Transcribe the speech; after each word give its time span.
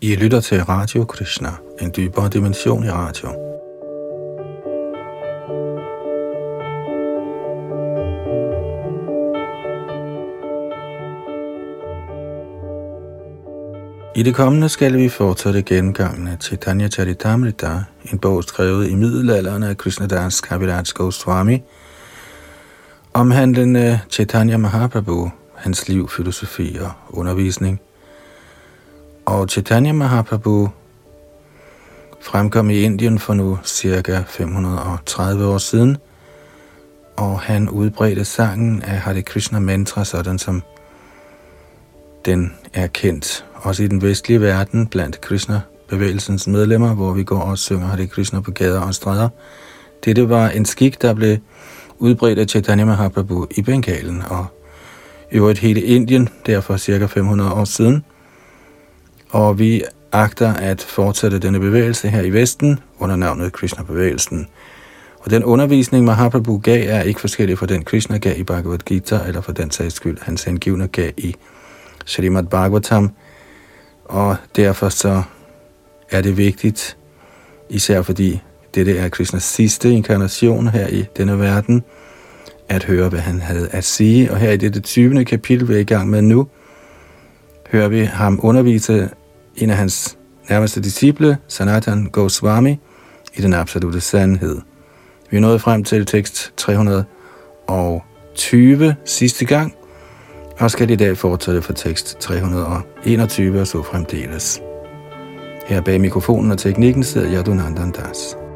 I 0.00 0.14
lytter 0.14 0.40
til 0.40 0.64
Radio 0.64 1.04
Krishna, 1.04 1.50
en 1.80 1.92
dybere 1.96 2.28
dimension 2.28 2.84
i 2.84 2.90
radio. 2.90 3.28
I 14.16 14.22
det 14.22 14.34
kommende 14.34 14.68
skal 14.68 14.96
vi 14.96 15.08
fortsætte 15.08 15.62
gengangen 15.62 16.28
af 16.28 16.36
Chaitanya 16.40 16.88
Charitamrita, 16.88 17.82
en 18.12 18.18
bog 18.18 18.44
skrevet 18.44 18.88
i 18.88 18.94
middelalderen 18.94 19.62
af 19.62 19.76
Krishnadas 19.76 20.40
Kaviraj 20.40 20.84
Goswami, 20.94 21.62
omhandlende 23.14 24.00
Chaitanya 24.10 24.56
Mahaprabhu, 24.56 25.30
hans 25.54 25.88
liv, 25.88 26.08
filosofi 26.08 26.78
og 26.80 26.92
undervisning– 27.10 27.80
og 29.28 29.48
Chaitanya 29.48 29.92
Mahaprabhu 29.92 30.68
fremkom 32.20 32.70
i 32.70 32.80
Indien 32.80 33.18
for 33.18 33.34
nu 33.34 33.58
cirka 33.64 34.22
530 34.26 35.46
år 35.46 35.58
siden, 35.58 35.96
og 37.16 37.40
han 37.40 37.68
udbredte 37.68 38.24
sangen 38.24 38.82
af 38.82 38.98
Hare 39.00 39.22
Krishna 39.22 39.58
mantra, 39.58 40.04
sådan 40.04 40.38
som 40.38 40.62
den 42.24 42.54
er 42.74 42.86
kendt 42.86 43.44
også 43.54 43.82
i 43.82 43.86
den 43.86 44.02
vestlige 44.02 44.40
verden 44.40 44.86
blandt 44.86 45.20
Krishna-bevægelsens 45.20 46.46
medlemmer, 46.46 46.94
hvor 46.94 47.12
vi 47.12 47.24
går 47.24 47.40
og 47.40 47.58
synger 47.58 47.86
Hare 47.86 48.06
Krishna 48.06 48.40
på 48.40 48.50
gader 48.50 48.80
og 48.80 48.94
stræder. 48.94 49.28
Dette 50.04 50.28
var 50.28 50.48
en 50.48 50.64
skik, 50.64 51.02
der 51.02 51.14
blev 51.14 51.36
udbredt 51.98 52.38
af 52.38 52.46
Chaitanya 52.46 52.84
Mahaprabhu 52.84 53.46
i 53.50 53.62
Bengalen 53.62 54.22
og 54.30 54.46
øvrigt 55.32 55.58
hele 55.58 55.82
Indien, 55.82 56.28
derfor 56.46 56.76
cirka 56.76 57.06
500 57.06 57.52
år 57.52 57.64
siden– 57.64 58.04
og 59.30 59.58
vi 59.58 59.82
agter 60.12 60.54
at 60.54 60.82
fortsætte 60.82 61.38
denne 61.38 61.60
bevægelse 61.60 62.08
her 62.08 62.22
i 62.22 62.30
Vesten 62.30 62.78
under 62.98 63.16
navnet 63.16 63.52
Krishna-bevægelsen. 63.52 64.48
Og 65.20 65.30
den 65.30 65.44
undervisning, 65.44 66.04
Mahaprabhu 66.04 66.58
gav, 66.58 66.84
er 66.88 67.02
ikke 67.02 67.20
forskellig 67.20 67.58
fra 67.58 67.66
den, 67.66 67.84
Krishna 67.84 68.16
gav 68.16 68.38
i 68.38 68.42
Bhagavad 68.42 68.78
Gita, 68.78 69.20
eller 69.26 69.40
for 69.40 69.52
den 69.52 69.70
sags 69.70 69.94
skyld, 69.94 70.18
hans 70.22 70.44
hengivne 70.44 70.88
gav 70.88 71.10
i 71.16 71.34
Srimad 72.04 72.44
Bhagavatam. 72.44 73.10
Og 74.04 74.36
derfor 74.56 74.88
så 74.88 75.22
er 76.10 76.20
det 76.20 76.36
vigtigt, 76.36 76.96
især 77.68 78.02
fordi 78.02 78.40
dette 78.74 78.98
er 78.98 79.08
Krishnas 79.08 79.42
sidste 79.42 79.92
inkarnation 79.92 80.68
her 80.68 80.88
i 80.88 81.04
denne 81.16 81.38
verden, 81.38 81.84
at 82.68 82.84
høre, 82.84 83.08
hvad 83.08 83.20
han 83.20 83.40
havde 83.40 83.68
at 83.72 83.84
sige. 83.84 84.30
Og 84.32 84.38
her 84.38 84.50
i 84.52 84.56
dette 84.56 84.80
20. 84.80 85.24
kapitel, 85.24 85.68
vi 85.68 85.74
er 85.74 85.78
i 85.78 85.84
gang 85.84 86.10
med 86.10 86.22
nu, 86.22 86.48
hører 87.72 87.88
vi 87.88 88.04
ham 88.04 88.40
undervise 88.42 89.10
en 89.62 89.70
af 89.70 89.76
hans 89.76 90.18
nærmeste 90.50 90.80
disciple, 90.80 91.38
Sanatan 91.48 92.08
Goswami, 92.12 92.78
i 93.34 93.42
den 93.42 93.52
absolute 93.52 94.00
sandhed. 94.00 94.60
Vi 95.30 95.36
er 95.36 95.40
nået 95.40 95.60
frem 95.60 95.84
til 95.84 96.06
tekst 96.06 96.52
320 96.56 98.96
sidste 99.04 99.44
gang, 99.44 99.74
og 100.58 100.70
skal 100.70 100.90
i 100.90 100.96
dag 100.96 101.18
fortsætte 101.18 101.62
for 101.62 101.72
tekst 101.72 102.16
321 102.20 103.60
og 103.60 103.66
så 103.66 103.82
fremdeles. 103.82 104.60
Her 105.66 105.80
bag 105.80 106.00
mikrofonen 106.00 106.50
og 106.50 106.58
teknikken 106.58 107.04
sidder 107.04 107.32
Yadunandan 107.32 107.90
Das. 107.90 108.47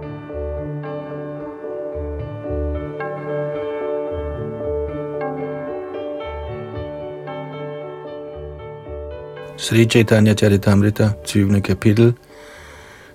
Sri 9.63 9.87
Chaitanya 9.87 10.35
Charitamrita, 10.35 11.13
20. 11.25 11.61
kapitel. 11.61 12.15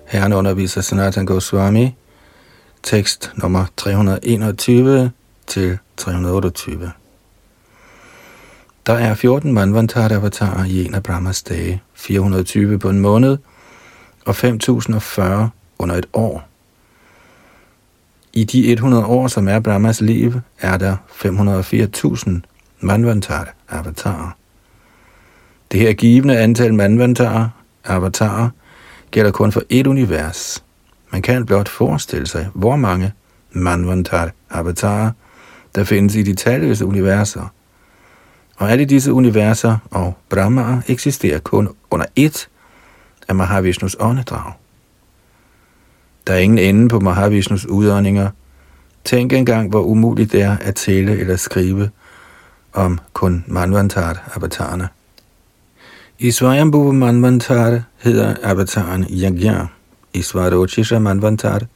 Herren 0.06 0.32
underviser 0.32 0.80
Sanatan 0.80 1.26
Goswami, 1.26 1.94
tekst 2.82 3.32
nummer 3.36 3.66
321 3.76 5.10
til 5.46 5.78
328. 5.96 6.92
Der 8.86 8.92
er 8.92 9.14
14 9.14 9.52
manvantara-avatarer 9.52 10.64
i 10.64 10.84
en 10.84 10.94
af 10.94 11.02
Brahmas 11.02 11.42
dage, 11.42 11.82
420 11.94 12.78
på 12.78 12.90
en 12.90 13.00
måned 13.00 13.38
og 14.26 14.36
5040 14.36 15.50
under 15.78 15.96
et 15.96 16.06
år. 16.12 16.48
I 18.32 18.44
de 18.44 18.72
100 18.72 19.04
år, 19.04 19.28
som 19.28 19.48
er 19.48 19.60
Brahmas 19.60 20.00
liv, 20.00 20.40
er 20.60 20.76
der 20.76 20.96
504.000 21.08 22.30
manvantara-avatarer. 22.80 24.37
Det 25.72 25.80
her 25.80 25.92
givende 25.92 26.38
antal 26.38 26.74
manvantarer, 26.74 27.48
avatarer, 27.84 28.48
gælder 29.10 29.30
kun 29.30 29.52
for 29.52 29.62
et 29.68 29.86
univers. 29.86 30.64
Man 31.12 31.22
kan 31.22 31.46
blot 31.46 31.68
forestille 31.68 32.26
sig, 32.26 32.48
hvor 32.54 32.76
mange 32.76 33.12
manvantar 33.52 34.30
avatarer, 34.50 35.10
der 35.74 35.84
findes 35.84 36.14
i 36.14 36.22
de 36.22 36.34
talløse 36.34 36.86
universer. 36.86 37.52
Og 38.56 38.70
alle 38.70 38.84
disse 38.84 39.12
universer 39.12 39.76
og 39.90 40.14
brahmaer 40.28 40.80
eksisterer 40.88 41.38
kun 41.38 41.68
under 41.90 42.06
ét 42.20 42.46
af 43.28 43.34
Mahavishnus 43.34 43.96
åndedrag. 44.00 44.52
Der 46.26 46.34
er 46.34 46.38
ingen 46.38 46.58
ende 46.58 46.88
på 46.88 47.00
Mahavishnus 47.00 47.66
udåndinger. 47.66 48.30
Tænk 49.04 49.32
engang, 49.32 49.70
hvor 49.70 49.82
umuligt 49.82 50.32
det 50.32 50.42
er 50.42 50.56
at 50.60 50.74
tælle 50.74 51.18
eller 51.18 51.36
skrive 51.36 51.90
om 52.72 52.98
kun 53.12 53.44
manvantar-avatarerne. 53.46 54.88
I 56.20 56.32
Svayambhuva 56.32 56.92
Manvantar 56.92 57.84
hedder 58.02 58.38
avataren 58.42 59.06
Yagya. 59.08 59.68
I 60.12 60.18
Svarochisha 60.18 60.98
Manvantar 60.98 61.68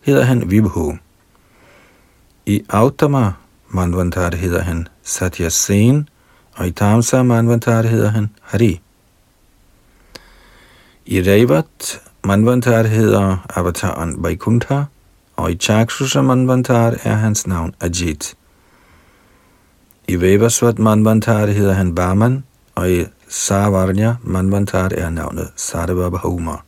hedder 0.00 0.24
han 0.24 0.50
Vibhu. 0.50 0.98
I 2.46 2.64
Autama 2.68 3.32
Manvantar 3.68 4.34
hedder 4.34 4.62
han 4.62 4.88
Sen, 5.04 6.08
og 6.56 6.66
i 6.66 6.70
Tamsa 6.70 7.22
Manvantar 7.22 7.82
hedder 7.82 8.08
han 8.08 8.30
Hari. 8.42 8.80
I 11.06 11.20
Revat 11.20 12.00
Manvantar 12.24 12.86
hedder 12.86 13.36
avataren 13.56 14.22
Vaikuntha, 14.22 14.84
og 15.36 15.50
i 15.50 15.54
Chakshusha 15.54 16.22
Manvantar 16.22 16.98
er 17.04 17.14
hans 17.14 17.46
navn 17.46 17.74
Ajit. 17.80 18.34
I 20.08 20.16
Vevasvat 20.16 20.78
Manvantar 20.78 21.46
hedder 21.46 21.72
han 21.72 21.94
Barman, 21.94 22.44
og 22.74 22.90
i 22.90 23.04
Savarnya 23.30 24.18
Manvantar 24.24 24.92
er 24.92 25.10
navnet 25.10 25.52
Sarvabhauma. 25.56 26.62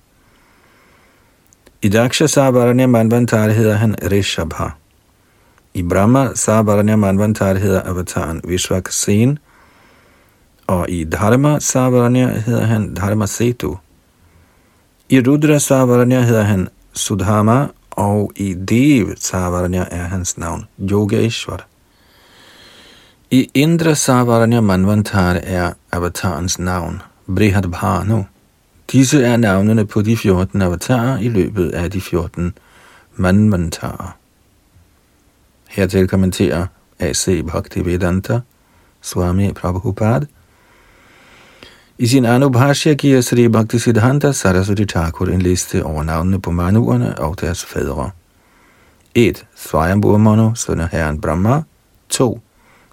I 1.82 1.88
Daksha 1.88 2.28
Savarnya 2.28 2.86
Manvantar 2.86 3.50
hedder 3.50 3.76
han 3.76 3.94
Rishabha. 3.94 4.70
I 5.74 5.82
Brahma 5.82 6.34
Savarnya 6.34 6.96
Manvantar 6.96 7.58
hedder 7.58 7.82
avataren 7.82 8.40
Vishwaksen, 8.44 9.38
og 10.66 10.90
i 10.90 11.04
Dharma 11.04 11.60
Savaranya 11.60 12.28
hedder 12.28 12.66
han 12.66 12.94
Dharma 12.94 13.26
Setu. 13.26 13.76
I 15.08 15.20
Rudra 15.20 15.58
Savaranya 15.58 16.20
hedder 16.20 16.42
han 16.42 16.68
Sudhama, 16.92 17.66
og 17.90 18.32
i 18.36 18.54
Dev 18.54 19.16
Savaranya 19.16 19.84
er 19.90 20.08
hans 20.14 20.38
navn 20.38 20.68
Yogeshwar. 20.78 21.66
I 23.32 23.50
Indra 23.54 23.94
Savaranya 23.94 24.60
Manvantar 24.60 25.40
er 25.42 25.72
avatarens 25.92 26.58
navn, 26.58 27.02
Brihadbhanu. 27.26 28.24
Disse 28.92 29.24
er 29.24 29.36
navnene 29.36 29.86
på 29.86 30.02
de 30.02 30.16
14 30.16 30.62
avatarer 30.62 31.18
i 31.18 31.28
løbet 31.28 31.70
af 31.70 31.90
de 31.90 32.00
14 32.00 32.54
Manvantarer. 33.16 34.16
Hertil 35.68 36.08
kommenterer 36.08 36.66
A.C. 36.98 37.42
Bhaktivedanta, 37.46 38.40
Swami 39.00 39.52
Prabhupada. 39.52 40.26
I 41.98 42.06
sin 42.06 42.24
Anubhashya 42.24 42.94
giver 42.94 43.20
Sri 43.20 43.48
Bhakti 43.48 43.78
Siddhanta 43.78 44.32
Saraswati 44.32 44.84
Thakur 44.86 45.26
en 45.26 45.42
liste 45.42 45.84
over 45.84 46.02
navnene 46.02 46.40
på 46.40 46.50
manuerne 46.50 47.18
og 47.18 47.40
deres 47.40 47.64
fædre. 47.64 48.10
1. 49.14 49.46
Svajambur 49.56 50.18
Manu, 50.18 50.54
søn 50.54 50.80
af 50.80 50.88
herren 50.88 51.20
Brahma. 51.20 51.62
2. 52.08 52.40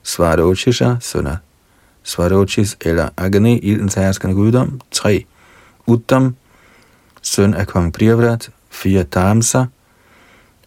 Svarochisha, 0.10 0.96
Suna. 1.00 1.38
Svarochis 2.04 2.78
eller 2.82 3.10
Agni, 3.18 3.60
ildens 3.60 3.94
herskende 3.94 4.36
guddom. 4.36 4.82
3. 4.92 5.26
Uttam, 5.88 6.36
søn 7.22 7.54
af 7.54 7.68
kong 7.68 7.94
Priyavrat. 7.94 8.50
4. 8.70 9.04
Tamsa, 9.04 9.66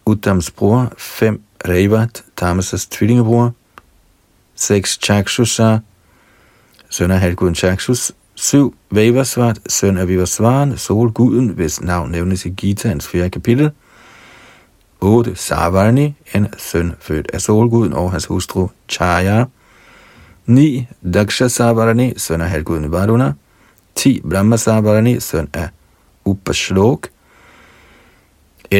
Uttams 0.05 0.51
bror. 0.51 0.93
5. 0.97 1.41
Revat, 1.67 2.23
Tamasas 2.37 2.85
tvillingebror. 2.85 3.51
6. 4.55 4.99
Chakshusha, 5.03 5.77
søn 6.89 7.11
af 7.11 7.19
halvguden 7.19 7.55
Chakshus. 7.55 8.11
7. 8.35 8.75
Vivasvat, 8.91 9.59
søn 9.69 9.97
af 9.97 10.07
Vivasvaren, 10.07 10.77
solguden, 10.77 11.49
hvis 11.49 11.81
navn 11.81 12.11
nævnes 12.11 12.45
i 12.45 12.49
Gitaens 12.49 13.07
4. 13.07 13.29
kapitel. 13.29 13.71
8. 15.03 15.35
Savarni, 15.35 16.15
en 16.35 16.47
søn 16.57 16.93
født 16.99 17.31
af 17.33 17.41
solguden 17.41 17.93
og 17.93 18.11
hans 18.11 18.25
hustru 18.25 18.67
Chaya. 18.89 19.45
9. 20.45 20.87
Daksha 21.13 21.47
Savarni, 21.47 22.13
søn 22.17 22.41
af 22.41 22.49
halvguden 22.49 22.91
Varuna. 22.91 23.33
10. 23.95 24.21
Brahma 24.29 24.57
Savarani, 24.57 25.19
søn 25.19 25.47
af 25.53 25.69
Upashlok. 26.25 27.07
11-14. 28.73 28.75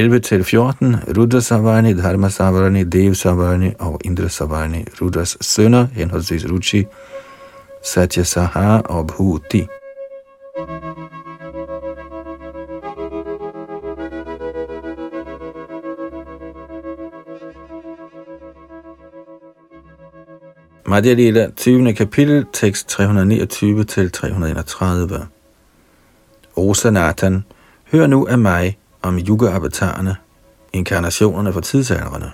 Rudra 1.17 1.39
Savarani, 1.39 1.93
Dharma 1.93 2.29
Savarani, 2.29 2.83
Dev 2.83 3.15
Savarani 3.15 3.71
og 3.79 4.01
Indra 4.05 4.27
Savarani. 4.27 4.85
Rudras 5.01 5.37
sønner, 5.41 5.87
henholdsvis 5.93 6.45
Ruchi, 6.51 6.85
Satya 7.85 8.23
Saha 8.23 8.77
og 8.77 9.07
Bhuti. 9.07 9.67
Madhya 20.93 21.13
Lila, 21.13 21.49
20. 21.57 21.93
kapitel, 21.93 22.45
tekst 22.53 22.89
329 22.89 23.83
til 23.83 24.11
331. 24.11 25.27
O 26.55 26.73
Sanatan, 26.73 27.43
hør 27.91 28.07
nu 28.07 28.27
af 28.27 28.37
mig 28.37 28.77
om 29.01 29.19
yuga-avatarerne, 29.19 30.15
inkarnationerne 30.73 31.53
for 31.53 31.59
tidsalderne. 31.59 32.31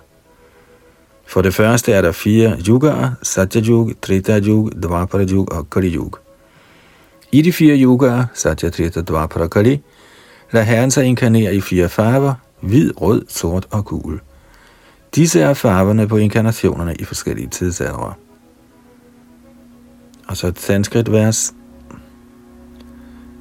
For 1.27 1.41
det 1.41 1.53
første 1.53 1.93
er 1.93 2.01
der 2.01 2.11
fire 2.11 2.57
yugaer, 2.67 3.11
Satya 3.23 3.61
Yuga, 3.61 3.93
Trita 4.01 4.39
Yuga, 4.39 4.71
Dvapara 4.83 5.57
og 5.57 5.69
Kali 5.69 5.95
yug. 5.95 6.17
I 7.31 7.41
de 7.41 7.53
fire 7.53 7.77
yugaer, 7.77 8.25
Satya, 8.33 8.69
Trita, 8.69 9.01
Dvapara 9.01 9.43
og 9.43 9.49
Kali, 9.49 9.81
lader 10.51 10.65
Herren 10.65 10.91
sig 10.91 11.05
inkarnere 11.05 11.55
i 11.55 11.61
fire 11.61 11.89
farver, 11.89 12.33
hvid, 12.61 13.01
rød, 13.01 13.25
sort 13.29 13.67
og 13.71 13.85
gul. 13.85 14.19
Disse 15.15 15.41
er 15.41 15.53
farverne 15.53 16.07
på 16.07 16.17
inkarnationerne 16.17 16.95
i 16.95 17.03
forskellige 17.03 17.47
tidsaldre. 17.47 18.13
Og 20.29 20.37
så 20.37 20.47
et 20.47 20.59
sanskrit 20.59 21.11
vers. 21.11 21.53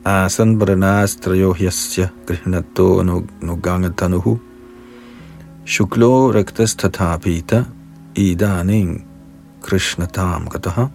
Asan 0.04 0.58
Branastrayo 0.58 1.52
Hyasya 1.52 2.08
Grihnato 2.26 3.02
Nugangatanuhu 3.40 4.38
Shuklo 5.66 6.32
Raktas 6.32 6.74
tathapita 6.74 7.64
Idaning 8.16 9.06
Krishnatam 9.62 10.48
Gataha 10.48 10.86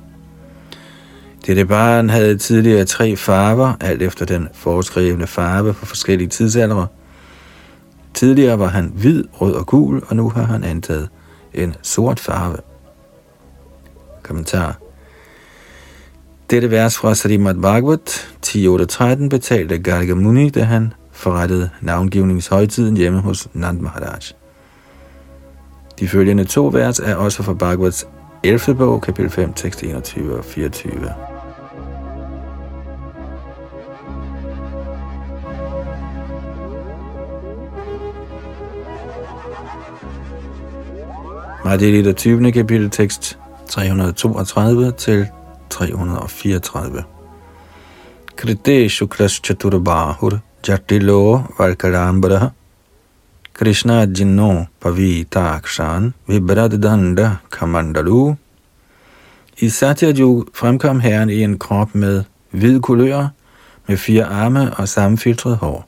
dette 1.45 1.65
barn 1.65 2.09
havde 2.09 2.37
tidligere 2.37 2.85
tre 2.85 3.15
farver, 3.15 3.73
alt 3.81 4.01
efter 4.01 4.25
den 4.25 4.47
foreskrevne 4.53 5.27
farve 5.27 5.73
for 5.73 5.85
forskellige 5.85 6.27
tidsaldre. 6.27 6.87
Tidligere 8.13 8.59
var 8.59 8.67
han 8.67 8.91
hvid, 8.95 9.23
rød 9.33 9.53
og 9.53 9.65
gul, 9.65 10.03
og 10.07 10.15
nu 10.15 10.29
har 10.29 10.43
han 10.43 10.63
antaget 10.63 11.09
en 11.53 11.75
sort 11.81 12.19
farve. 12.19 12.57
Kommentar. 14.23 14.82
Dette 16.53 16.71
vers 16.71 16.97
fra 16.97 17.15
Srimad 17.15 17.55
Bhagavat 17.55 18.27
10.8.13 18.45 19.29
betalte 19.29 19.79
Garga 19.79 20.13
Muni, 20.13 20.49
da 20.49 20.63
han 20.63 20.93
forrettede 21.11 21.69
navngivningshøjtiden 21.81 22.97
hjemme 22.97 23.19
hos 23.19 23.49
Nand 23.53 23.79
Maharaj. 23.79 24.19
De 25.99 26.07
følgende 26.07 26.43
to 26.43 26.67
vers 26.67 26.99
er 26.99 27.15
også 27.15 27.43
fra 27.43 27.53
Bhagavats 27.53 28.07
11. 28.43 28.75
bog, 28.75 29.01
kapitel 29.01 29.31
5, 29.31 29.53
tekst 29.53 29.83
21 29.83 30.37
og 30.37 30.45
24. 30.45 31.13
Madhya 41.65 42.13
20. 42.13 42.51
kapitel 42.51 42.89
tekst 42.89 43.39
332 43.67 44.91
til 44.91 45.27
334. 45.73 47.03
Krite 48.35 48.89
Shukras 48.89 49.41
Chaturbahur 49.41 50.41
Jatilo 50.61 51.47
Valkarambara 51.57 52.51
Krishna 53.53 54.05
Jinno 54.05 54.67
Pavitakshan 54.79 56.13
Vibrad 56.27 56.79
Danda 56.79 57.39
Kamandalu 57.49 58.37
I 59.57 59.69
Satya 59.69 60.13
Yug 60.13 60.49
fremkom 60.53 60.99
herren 60.99 61.29
i 61.29 61.43
en 61.43 61.59
krop 61.59 61.95
med 61.95 62.23
hvid 62.51 62.79
kulør, 62.81 63.27
med 63.87 63.97
fire 63.97 64.25
arme 64.25 64.73
og 64.77 64.89
sammenfiltret 64.89 65.57
hår. 65.57 65.87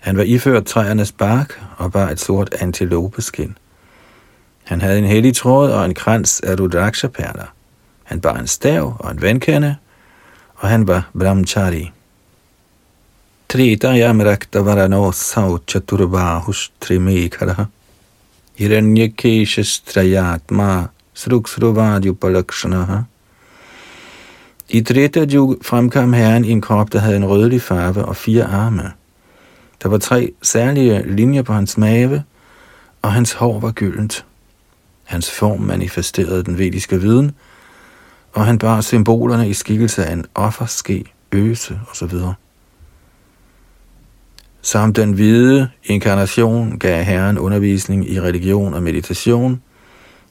Han 0.00 0.16
var 0.16 0.22
iført 0.22 0.66
træernes 0.66 1.12
bark 1.12 1.62
og 1.78 1.92
bar 1.92 2.08
et 2.10 2.20
sort 2.20 2.54
antilopeskin. 2.60 3.56
Han 4.64 4.80
havde 4.80 4.98
en 4.98 5.04
hellig 5.04 5.36
tråd 5.36 5.70
og 5.70 5.84
en 5.84 5.94
krans 5.94 6.40
af 6.40 6.60
rudraksha-perler. 6.60 7.46
Han 8.04 8.20
bar 8.20 8.38
en 8.38 8.46
stav 8.46 8.96
og 8.98 9.10
en 9.10 9.22
vandkande, 9.22 9.76
og 10.54 10.68
han 10.68 10.86
var 10.86 11.10
brahmachari. 11.18 11.92
Tritayam 13.48 14.20
raktavarano 14.20 15.12
sau 15.12 15.58
chaturbahus 15.66 16.72
trimekara. 16.80 17.66
Hiranyakeshastrayatma 18.54 20.86
sruksruvadjupalakshanaha. 21.14 23.02
I 24.68 24.82
Treta 24.82 25.26
Yug 25.34 25.56
fremkom 25.62 26.12
herren 26.12 26.44
i 26.44 26.50
en 26.50 26.60
krop, 26.60 26.92
der 26.92 26.98
havde 26.98 27.16
en 27.16 27.26
rødlig 27.26 27.62
farve 27.62 28.04
og 28.04 28.16
fire 28.16 28.44
arme. 28.44 28.92
Der 29.82 29.88
var 29.88 29.98
tre 29.98 30.32
særlige 30.42 31.16
linjer 31.16 31.42
på 31.42 31.52
hans 31.52 31.78
mave, 31.78 32.22
og 33.02 33.12
hans 33.12 33.32
hår 33.32 33.60
var 33.60 33.72
gyldent. 33.72 34.24
Hans 35.04 35.30
form 35.30 35.60
manifesterede 35.60 36.44
den 36.44 36.58
vediske 36.58 37.00
viden, 37.00 37.32
og 38.32 38.46
han 38.46 38.58
bar 38.58 38.80
symbolerne 38.80 39.48
i 39.48 39.54
skikkelse 39.54 40.04
af 40.04 40.12
en 40.12 40.24
offerske, 40.34 41.04
øse 41.32 41.80
osv. 41.90 42.12
Som 44.62 44.92
den 44.92 45.12
hvide 45.12 45.68
inkarnation 45.84 46.78
gav 46.78 47.04
Herren 47.04 47.38
undervisning 47.38 48.10
i 48.10 48.20
religion 48.20 48.74
og 48.74 48.82
meditation. 48.82 49.62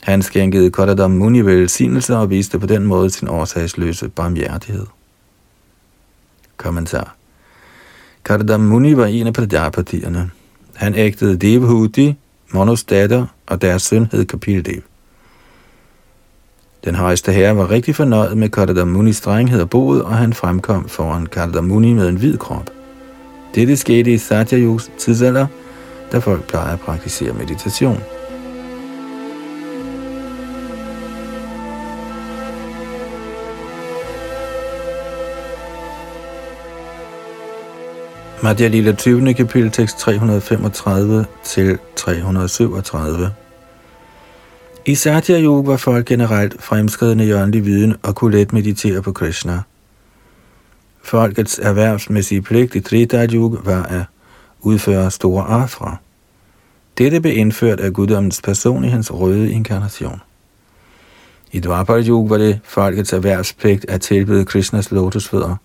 Han 0.01 0.21
skænkede 0.21 0.71
Kodadam 0.71 1.11
Muni 1.11 1.41
velsignelse 1.41 2.17
og 2.17 2.29
viste 2.29 2.59
på 2.59 2.65
den 2.65 2.83
måde 2.83 3.09
sin 3.09 3.27
årsagsløse 3.27 4.09
barmhjertighed. 4.09 4.85
Kommentar 6.57 7.15
Kodadam 8.23 8.59
Muni 8.59 8.97
var 8.97 9.05
en 9.05 9.27
af 9.27 9.33
Prajapatierne. 9.33 10.29
Han 10.75 10.95
ægtede 10.95 11.37
Devhuti, 11.37 12.15
Monos 12.51 12.83
datter, 12.83 13.25
og 13.47 13.61
deres 13.61 13.81
søn 13.81 14.07
hed 14.11 14.25
Kapildev. 14.25 14.81
Den 16.85 16.95
højeste 16.95 17.31
herre 17.31 17.57
var 17.57 17.71
rigtig 17.71 17.95
fornøjet 17.95 18.37
med 18.37 18.49
Kardadamunis 18.49 19.17
strenghed 19.17 19.61
og 19.61 19.69
boet, 19.69 20.03
og 20.03 20.13
han 20.13 20.33
fremkom 20.33 20.87
foran 20.89 21.25
Kardadamuni 21.25 21.93
med 21.93 22.09
en 22.09 22.15
hvid 22.15 22.37
krop. 22.37 22.69
Dette 23.55 23.77
skete 23.77 24.13
i 24.13 24.17
Satya 24.17 24.59
Yugs 24.59 24.91
tidsalder, 24.97 25.47
da 26.11 26.17
folk 26.17 26.47
plejer 26.47 26.73
at 26.73 26.79
praktisere 26.79 27.33
meditation. 27.33 27.97
Madhya 38.43 38.67
Lila 38.67 38.91
20. 38.91 39.33
kapitel 39.33 39.71
tekst 39.71 39.99
335 39.99 41.25
til 41.43 41.77
337. 41.95 43.40
I 44.91 44.95
Satya 44.95 45.39
Yoga 45.39 45.71
var 45.71 45.77
folk 45.77 46.05
generelt 46.05 46.63
fremskridende 46.63 47.25
i 47.25 47.33
åndelig 47.33 47.65
viden 47.65 47.95
og 48.03 48.15
kunne 48.15 48.37
let 48.37 48.53
meditere 48.53 49.01
på 49.01 49.11
Krishna. 49.11 49.61
Folkets 51.03 51.59
erhvervsmæssige 51.59 52.41
pligt 52.41 52.75
i 52.75 52.79
Trita 52.79 53.27
Yoga 53.33 53.57
var 53.63 53.83
at 53.83 54.03
udføre 54.61 55.11
store 55.11 55.43
afra. 55.43 55.97
Dette 56.97 57.21
blev 57.21 57.37
indført 57.37 57.79
af 57.79 57.93
guddommens 57.93 58.41
person 58.41 58.83
i 58.83 58.87
hans 58.87 59.13
røde 59.13 59.51
inkarnation. 59.51 60.21
I 61.51 61.59
Dwapara 61.59 62.01
Yoga 62.01 62.29
var 62.29 62.37
det 62.37 62.59
folkets 62.63 63.13
erhvervspligt 63.13 63.85
at 63.89 64.01
tilbede 64.01 64.45
Krishnas 64.45 64.91
lotusfødder. 64.91 65.55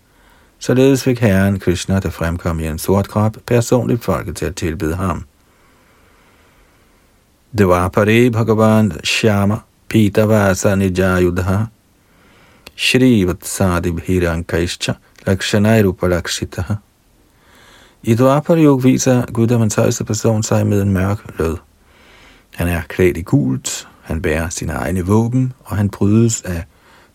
Således 0.59 1.03
fik 1.03 1.19
herren 1.19 1.59
Krishna, 1.59 1.99
der 1.99 2.09
fremkom 2.09 2.59
i 2.59 2.67
en 2.67 2.79
sort 2.79 3.09
krop, 3.09 3.37
personligt 3.45 4.03
folket 4.03 4.35
til 4.35 4.45
at 4.45 4.55
tilbede 4.55 4.95
ham. 4.95 5.25
Dvapare 7.55 8.29
Bhagavan 8.29 8.91
Shyama 9.03 9.63
Pitavasa 9.87 10.75
Nijayudha 10.75 11.69
Shri 12.75 13.23
Vatsadi 13.23 13.91
Bhirankaischa 13.91 14.97
Lakshanairupa 15.25 16.81
I 18.03 18.15
Dvapar 18.15 18.57
Yog 18.57 18.83
viser 18.83 19.25
guddommens 19.25 19.75
højeste 19.75 20.03
person 20.03 20.43
sig 20.43 20.67
med 20.67 20.81
en 20.81 20.91
mørk 20.91 21.39
lød. 21.39 21.57
Han 22.55 22.67
er 22.67 22.81
klædt 22.81 23.17
i 23.17 23.21
gult, 23.21 23.87
han 24.01 24.21
bærer 24.21 24.49
sine 24.49 24.73
egne 24.73 25.05
våben, 25.05 25.53
og 25.65 25.77
han 25.77 25.89
brydes 25.89 26.41
af 26.41 26.63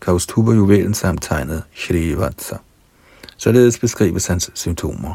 Kaustuba-juvelen 0.01 0.95
samt 0.95 1.23
tegnet 1.23 1.62
Shrivatsa. 1.75 2.57
Således 3.37 3.79
beskrives 3.79 4.27
hans 4.27 4.51
symptomer. 4.55 5.15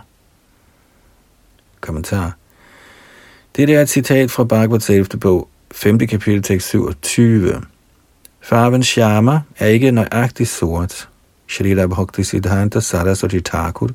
Kommentar 1.81 2.35
det 3.57 3.75
er 3.75 3.81
et 3.81 3.89
citat 3.89 4.31
fra 4.31 4.43
Bhagavats 4.43 4.89
11. 4.89 5.05
bog, 5.19 5.47
5. 5.71 5.99
kapitel, 5.99 6.43
tekst 6.43 6.67
27. 6.67 7.61
Farven 8.41 8.83
Sharma 8.83 9.39
er 9.59 9.67
ikke 9.67 9.91
nøjagtigt 9.91 10.49
sort. 10.49 11.09
Shrila 11.47 11.85
Bhakti 11.85 12.23
Siddhanta 12.23 12.79
Saraswati 12.79 13.41
Thakur, 13.41 13.89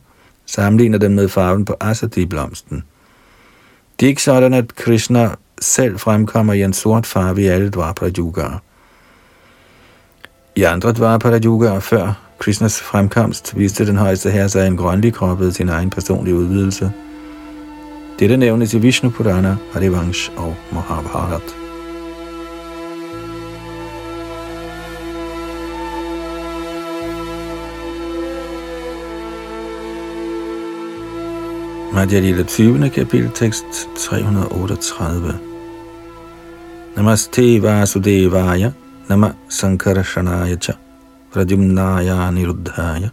sammenligner 0.46 0.98
den 0.98 1.14
med 1.14 1.28
farven 1.28 1.64
på 1.64 1.74
Asadi-blomsten. 1.80 2.84
Det 4.00 4.06
er 4.06 4.08
ikke 4.08 4.22
sådan, 4.22 4.54
at 4.54 4.76
Krishna 4.76 5.30
selv 5.60 5.98
fremkommer 5.98 6.52
i 6.52 6.62
en 6.62 6.72
sort 6.72 7.06
farve 7.06 7.42
i 7.42 7.46
alle 7.46 7.70
Dvapara 7.70 8.10
Yugaer. 8.18 8.62
I 10.56 10.62
andre 10.62 10.92
Dvapara 10.92 11.38
Yugaer 11.44 11.80
før 11.80 12.12
Krishnas 12.38 12.80
fremkomst 12.80 13.58
viste 13.58 13.86
den 13.86 13.96
højeste 13.96 14.30
herre 14.30 14.48
sig 14.48 14.66
en 14.66 14.76
grønlig 14.76 15.14
krop 15.14 15.40
ved 15.40 15.52
sin 15.52 15.68
egen 15.68 15.90
personlige 15.90 16.34
udvidelse. 16.34 16.92
Dette 18.22 18.36
nævnes 18.36 18.74
i 18.74 18.78
Vishnu 18.78 19.10
Purana, 19.10 19.56
Harivansh 19.72 20.30
og 20.36 20.56
Mahabharat. 20.72 21.56
Madhya 31.94 32.20
Lila 32.20 32.42
20. 32.42 32.90
kapitel, 32.90 33.30
tekst 33.34 33.88
338. 33.96 35.38
Namaste 36.96 37.62
Vasudevaya, 37.62 38.70
Nama 39.08 39.32
Sankarashanaya 39.48 40.56
cha, 40.56 40.72
Rajumnaya 41.36 42.30
Niruddhaya, 42.30 43.10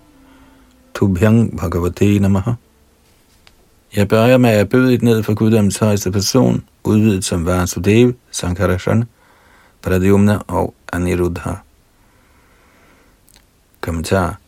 Tubhyang 0.93 1.51
Bhagavate 1.57 2.19
Namaha. 2.19 2.68
Jeg 3.95 4.07
bøjer 4.07 4.37
med 4.37 4.49
at 4.49 4.69
bøde 4.69 5.05
ned 5.05 5.23
for 5.23 5.33
guddoms 5.33 5.77
højeste 5.77 6.11
person, 6.11 6.63
udvidet 6.83 7.25
som 7.25 7.45
Vasudev, 7.45 8.13
Sankarashan, 8.31 9.03
Pradyumna 9.81 10.37
og 10.47 10.73
Aniruddha. 10.93 11.51
Kommentar. 13.81 14.39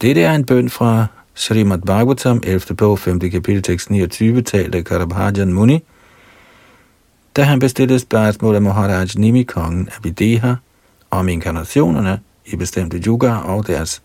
Dette 0.00 0.22
er 0.22 0.34
en 0.34 0.44
bøn 0.44 0.70
fra 0.70 1.06
Srimad 1.34 1.78
Bhagavatam, 1.78 2.40
11. 2.44 2.76
bog, 2.76 2.98
5. 2.98 3.20
kapitel, 3.20 3.62
tekst 3.62 3.90
29, 3.90 4.42
talt 4.42 4.74
af 4.74 4.84
Karabhajan 4.84 5.52
Muni, 5.52 5.84
da 7.36 7.42
han 7.42 7.58
bestilte 7.58 7.98
spørgsmål 7.98 8.54
af 8.54 8.62
Maharaj 8.62 9.06
Nimi, 9.16 9.42
kongen 9.42 9.88
af 9.88 10.04
Videha, 10.04 10.54
om 11.10 11.28
inkarnationerne 11.28 12.20
i 12.46 12.56
bestemte 12.56 13.02
yuga 13.06 13.34
og 13.34 13.66
deres 13.66 14.02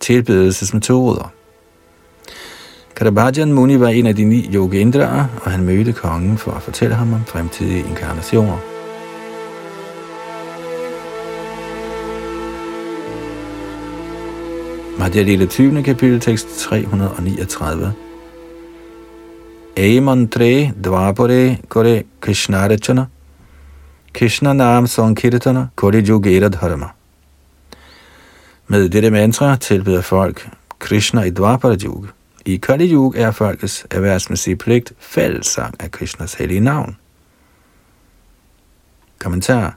tilbedelsesmetoder. 0.00 1.35
Karabhajan 2.96 3.52
Muni 3.52 3.80
var 3.80 3.88
en 3.88 4.06
af 4.06 4.16
de 4.16 4.24
ni 4.24 4.50
yogindraer, 4.54 5.24
og 5.42 5.50
han 5.50 5.64
mødte 5.64 5.92
kongen 5.92 6.38
for 6.38 6.52
at 6.52 6.62
fortælle 6.62 6.94
ham 6.94 7.12
om 7.12 7.24
fremtidige 7.24 7.78
inkarnationer. 7.78 8.58
Madhya 14.98 15.22
Lille 15.22 15.46
20. 15.46 15.82
kapitel, 15.82 16.20
tekst 16.20 16.48
339. 16.58 17.92
Amon 19.76 20.28
3, 20.28 20.72
Dvapare 20.84 21.58
Kore 21.68 22.02
Krishna 22.20 22.68
Rachana, 22.68 23.04
Krishna 24.14 24.52
Nam 24.52 24.86
Sankirtana 24.86 25.66
Kore 25.76 26.02
Yogera 26.08 26.48
Dharma. 26.48 26.86
Med 28.68 28.88
dette 28.88 29.10
mantra 29.10 29.56
tilbeder 29.56 30.00
folk 30.00 30.48
Krishna 30.78 31.22
i 31.22 31.30
Dvapara 31.30 31.76
Yuga. 31.84 32.15
I 32.48 32.56
Kali 32.56 32.92
Yuga 32.92 33.22
er 33.22 33.30
folkets 33.30 33.86
erhvervsmæssige 33.90 34.56
pligt 34.56 34.92
fællesang 34.98 35.74
af 35.80 35.90
Krishnas 35.90 36.34
hellige 36.34 36.60
navn. 36.60 36.96
Kommentar 39.18 39.76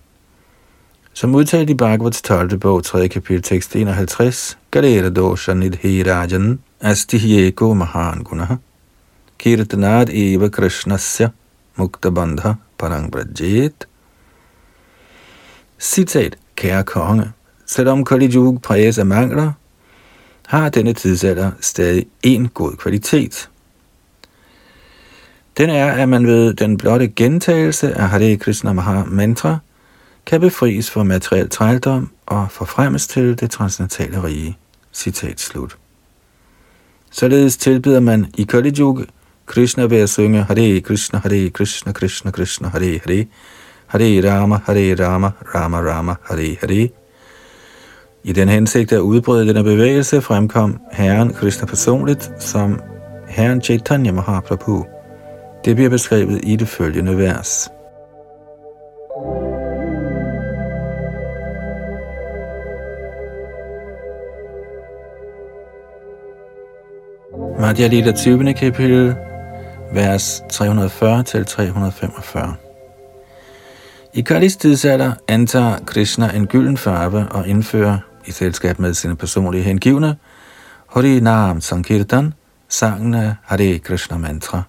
som 1.14 1.36
udtalt 1.36 1.70
i 1.70 1.74
Bhagavats 1.74 2.22
12. 2.22 2.60
bog, 2.60 2.84
3. 2.84 3.08
kapitel, 3.08 3.44
tekst 3.44 3.76
51, 3.76 4.58
Galera 4.72 5.10
dosha 5.10 5.54
nidhirajan 5.54 6.60
astihyeko 6.82 7.74
mahan 7.74 8.24
gunaha, 8.24 8.56
kirtanad 9.40 10.10
eva 10.10 10.50
krishnasya 10.50 11.30
mukta 11.76 12.10
bandha 12.10 12.54
parang. 12.78 13.14
Citat, 15.80 16.38
kære 16.56 16.84
konge, 16.84 17.32
selvom 17.66 18.06
Kali 18.06 18.36
Yuga 18.36 18.60
præges 18.60 18.98
af 18.98 19.06
mangler, 19.06 19.52
har 20.50 20.70
denne 20.70 20.94
tidsalder 20.94 21.52
stadig 21.62 22.06
en 22.24 22.48
god 22.48 22.76
kvalitet. 22.76 23.50
Den 25.58 25.70
er, 25.70 25.92
at 25.92 26.10
man 26.10 26.28
ved 26.28 26.54
den 26.54 26.78
blotte 26.78 27.08
gentagelse 27.08 27.94
af 27.94 28.10
Hare 28.10 28.38
Krishna 28.38 28.74
Maha 28.74 29.04
Mantra– 29.04 29.58
kan 30.30 30.42
befries 30.42 30.92
fra 30.92 31.04
materiel 31.04 31.50
trældom 31.50 32.10
og 32.26 32.52
forfremmes 32.52 33.08
til 33.08 33.40
det 33.40 33.52
transcendentale 33.52 34.24
rige. 34.24 34.58
Citat 34.94 35.40
slut. 35.40 35.78
Således 37.12 37.58
tilbyder 37.58 38.00
man 38.00 38.26
i 38.38 38.44
Kali 38.44 38.72
Yuga 38.80 39.04
Krishna 39.46 39.84
ved 39.84 39.98
at 39.98 40.10
synge 40.10 40.44
Hare 40.44 40.82
Krishna, 40.82 41.20
Hare 41.20 41.50
Krishna, 41.50 41.92
Krishna 41.92 42.32
Krishna, 42.32 42.68
Hare 42.68 43.00
Hare, 43.06 43.26
Hare 43.88 44.32
Rama, 44.32 44.60
Hare 44.66 44.96
Rama, 45.06 45.32
Rama 45.56 45.78
Rama, 45.78 46.16
Hare 46.24 46.58
Hare. 46.62 46.90
I 48.30 48.32
den 48.32 48.50
hensigt 48.50 48.92
at 48.92 49.00
udbrede 49.00 49.48
denne 49.48 49.64
bevægelse 49.64 50.22
fremkom 50.22 50.80
Herren 50.92 51.34
Krishna 51.34 51.66
personligt 51.66 52.32
som 52.40 52.82
Herren 53.28 53.62
Chaitanya 53.62 54.12
Mahaprabhu. 54.12 54.86
Det 55.66 55.76
bliver 55.76 55.90
beskrevet 55.90 56.40
i 56.44 56.56
det 56.56 56.68
følgende 56.68 57.18
vers. 57.18 57.70
Madhya 67.60 67.88
Lita 67.88 68.12
20. 68.12 68.54
kapitel, 68.54 69.16
vers 69.94 70.44
340-345. 70.54 72.50
I 74.14 74.22
Kalis 74.22 74.56
tidsalder 74.56 75.12
antager 75.28 75.80
Krishna 75.86 76.36
en 76.36 76.48
gylden 76.48 76.78
farve 76.78 77.28
og 77.32 77.48
indfører, 77.48 78.09
i 78.30 78.32
selskab 78.32 78.80
med 78.80 78.94
sine 78.94 79.16
personlige 79.16 79.64
hengivne, 79.64 80.16
Hari 80.88 81.20
Naam 81.20 81.62
Sankirtan, 81.62 82.34
sangen 82.68 83.14
af 83.14 83.36
Hare 83.44 83.80
Krishna 83.80 84.18
mantra. 84.18 84.62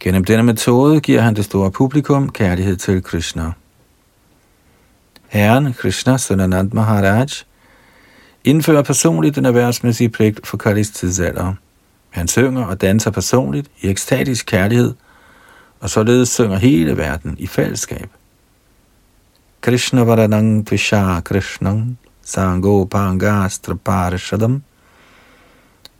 Gennem 0.00 0.24
denne 0.24 0.42
metode 0.42 1.00
giver 1.00 1.20
han 1.20 1.36
det 1.36 1.44
store 1.44 1.70
publikum 1.70 2.28
kærlighed 2.28 2.76
til 2.76 3.02
Krishna. 3.02 3.52
Herren 5.28 5.74
Krishna 5.74 6.16
Sunanand 6.18 6.72
Maharaj 6.72 7.26
indfører 8.44 8.82
personligt 8.82 9.36
den 9.36 9.46
erhvervsmæssige 9.46 10.08
pligt 10.08 10.46
for 10.46 10.56
Kalis 10.56 10.90
tidsalder. 10.90 11.54
Han 12.10 12.28
synger 12.28 12.64
og 12.64 12.80
danser 12.80 13.10
personligt 13.10 13.68
i 13.80 13.88
ekstatisk 13.88 14.46
kærlighed, 14.46 14.94
og 15.80 15.90
således 15.90 16.28
synger 16.28 16.56
hele 16.56 16.96
verden 16.96 17.36
i 17.38 17.46
fællesskab. 17.46 18.08
Krishna 19.60 20.02
Varanang 20.04 20.66
tvisha 20.66 21.20
Krishnang 21.20 21.98
Sango 22.26 22.84
Pangastra 22.84 23.78
Parashadam 23.84 24.62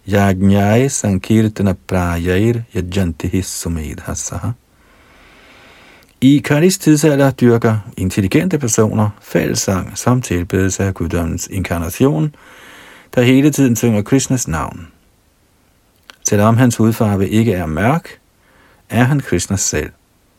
Yajnai 0.09 0.89
Sankirtana 0.89 1.75
Prajair 1.89 2.65
Yajantihi 2.75 3.43
Sumedhasaha 3.43 4.51
i 6.21 6.39
Kalis 6.39 6.79
tidsalder 6.79 7.31
dyrker 7.31 7.79
intelligente 7.97 8.59
personer 8.59 9.11
fællesang 9.21 9.99
som 9.99 10.23
tilbedelse 10.23 10.85
af 10.85 10.95
guddommens 10.95 11.47
inkarnation, 11.47 12.35
der 13.15 13.23
hele 13.23 13.51
tiden 13.51 13.77
synger 13.77 14.03
Krishnas 14.03 14.49
navn. 14.49 14.89
Selvom 16.29 16.57
hans 16.57 16.77
hudfarve 16.77 17.29
ikke 17.29 17.53
er 17.53 17.67
mørk, 17.67 18.19
er 18.91 19.05
han 19.05 19.21
Krishnas 19.21 19.61
selv. 19.61 19.91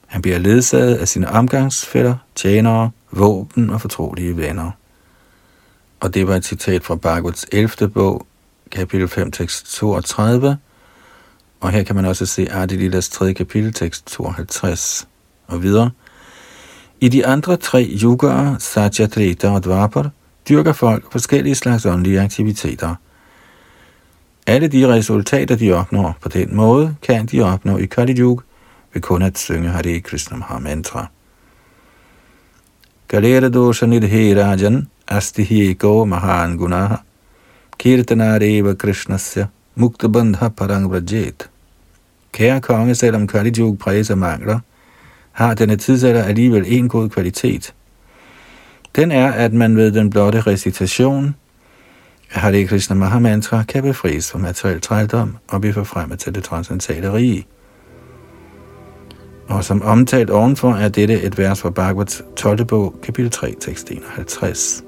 Han 0.08 0.22
bliver 0.22 0.38
ledsaget 0.38 0.96
af 0.96 1.08
sine 1.08 1.32
omgangsfælder, 1.32 2.16
tjenere, 2.36 2.92
våben 3.12 3.70
og 3.70 3.82
fortrolige 3.82 4.38
venner. 4.38 4.72
Og 6.00 6.14
det 6.14 6.28
var 6.28 6.36
et 6.36 6.46
citat 6.46 6.84
fra 6.84 6.96
Bhagavats 6.96 7.46
11. 7.52 7.90
bog, 7.90 8.28
kapitel 8.72 9.08
5, 9.08 9.32
tekst 9.32 9.74
32, 9.74 10.58
og 11.60 11.72
her 11.72 11.84
kan 11.84 11.96
man 11.96 12.06
også 12.06 12.26
se 12.26 12.48
Adilidas 12.52 13.10
3. 13.10 13.34
kapitel, 13.34 13.74
tekst 13.74 14.08
52 14.08 15.08
og 15.48 15.64
videre. 15.64 15.92
I 17.02 17.10
de 17.10 17.26
andre 17.26 17.58
tre 17.58 17.98
yugaer, 18.04 18.56
Satya, 18.60 19.08
Treta 19.08 19.50
og 19.50 19.64
Dvapar, 19.64 20.10
dyrker 20.50 20.74
folk 20.74 21.12
forskellige 21.12 21.56
slags 21.56 21.86
åndelige 21.86 22.22
aktiviteter. 22.22 22.96
Alle 24.48 24.68
de 24.68 24.88
resultater, 24.88 25.56
de 25.56 25.72
opnår 25.72 26.18
på 26.22 26.30
den 26.30 26.56
måde, 26.56 26.96
kan 27.02 27.26
de 27.26 27.42
opnå 27.42 27.78
i 27.78 27.86
Kali 27.86 28.20
Yuga 28.20 28.42
ved 28.94 29.02
kun 29.02 29.22
at 29.22 29.38
synge 29.38 29.70
Hare 29.70 30.00
Krishna 30.00 30.38
Maha 30.38 30.60
Mantra. 30.60 31.08
Galera 33.08 33.50
dosha 33.50 33.86
nidhirajan 33.86 34.88
astihi 35.08 35.74
go 35.74 36.06
mahan 36.06 36.58
gunaha 36.58 36.96
kirtanareva 37.80 38.74
krishnasya 38.74 39.46
muktabandha 39.76 40.50
parang 40.50 40.90
vrajet. 40.90 41.50
Kære 42.32 42.62
konge, 42.62 42.96
selvom 42.96 43.28
Kali 43.28 43.52
Yuga 43.58 43.78
præges 43.78 44.10
af 44.10 44.18
mangler, 44.18 44.60
har 45.32 45.54
denne 45.54 45.76
tidsalder 45.76 46.24
alligevel 46.24 46.64
en 46.68 46.90
god 46.90 47.10
kvalitet. 47.10 47.74
Den 48.96 49.12
er, 49.12 49.32
at 49.32 49.54
man 49.54 49.78
ved 49.78 49.92
den 49.92 50.10
blotte 50.10 50.42
recitation 50.42 51.36
af 52.34 52.42
Hare 52.42 52.66
Krishna 52.66 52.96
Mahamantra 52.96 53.64
kan 53.64 53.84
befries 53.84 54.32
fra 54.32 54.40
materiel 54.40 54.82
trældom 54.82 55.38
og 55.48 55.62
blive 55.62 55.74
forfremmet 55.74 56.20
til 56.20 56.36
det 56.36 56.44
transcendentale 56.44 57.14
rige. 57.14 57.48
Og 59.48 59.64
som 59.64 59.82
omtalt 59.82 60.30
ovenfor 60.30 60.74
er 60.74 60.90
dette 60.90 61.22
et 61.22 61.38
vers 61.38 61.62
fra 61.62 61.70
Bhagavats 61.70 62.24
12. 62.36 62.66
bog, 62.66 62.96
kapitel 63.04 63.32
3, 63.32 63.56
tekst 63.60 63.92
51. 63.92 64.87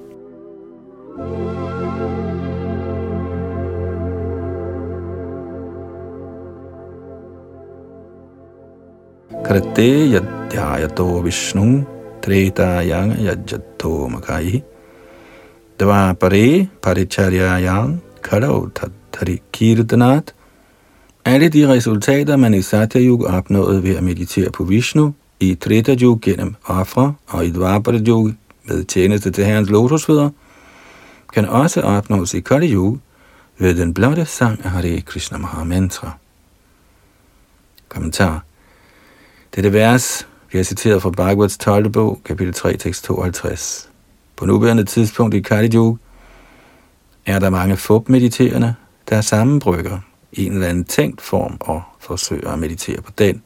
Krate 9.43 9.89
yadhyayato 10.15 11.23
Vishnu 11.23 11.85
Treta 12.21 12.81
yang 12.83 13.15
yajyato 13.17 14.09
makai 14.09 14.63
Dva 15.77 16.13
pare 16.13 16.69
paricharyayang 16.81 17.99
Karo 18.21 18.69
tattari 18.69 19.41
kirtanat 19.51 20.33
alle 21.25 21.49
de 21.49 21.67
resultater, 21.67 22.37
man 22.37 22.53
i 22.53 22.61
Satya 22.61 23.01
Yuga 23.01 23.37
opnåede 23.37 23.83
ved 23.83 23.95
at 23.95 24.03
meditere 24.03 24.51
på 24.51 24.63
Vishnu, 24.63 25.13
i 25.39 25.55
Treta 25.55 25.95
Yuga 26.01 26.19
gennem 26.31 26.55
ofre 26.65 27.13
og 27.27 27.45
i 27.45 27.51
Dvapara 27.51 27.99
Yuga 28.07 28.33
med 28.65 28.83
tjeneste 28.83 29.31
til 29.31 29.45
Herrens 29.45 29.69
lotusfødder, 29.69 30.29
kan 31.33 31.45
også 31.45 31.81
opnås 31.81 32.33
i 32.33 32.39
Kali 32.39 32.73
Yuga 32.73 32.97
ved 33.57 33.75
den 33.75 33.93
blotte 33.93 34.25
sang 34.25 34.65
af 34.65 34.71
Hare 34.71 35.01
Krishna 35.01 35.37
Mahamantra. 35.37 36.11
Kommentar. 37.89 38.43
Dette 39.55 39.73
vers 39.73 40.27
bliver 40.47 40.63
citeret 40.63 41.01
fra 41.01 41.09
Bhagavats 41.09 41.57
12. 41.57 41.89
bog, 41.89 42.21
kapitel 42.25 42.53
3, 42.53 42.77
tekst 42.77 43.03
52. 43.03 43.89
På 44.35 44.45
nuværende 44.45 44.83
tidspunkt 44.83 45.35
i 45.35 45.41
Kali 45.41 45.75
Yuga 45.75 45.97
er 47.25 47.39
der 47.39 47.49
mange 47.49 47.77
fup-mediterende, 47.77 48.75
der 49.09 49.21
sammenbrygger 49.21 49.99
en 50.33 50.53
eller 50.53 50.67
anden 50.67 50.85
tænkt 50.85 51.21
form 51.21 51.57
og 51.59 51.81
forsøger 51.99 52.51
at 52.51 52.59
meditere 52.59 53.01
på 53.01 53.11
den. 53.17 53.43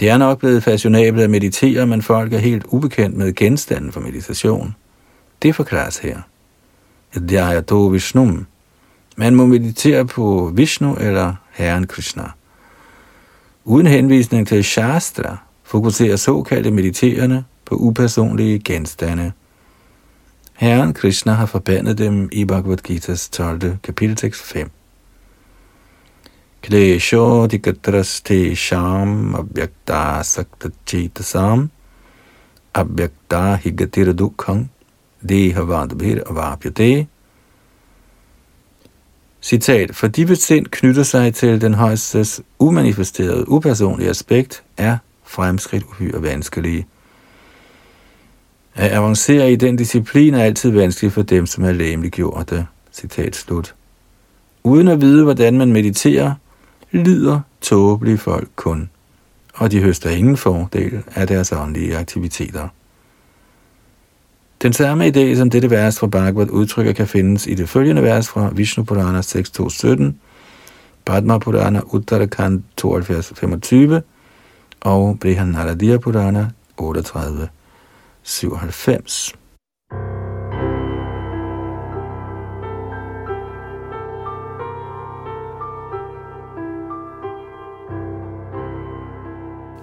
Det 0.00 0.10
er 0.10 0.18
nok 0.18 0.38
blevet 0.38 0.62
fashionabelt 0.62 1.22
at 1.22 1.30
meditere, 1.30 1.86
men 1.86 2.02
folk 2.02 2.32
er 2.32 2.38
helt 2.38 2.64
ubekendt 2.68 3.16
med 3.16 3.34
genstanden 3.34 3.92
for 3.92 4.00
meditation. 4.00 4.74
Det 5.42 5.54
forklares 5.54 5.98
her. 5.98 6.20
Dhyayado 7.14 7.88
Vishnum. 7.88 8.46
Man 9.16 9.34
må 9.34 9.46
meditere 9.46 10.06
på 10.06 10.50
Vishnu 10.54 10.94
eller 10.94 11.34
Herren 11.50 11.86
Krishna. 11.86 12.32
Uden 13.64 13.86
henvisning 13.86 14.48
til 14.48 14.64
Shastra 14.64 15.36
fokuserer 15.62 16.16
såkaldte 16.16 16.70
mediterende 16.70 17.44
på 17.64 17.74
upersonlige 17.74 18.58
genstande. 18.58 19.32
Herren 20.52 20.94
Krishna 20.94 21.32
har 21.32 21.46
forbandet 21.46 21.98
dem 21.98 22.28
i 22.32 22.44
Bhagavad 22.44 22.78
Gita's 22.90 23.30
12. 23.30 23.78
kapitel 23.82 24.16
tekst 24.16 24.42
5. 24.42 24.70
Klesho 26.62 27.46
dikatraste 27.46 28.56
sham 28.56 29.34
abhyakta 29.34 30.22
sakta 30.22 30.70
chetasam 30.86 31.70
abhyakta 32.74 33.56
higatir 33.56 34.12
dukhang 34.12 34.68
dehavadbhir 35.28 36.22
avapyate. 36.26 37.06
Citat, 39.42 39.94
for 39.94 40.06
de 40.06 40.36
sind 40.36 40.66
knytter 40.66 41.02
sig 41.02 41.34
til 41.34 41.60
den 41.60 41.74
højstes 41.74 42.40
umanifesterede, 42.58 43.48
upersonlige 43.48 44.10
aspekt, 44.10 44.62
er 44.76 44.98
fremskridt 45.24 45.84
uhyre 45.84 46.22
vanskelige. 46.22 46.86
At 48.74 48.92
avancere 48.92 49.52
i 49.52 49.56
den 49.56 49.76
disciplin 49.76 50.34
er 50.34 50.42
altid 50.42 50.70
vanskeligt 50.70 51.14
for 51.14 51.22
dem, 51.22 51.46
som 51.46 51.64
er 51.64 51.72
læmeliggjorte. 51.72 52.66
Citat 52.92 53.36
slut. 53.36 53.74
Uden 54.64 54.88
at 54.88 55.00
vide, 55.00 55.24
hvordan 55.24 55.58
man 55.58 55.72
mediterer, 55.72 56.34
lider 56.90 57.40
tåbelige 57.60 58.18
folk 58.18 58.48
kun, 58.56 58.90
og 59.54 59.70
de 59.70 59.82
høster 59.82 60.10
ingen 60.10 60.36
fordel 60.36 61.02
af 61.14 61.26
deres 61.26 61.52
åndelige 61.52 61.96
aktiviteter. 61.96 62.68
Den 64.62 64.72
samme 64.72 65.06
idé, 65.06 65.36
som 65.36 65.50
dette 65.50 65.70
vers 65.70 65.98
fra 65.98 66.06
Bhagavad 66.06 66.50
udtrykker, 66.50 66.92
kan 66.92 67.06
findes 67.06 67.46
i 67.46 67.54
det 67.54 67.68
følgende 67.68 68.02
vers 68.02 68.28
fra 68.28 68.50
Vishnu 68.54 68.84
Purana 68.84 69.20
6.2.17, 69.20 70.12
Padma 71.06 71.38
Purana 71.38 71.80
Uttarakhand 71.92 72.62
72.25 72.80 74.00
og 74.80 75.18
Brihanaradiya 75.20 75.98
Purana 75.98 76.46
38.97. 76.80 79.34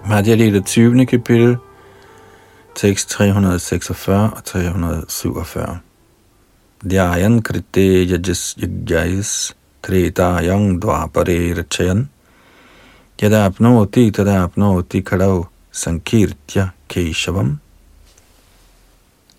Madhya 0.09 0.35
Lila 0.35 0.59
20. 0.59 1.05
kapitel, 1.05 1.57
tekst 2.79 3.09
346 3.09 4.31
og 4.35 4.43
347. 4.45 5.79
Dhyayan 6.83 7.41
krite 7.41 7.87
yajas 8.07 8.55
yagyais 8.61 9.31
tretayang 9.83 10.79
dvapare 10.81 11.53
rachayan 11.57 12.05
yada 13.21 13.45
apnoti 13.45 14.11
tada 14.11 14.43
apnoti 14.43 15.01
kadav 15.01 15.47
sankirtya 15.71 16.69
keshavam. 16.89 17.59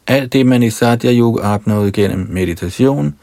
Alt 0.06 0.32
det, 0.32 0.46
man 0.46 0.62
i 0.62 0.70
Satya 0.70 1.12
Yuga 1.12 1.54
opnåede 1.54 1.92
gennem 1.92 2.26
meditation, 2.30 3.14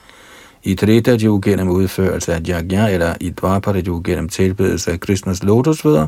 i 0.63 0.75
Treta 0.75 1.17
Yuga 1.21 1.49
gennem 1.49 1.69
udførelse 1.69 2.33
af 2.33 2.41
Jagya, 2.47 2.87
eller 2.89 3.15
i 3.21 3.29
Dvapara 3.29 3.81
Yuga 3.87 4.11
gennem 4.11 4.29
tilbedelse 4.29 4.91
af 4.91 4.99
Krishnas 4.99 5.43
lotusfødder, 5.43 6.07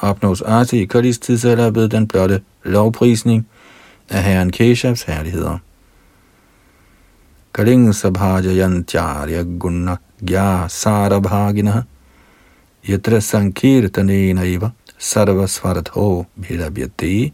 opnås 0.00 0.40
også 0.40 0.76
i 0.76 0.84
Kalis 0.84 1.18
tidsalder 1.18 1.70
ved 1.70 1.88
den 1.88 2.08
blotte 2.08 2.40
lovprisning 2.64 3.46
af 4.08 4.22
herren 4.22 4.52
Keshavs 4.52 5.02
herligheder. 5.02 5.58
Kaling 7.54 7.94
sabhajayantyarya 7.94 9.42
gunna 9.42 9.96
gya 10.26 10.68
sarabhagina 10.68 11.82
yatra 12.88 13.20
sankirtanena 13.20 14.42
iva 14.42 14.70
sarvasvaratho 14.98 16.24
bhilabhyate 16.42 17.32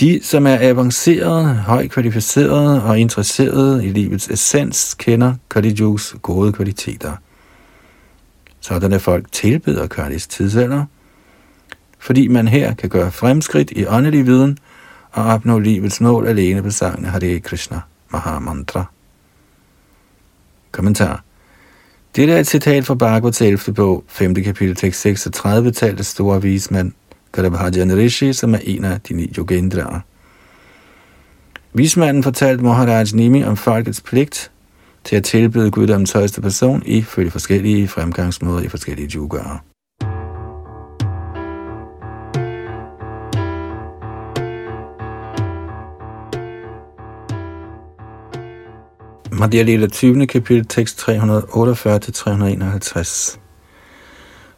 de, 0.00 0.20
som 0.22 0.46
er 0.46 0.58
avancerede, 0.60 1.54
højt 1.54 1.90
kvalificerede 1.90 2.82
og 2.82 2.98
interesserede 2.98 3.86
i 3.86 3.88
livets 3.88 4.28
essens, 4.28 4.94
kender 4.94 5.34
Kali 5.50 5.76
gode 6.22 6.52
kvaliteter. 6.52 7.12
Sådanne 8.60 9.00
folk 9.00 9.32
tilbeder 9.32 9.86
Kalis 9.86 10.26
tidsalder, 10.26 10.84
fordi 11.98 12.28
man 12.28 12.48
her 12.48 12.74
kan 12.74 12.88
gøre 12.88 13.12
fremskridt 13.12 13.70
i 13.70 13.86
åndelig 13.86 14.26
viden 14.26 14.58
og 15.12 15.24
opnå 15.24 15.58
livets 15.58 16.00
mål 16.00 16.26
alene 16.26 16.62
på 16.62 16.70
sangen 16.70 17.04
Hare 17.04 17.40
Krishna 17.40 17.80
Mahamantra. 18.10 18.84
Kommentar. 20.72 21.22
Dette 22.16 22.32
er 22.34 22.40
et 22.40 22.46
citat 22.46 22.86
fra 22.86 22.94
Bhagavats 22.94 23.42
11. 23.42 23.74
bog, 23.74 24.04
5. 24.08 24.34
kapitel, 24.34 24.76
tekst 24.76 25.00
36, 25.00 25.70
talte 25.70 26.04
store 26.04 26.42
vismand 26.42 26.92
Kadabhajan 27.32 27.96
Rishi, 27.96 28.32
som 28.32 28.54
er 28.54 28.58
en 28.62 28.84
af 28.84 29.00
de 29.00 29.14
ni 29.14 29.32
yogendraer. 29.38 30.00
Vismanden 31.72 32.22
fortalte 32.22 32.64
Maharaj 32.64 33.04
Nimi 33.14 33.44
om 33.44 33.56
folkets 33.56 34.00
pligt 34.00 34.50
til 35.04 35.16
at 35.16 35.24
tilbyde 35.24 35.70
guddommens 35.70 36.12
højeste 36.12 36.40
person 36.40 36.82
i 36.86 37.02
forskellige 37.02 37.88
fremgangsmåder 37.88 38.62
i 38.62 38.68
forskellige 38.68 39.16
yugaer. 39.16 39.64
Madhya 49.38 49.62
Lila 49.62 49.86
20. 49.86 50.26
kapitel, 50.26 50.66
tekst 50.66 51.08
348-351. 51.08 53.38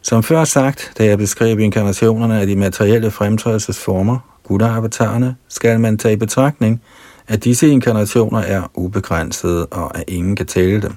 Som 0.01 0.23
før 0.23 0.43
sagt, 0.43 0.91
da 0.97 1.05
jeg 1.05 1.17
beskrev 1.17 1.59
inkarnationerne 1.59 2.39
af 2.39 2.47
de 2.47 2.55
materielle 2.55 3.11
fremtrædelsesformer, 3.11 4.39
Buddha-avatarerne, 4.47 5.35
skal 5.47 5.79
man 5.79 5.97
tage 5.97 6.13
i 6.13 6.17
betragtning, 6.17 6.81
at 7.27 7.43
disse 7.43 7.69
inkarnationer 7.69 8.39
er 8.39 8.71
ubegrænsede 8.75 9.65
og 9.65 9.97
at 9.97 10.03
ingen 10.07 10.35
kan 10.35 10.45
tælle 10.45 10.81
dem. 10.81 10.93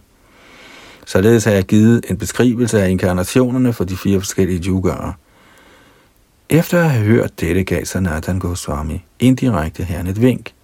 Således 1.06 1.44
har 1.44 1.52
jeg 1.52 1.64
givet 1.64 2.04
en 2.10 2.16
beskrivelse 2.16 2.82
af 2.82 2.90
inkarnationerne 2.90 3.72
for 3.72 3.84
de 3.84 3.96
fire 3.96 4.20
forskellige 4.20 4.68
yugaer. 4.68 5.12
Efter 6.48 6.82
at 6.82 6.90
have 6.90 7.04
hørt 7.04 7.40
dette, 7.40 7.64
gav 7.64 7.84
Sanatan 7.84 8.38
Goswami 8.38 9.04
indirekte 9.18 9.84
herren 9.84 10.06
et 10.06 10.20
vink– 10.20 10.52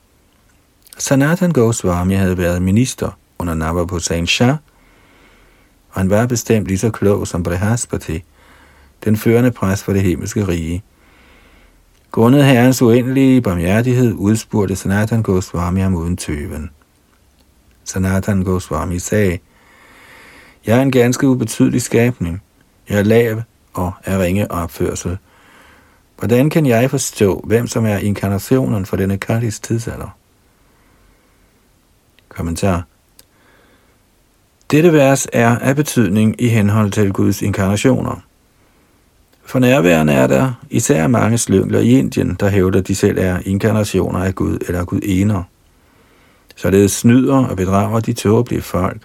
Sanatan 0.98 1.52
Goswami 1.52 2.14
havde 2.14 2.38
været 2.38 2.62
minister 2.62 3.18
under 3.38 3.54
Navapusan 3.54 4.26
Shah, 4.26 4.56
og 5.90 6.00
han 6.00 6.10
var 6.10 6.26
bestemt 6.26 6.66
lige 6.66 6.78
så 6.78 6.90
klog 6.90 7.26
som 7.26 7.42
Brihaspati, 7.42 8.24
den 9.04 9.16
førende 9.16 9.50
præst 9.50 9.84
for 9.84 9.92
det 9.92 10.02
himmelske 10.02 10.48
rige. 10.48 10.82
Grundet 12.10 12.44
herrens 12.44 12.82
uendelige 12.82 13.42
barmhjertighed 13.42 14.14
udspurgte 14.14 14.76
Sanatan 14.76 15.22
Goswami 15.22 15.80
ham 15.80 15.94
uden 15.94 16.16
tøven. 16.16 16.70
Sanatan 17.84 18.42
Goswami 18.42 18.98
sagde, 18.98 19.38
Jeg 20.66 20.78
er 20.78 20.82
en 20.82 20.92
ganske 20.92 21.28
ubetydelig 21.28 21.82
skabning. 21.82 22.42
Jeg 22.88 22.98
er 22.98 23.02
lav 23.02 23.42
og 23.74 23.92
er 24.04 24.22
ringe 24.22 24.50
opførsel. 24.50 25.18
Hvordan 26.18 26.50
kan 26.50 26.66
jeg 26.66 26.90
forstå, 26.90 27.44
hvem 27.46 27.66
som 27.66 27.86
er 27.86 27.96
inkarnationen 27.96 28.86
for 28.86 28.96
denne 28.96 29.18
Kalis 29.18 29.60
tidsalder? 29.60 30.17
Kommentar. 32.28 32.82
Dette 34.70 34.92
vers 34.92 35.26
er 35.32 35.58
af 35.58 35.76
betydning 35.76 36.34
i 36.38 36.48
henhold 36.48 36.90
til 36.90 37.12
Guds 37.12 37.42
inkarnationer. 37.42 38.22
For 39.44 39.58
nærværende 39.58 40.12
er 40.12 40.26
der 40.26 40.52
især 40.70 41.06
mange 41.06 41.38
slyngler 41.38 41.80
i 41.80 41.90
Indien, 41.90 42.36
der 42.40 42.48
hævder, 42.48 42.78
at 42.78 42.88
de 42.88 42.94
selv 42.94 43.18
er 43.18 43.38
inkarnationer 43.44 44.24
af 44.24 44.34
Gud 44.34 44.58
eller 44.66 44.84
Gud 44.84 45.00
ener. 45.02 45.42
Således 46.56 46.92
snyder 46.92 47.46
og 47.46 47.56
bedrager 47.56 48.00
de 48.00 48.12
tåbelige 48.12 48.62
folk. 48.62 49.02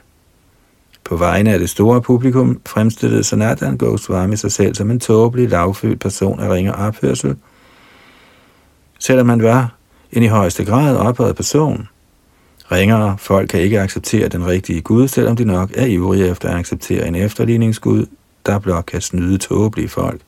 På 1.03 1.15
vegne 1.15 1.53
af 1.53 1.59
det 1.59 1.69
store 1.69 2.01
publikum 2.01 2.61
fremstillede 2.65 3.23
Sanatan 3.23 3.77
Goswami 3.77 4.35
sig 4.35 4.51
selv 4.51 4.75
som 4.75 4.91
en 4.91 4.99
tåbelig, 4.99 5.49
lavfødt 5.49 5.99
person 5.99 6.39
af 6.39 6.49
ringe 6.49 6.75
opførsel, 6.75 7.35
selvom 8.99 9.29
han 9.29 9.43
var 9.43 9.75
en 10.11 10.23
i 10.23 10.27
højeste 10.27 10.65
grad 10.65 10.97
ophøjet 10.97 11.35
person. 11.35 11.87
Ringere 12.73 13.17
folk 13.17 13.49
kan 13.49 13.59
ikke 13.59 13.79
acceptere 13.81 14.27
den 14.27 14.47
rigtige 14.47 14.81
Gud, 14.81 15.07
selvom 15.07 15.35
de 15.35 15.45
nok 15.45 15.71
er 15.75 15.85
ivrige 15.85 16.27
efter 16.27 16.49
at 16.49 16.55
acceptere 16.55 17.07
en 17.07 17.15
efterligningsgud, 17.15 18.05
der 18.45 18.59
blot 18.59 18.85
kan 18.85 19.01
snyde 19.01 19.37
tåbelige 19.37 19.89
folk. 19.89 20.21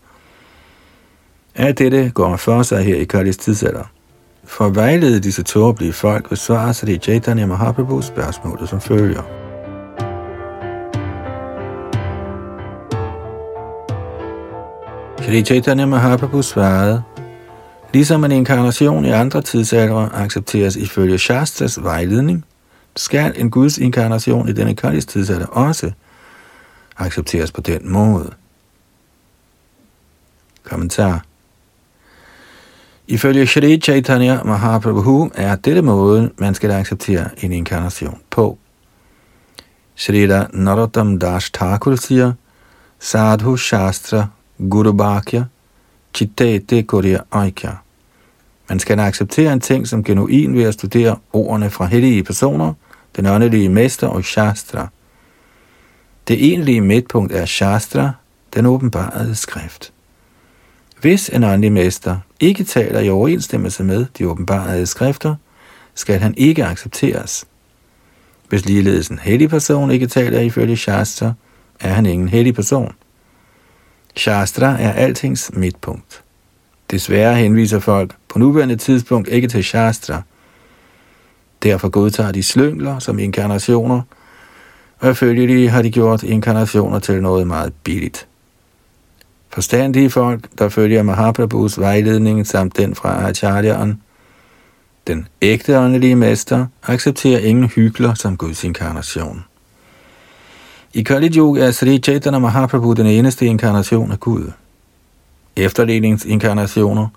Alt 1.55 1.79
dette 1.79 2.12
går 2.13 2.36
for 2.36 2.63
sig 2.63 2.84
her 2.84 2.95
i 2.95 3.03
Kalis 3.03 3.38
tidsalder. 3.38 3.84
For 4.43 4.65
at 4.65 4.75
vejlede 4.75 5.19
disse 5.19 5.43
tåbelige 5.43 5.93
folk 5.93 6.29
besvarer 6.29 6.71
sig 6.71 6.88
det 6.88 7.03
Chaitanya 7.03 7.45
Mahaprabhu 7.45 8.01
spørgsmålet 8.01 8.69
som 8.69 8.81
følger. 8.81 9.21
Shri 15.21 15.41
Chaitanya 15.41 15.86
Mahaprabhu 15.86 16.41
svarede, 16.41 17.03
Ligesom 17.95 18.23
en 18.23 18.31
inkarnation 18.31 19.05
i 19.05 19.10
andre 19.10 19.41
tidsalder 19.41 20.10
accepteres 20.13 20.75
ifølge 20.75 21.17
Shastas 21.17 21.84
vejledning, 21.84 22.45
skal 22.95 23.34
en 23.36 23.51
Guds 23.51 23.77
inkarnation 23.77 24.49
i 24.49 24.53
denne 24.53 24.75
kaldes 24.75 25.05
tidsalder 25.05 25.45
også 25.45 25.91
accepteres 26.97 27.51
på 27.51 27.62
den 27.62 27.89
måde. 27.91 28.31
Kommentar 30.63 31.25
Ifølge 33.08 33.47
Shri 33.47 33.79
Chaitanya 33.79 34.43
Mahaprabhu 34.43 35.31
er 35.36 35.55
dette 35.55 35.81
måde, 35.81 36.31
man 36.38 36.55
skal 36.55 36.71
acceptere 36.71 37.29
en 37.38 37.51
inkarnation 37.51 38.19
på. 38.29 38.58
Shrita 39.95 40.45
Narottam 40.53 41.19
Das 41.19 41.51
Thakur 41.51 41.95
siger, 41.95 42.34
Sadhu 42.99 43.58
Shastra 43.58 44.27
Guru 44.69 44.91
Bhakya 44.91 45.43
Chitte 46.13 46.84
Korea 46.84 47.19
Aikya. 47.31 47.85
Man 48.69 48.80
skal 48.80 48.99
acceptere 48.99 49.54
en 49.54 49.60
ting 49.60 49.88
som 49.88 50.04
genuin 50.04 50.56
ved 50.56 50.63
at 50.63 50.73
studere 50.73 51.17
ordene 51.34 51.69
fra 51.69 51.86
hellige 51.86 52.23
personer, 52.23 52.73
den 53.15 53.25
åndelige 53.25 53.69
mester 53.69 54.08
og 54.08 54.23
Shastra. 54.23 54.88
Det 56.28 56.45
egentlige 56.45 56.82
midtpunkt 56.82 57.34
er 57.34 57.45
Shastra, 57.45 58.12
den 58.54 58.65
åbenbarede 58.65 59.36
skrift. 59.36 59.93
Hvis 61.01 61.30
en 61.30 61.43
åndelig 61.43 61.71
mester 61.71 62.17
ikke 62.39 62.63
taler 62.63 62.99
i 62.99 63.10
overensstemmelse 63.10 63.84
med 63.84 64.06
de 64.17 64.28
åbenbarede 64.28 64.86
skrifter, 64.86 65.36
skal 65.95 66.19
han 66.19 66.34
ikke 66.38 66.65
accepteres. 66.65 67.45
Hvis 68.49 68.65
ligeledes 68.65 69.08
en 69.08 69.19
hellig 69.19 69.49
person 69.49 69.91
ikke 69.91 70.08
taler 70.08 70.39
ifølge 70.39 70.78
Shastra, 70.78 71.34
er 71.80 71.93
han 71.93 72.06
ingen 72.06 72.30
hellig 72.30 72.56
person. 72.56 72.91
Shastra 74.15 74.82
er 74.82 74.91
altings 74.91 75.51
midtpunkt. 75.54 76.24
Desværre 76.91 77.36
henviser 77.36 77.80
folk 77.80 78.15
på 78.28 78.39
nuværende 78.39 78.76
tidspunkt 78.76 79.28
ikke 79.28 79.48
til 79.48 79.63
Shastra. 79.63 80.21
Derfor 81.63 81.89
godtager 81.89 82.32
de 82.32 82.43
slyngler 82.43 83.00
som 83.00 83.19
inkarnationer, 83.19 84.02
og 85.00 85.17
følgelig 85.17 85.71
har 85.71 85.82
de 85.82 85.91
gjort 85.91 86.24
inkarnationer 86.24 87.00
til 87.00 87.21
noget 87.21 87.48
meget 87.48 87.74
billigt. 87.84 88.28
Forstandige 89.50 90.10
folk, 90.10 90.50
der 90.60 90.69
følger 90.69 91.04
Mahaprabhus 91.04 91.80
vejledning 91.80 92.48
samt 92.48 92.78
den 92.78 92.95
fra 92.95 93.30
Acharyaen, 93.30 94.02
den 95.08 95.28
ægte 95.41 95.80
åndelige 95.80 96.15
mester, 96.15 96.65
accepterer 96.84 97.39
ingen 97.39 97.65
hykler 97.65 98.13
som 98.13 98.38
Guds 98.38 98.63
inkarnation. 98.63 99.45
I 100.93 101.04
Kali 101.04 101.38
Yuga 101.38 101.67
er 101.67 101.71
Sri 101.71 102.00
Chaitanya 102.00 102.39
Mahaprabhu 102.39 102.93
den 102.93 103.06
eneste 103.06 103.45
inkarnation 103.45 104.12
af 104.12 104.19
Gud 104.19 104.52
efterledningsinkarnationer, 105.56 107.08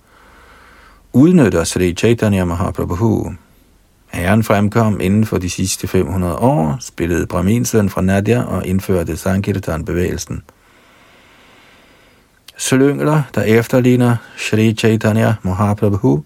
udnytter 1.13 1.65
Sri 1.65 1.95
Chaitanya 1.95 2.45
Mahaprabhu. 2.45 3.33
Herren 4.13 4.45
fremkom 4.45 5.01
inden 5.01 5.27
for 5.27 5.39
de 5.39 5.51
sidste 5.51 5.89
500 5.89 6.37
år, 6.37 6.77
spillede 6.81 7.27
Brahminsøn 7.27 7.89
fra 7.89 8.01
Nadia 8.01 8.43
og 8.43 8.67
indførte 8.67 9.17
Sankirtan-bevægelsen– 9.17 10.43
slyngler, 12.59 13.23
der 13.35 13.43
efterligner 13.43 14.17
Sri 14.37 14.75
Chaitanya 14.75 15.35
Mahaprabhu 15.43 16.25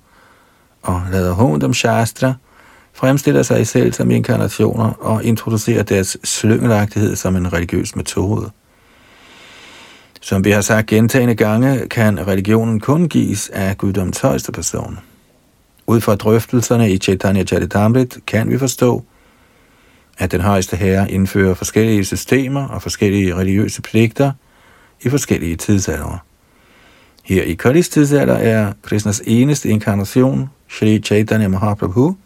og 0.82 1.02
lader 1.12 1.32
hånd 1.32 1.62
om 1.62 1.74
Shastra, 1.74 2.32
fremstiller 2.92 3.42
sig 3.42 3.66
selv 3.66 3.92
som 3.92 4.10
inkarnationer 4.10 4.90
og 4.90 5.24
introducerer 5.24 5.82
deres 5.82 6.16
slyngelagtighed 6.24 7.16
som 7.16 7.36
en 7.36 7.52
religiøs 7.52 7.96
metode. 7.96 8.50
Som 10.24 10.44
vi 10.44 10.50
har 10.50 10.60
sagt 10.60 10.86
gentagende 10.86 11.34
gange, 11.34 11.88
kan 11.88 12.26
religionen 12.26 12.80
kun 12.80 13.08
gives 13.08 13.48
af 13.48 13.78
guddoms 13.78 14.20
højeste 14.20 14.52
person. 14.52 14.98
Ud 15.86 16.00
fra 16.00 16.16
drøftelserne 16.16 16.90
i 16.92 16.98
Chaitanya 16.98 17.44
Charitamrit 17.44 18.18
kan 18.26 18.50
vi 18.50 18.58
forstå, 18.58 19.04
at 20.18 20.32
den 20.32 20.40
højeste 20.40 20.76
herre 20.76 21.10
indfører 21.10 21.54
forskellige 21.54 22.04
systemer 22.04 22.68
og 22.68 22.82
forskellige 22.82 23.34
religiøse 23.34 23.82
pligter– 23.82 24.32
i 25.02 25.08
forskellige 25.08 25.56
tidsalder. 25.56 26.24
Her 27.24 27.42
i 27.42 27.54
Kalis 27.54 27.88
tidsalder 27.88 28.34
er 28.34 28.72
Krishnas 28.82 29.22
eneste 29.26 29.68
inkarnation, 29.68 30.50
Sri 30.70 30.98
Chaitanya 30.98 31.48
Mahaprabhu, 31.48 32.16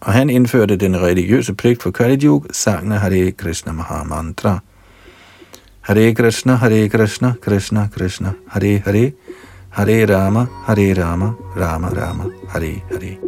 og 0.00 0.12
han 0.12 0.30
indførte 0.30 0.76
den 0.76 1.00
religiøse 1.00 1.54
pligt 1.54 1.82
for 1.82 1.90
Kali 1.90 2.26
Yuga, 2.26 2.48
sangene 2.52 2.98
Hare 2.98 3.30
Krishna 3.30 3.72
Mahamantra. 3.72 4.58
Hare 5.84 6.14
Krishna, 6.14 6.56
Hare 6.58 6.88
Krishna, 6.88 7.36
Krishna 7.40 7.88
Krishna, 7.92 8.36
Hare 8.50 8.78
Hare, 8.84 9.14
Hare 9.70 10.06
Rama, 10.06 10.48
Hare 10.64 10.94
Rama, 10.94 11.36
Rama 11.56 11.88
Rama, 11.90 12.30
Hare 12.52 12.82
Hare. 12.88 13.18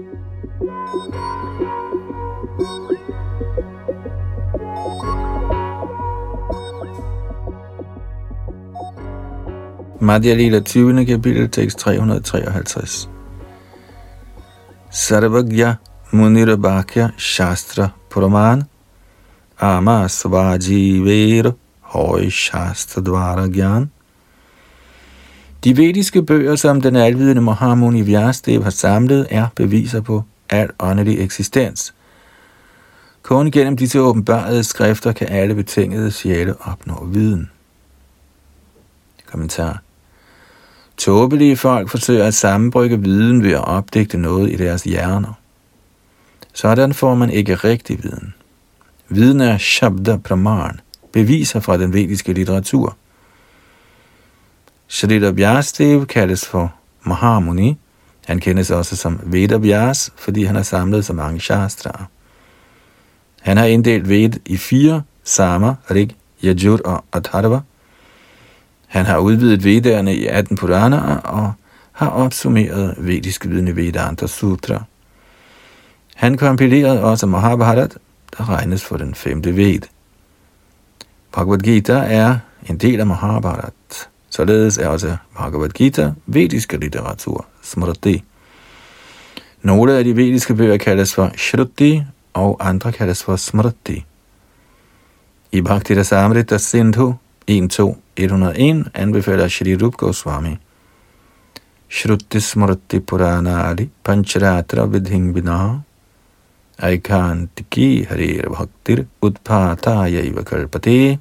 Madhya 10.01 10.37
Lila 10.37 10.61
20. 10.61 11.05
kapitel, 11.07 11.49
tekst 11.49 11.79
353. 11.79 13.09
Sarvagya 14.93 15.79
Munirabhakya 16.13 17.15
Shastra 17.17 17.93
Praman 18.09 18.69
Ama 19.59 20.07
Svajivera 20.09 21.57
høje 21.95 22.31
Shastadvara 22.31 23.47
Gyan 23.47 23.91
De 25.65 25.77
vediske 25.77 26.23
bøger, 26.23 26.57
som 26.57 26.81
den 26.81 26.97
alvidende 26.97 27.43
Mahamuni 27.43 28.03
Vyasdev 28.03 28.63
har 28.63 28.71
samlet, 28.71 29.27
er 29.31 29.47
beviser 29.57 30.01
på 30.01 30.23
al 30.51 30.71
åndelig 30.79 31.19
eksistens. 31.19 31.95
Kun 33.23 33.51
gennem 33.51 33.77
disse 33.77 34.01
åbenbarede 34.01 34.65
skrifter 34.65 35.13
kan 35.13 35.29
alle 35.29 35.55
betingede 35.55 36.11
sjæle 36.11 36.55
opnå 36.61 37.05
viden. 37.05 37.51
Kommentar 39.27 39.83
Tåbelige 40.97 41.57
folk 41.57 41.91
forsøger 41.91 42.25
at 42.25 42.35
sammenbrygge 42.35 43.03
viden 43.03 43.43
ved 43.43 43.53
at 43.53 43.65
opdægte 43.65 44.19
noget 44.19 44.53
i 44.53 44.57
deres 44.57 44.83
hjerner. 44.83 45.33
Sådan 46.53 46.95
får 46.95 47.15
man 47.15 47.31
ikke 47.31 47.55
rigtig 47.55 48.03
viden. 48.03 48.35
Viden 49.09 49.41
er 49.41 49.59
Shabda 49.59 50.17
Praman, 50.17 50.81
beviser 51.15 51.61
fra 51.61 51.77
den 51.77 51.93
vediske 51.93 52.33
litteratur. 52.33 52.97
Shrita 54.89 55.31
Vyastev 55.31 56.07
kaldes 56.07 56.47
for 56.47 56.75
Mahamuni. 57.03 57.77
Han 58.27 58.41
kendes 58.41 58.71
også 58.71 58.97
som 58.97 59.21
Vyas, 59.25 60.13
fordi 60.17 60.45
han 60.45 60.57
har 60.57 60.63
samlet 60.63 61.05
så 61.05 61.13
mange 61.13 61.41
shastraer. 61.41 62.05
Han 63.43 63.57
har 63.57 63.65
inddelt 63.65 64.09
Ved 64.09 64.41
i 64.47 64.57
fire, 64.57 65.03
Sama, 65.25 65.75
Rig, 65.91 66.17
Yajur 66.45 66.81
og 66.85 67.05
Atharva– 67.13 67.61
han 68.95 69.07
har 69.07 69.19
udvidet 69.19 69.65
Vedderne 69.65 70.15
i 70.15 70.27
18 70.27 70.57
Puranaer 70.57 71.17
og 71.17 71.53
har 71.93 72.09
opsummeret 72.09 72.95
vedisk 72.99 73.47
viden 73.47 73.69
i 73.69 73.77
Vedanta 73.77 74.27
Sutra. 74.27 74.85
Han 76.15 76.37
kompilerede 76.37 77.03
også 77.03 77.27
Mahabharat, 77.27 77.99
der 78.39 78.49
regnes 78.49 78.85
for 78.85 78.97
den 78.97 79.15
femte 79.15 79.57
ved. 79.57 79.81
Bhagavad 81.35 81.59
Gita 81.59 81.93
er 81.93 82.39
en 82.69 82.77
del 82.77 83.01
af 83.01 83.07
Mahabharat. 83.07 84.09
Således 84.31 84.79
er 84.79 84.89
også 84.89 85.17
Bhagavad 85.37 85.69
Gita 85.69 86.13
vedisk 86.27 86.73
litteratur, 86.73 87.47
smriti. 87.63 88.25
Nogle 89.63 89.93
af 89.93 90.05
de 90.05 90.17
vediske 90.17 90.55
bøger 90.55 90.77
kaldes 90.77 91.15
for 91.15 91.31
Shruti, 91.37 92.03
og 92.35 92.69
andre 92.69 92.93
kaldes 92.93 93.25
for 93.25 93.37
Smriti. 93.37 94.05
I 95.53 95.61
Bhakti 95.61 95.95
Rasamrita 95.95 96.59
Sindhu 96.59 97.15
1.2.101 97.51 98.91
anbefaler 98.95 99.49
Shri 99.49 99.77
Rup 99.77 99.97
Goswami 99.97 100.57
Shruti 101.89 102.41
Smriti 102.41 103.01
Puranadi 103.01 103.89
Pancharatra 104.05 104.87
Vidhing 104.87 105.35
Vina 105.35 105.81
Aikantiki 106.79 108.05
Harir 108.05 108.49
Bhaktir 108.49 109.07
Udpataya 109.23 110.43
Kalpate 110.43 111.19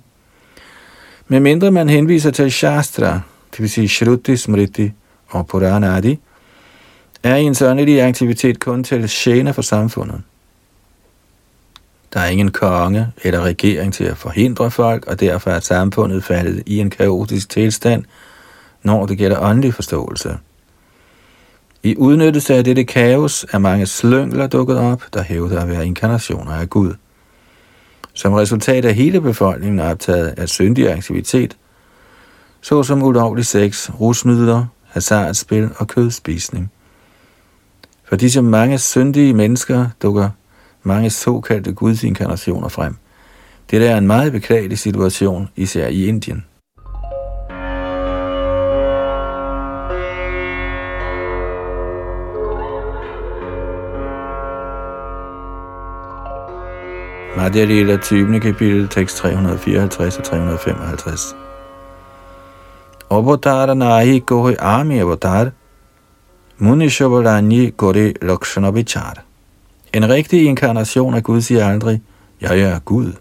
men 1.33 1.43
mindre 1.43 1.71
man 1.71 1.89
henviser 1.89 2.31
til 2.31 2.51
Shastra, 2.51 3.21
det 3.51 3.59
vil 3.59 3.69
sige 3.69 3.87
Shruti 3.87 4.37
Smriti 4.37 4.91
og 5.27 5.47
Puranadi, 5.47 6.19
er 7.23 7.35
ens 7.35 7.61
åndelige 7.61 8.03
aktivitet 8.03 8.59
kun 8.59 8.83
til 8.83 9.07
tjene 9.07 9.53
for 9.53 9.61
samfundet. 9.61 10.21
Der 12.13 12.19
er 12.19 12.27
ingen 12.27 12.51
konge 12.51 13.07
eller 13.23 13.41
regering 13.41 13.93
til 13.93 14.03
at 14.03 14.17
forhindre 14.17 14.71
folk, 14.71 15.05
og 15.05 15.19
derfor 15.19 15.51
er 15.51 15.59
samfundet 15.59 16.23
faldet 16.23 16.63
i 16.65 16.79
en 16.79 16.89
kaotisk 16.89 17.49
tilstand, 17.49 18.03
når 18.83 19.05
det 19.05 19.17
gælder 19.17 19.39
åndelig 19.39 19.73
forståelse. 19.73 20.37
I 21.83 21.95
udnyttelse 21.97 22.55
af 22.55 22.63
dette 22.63 22.83
kaos 22.83 23.45
er 23.51 23.57
mange 23.57 23.85
slyngler 23.85 24.47
dukket 24.47 24.77
op, 24.77 25.03
der 25.13 25.23
hævder 25.23 25.61
at 25.61 25.69
være 25.69 25.85
inkarnationer 25.85 26.51
af 26.51 26.69
Gud. 26.69 26.93
Som 28.13 28.33
resultat 28.33 28.85
af 28.85 28.95
hele 28.95 29.21
befolkningen 29.21 29.79
er 29.79 29.91
optaget 29.91 30.27
af 30.37 30.49
syndig 30.49 30.91
aktivitet, 30.91 31.57
såsom 32.61 33.03
ulovlig 33.03 33.45
sex, 33.45 33.89
rusmidler, 33.89 34.65
hasardspil 34.87 35.69
og 35.77 35.87
kødspisning. 35.87 36.71
For 38.09 38.15
disse 38.15 38.41
mange 38.41 38.77
syndige 38.77 39.33
mennesker 39.33 39.87
dukker 40.01 40.29
mange 40.83 41.09
såkaldte 41.09 41.73
gudsinkarnationer 41.73 42.67
frem. 42.67 42.95
Det 43.71 43.87
er 43.87 43.97
en 43.97 44.07
meget 44.07 44.31
beklagelig 44.31 44.79
situation, 44.79 45.49
især 45.55 45.87
i 45.87 46.05
Indien. 46.05 46.45
Madhya 57.43 57.65
Lila 57.65 57.97
20. 57.97 58.39
kapitel, 58.39 58.87
tekst 58.87 59.17
354 59.17 60.17
og 60.17 60.23
355. 60.23 61.35
Avatar 63.11 63.73
nahi 63.73 64.19
kohoi 64.19 64.55
ami 64.59 64.99
avatar, 64.99 65.51
munishavarani 66.57 67.69
kore 67.69 68.13
lakshana 68.21 68.71
vichar. 68.71 69.23
En 69.93 70.09
rigtig 70.09 70.45
inkarnation 70.45 71.13
af 71.13 71.23
Gud 71.23 71.41
siger 71.41 71.67
aldrig, 71.67 72.01
jeg 72.41 72.59
er 72.59 72.79
Gud, 72.79 73.11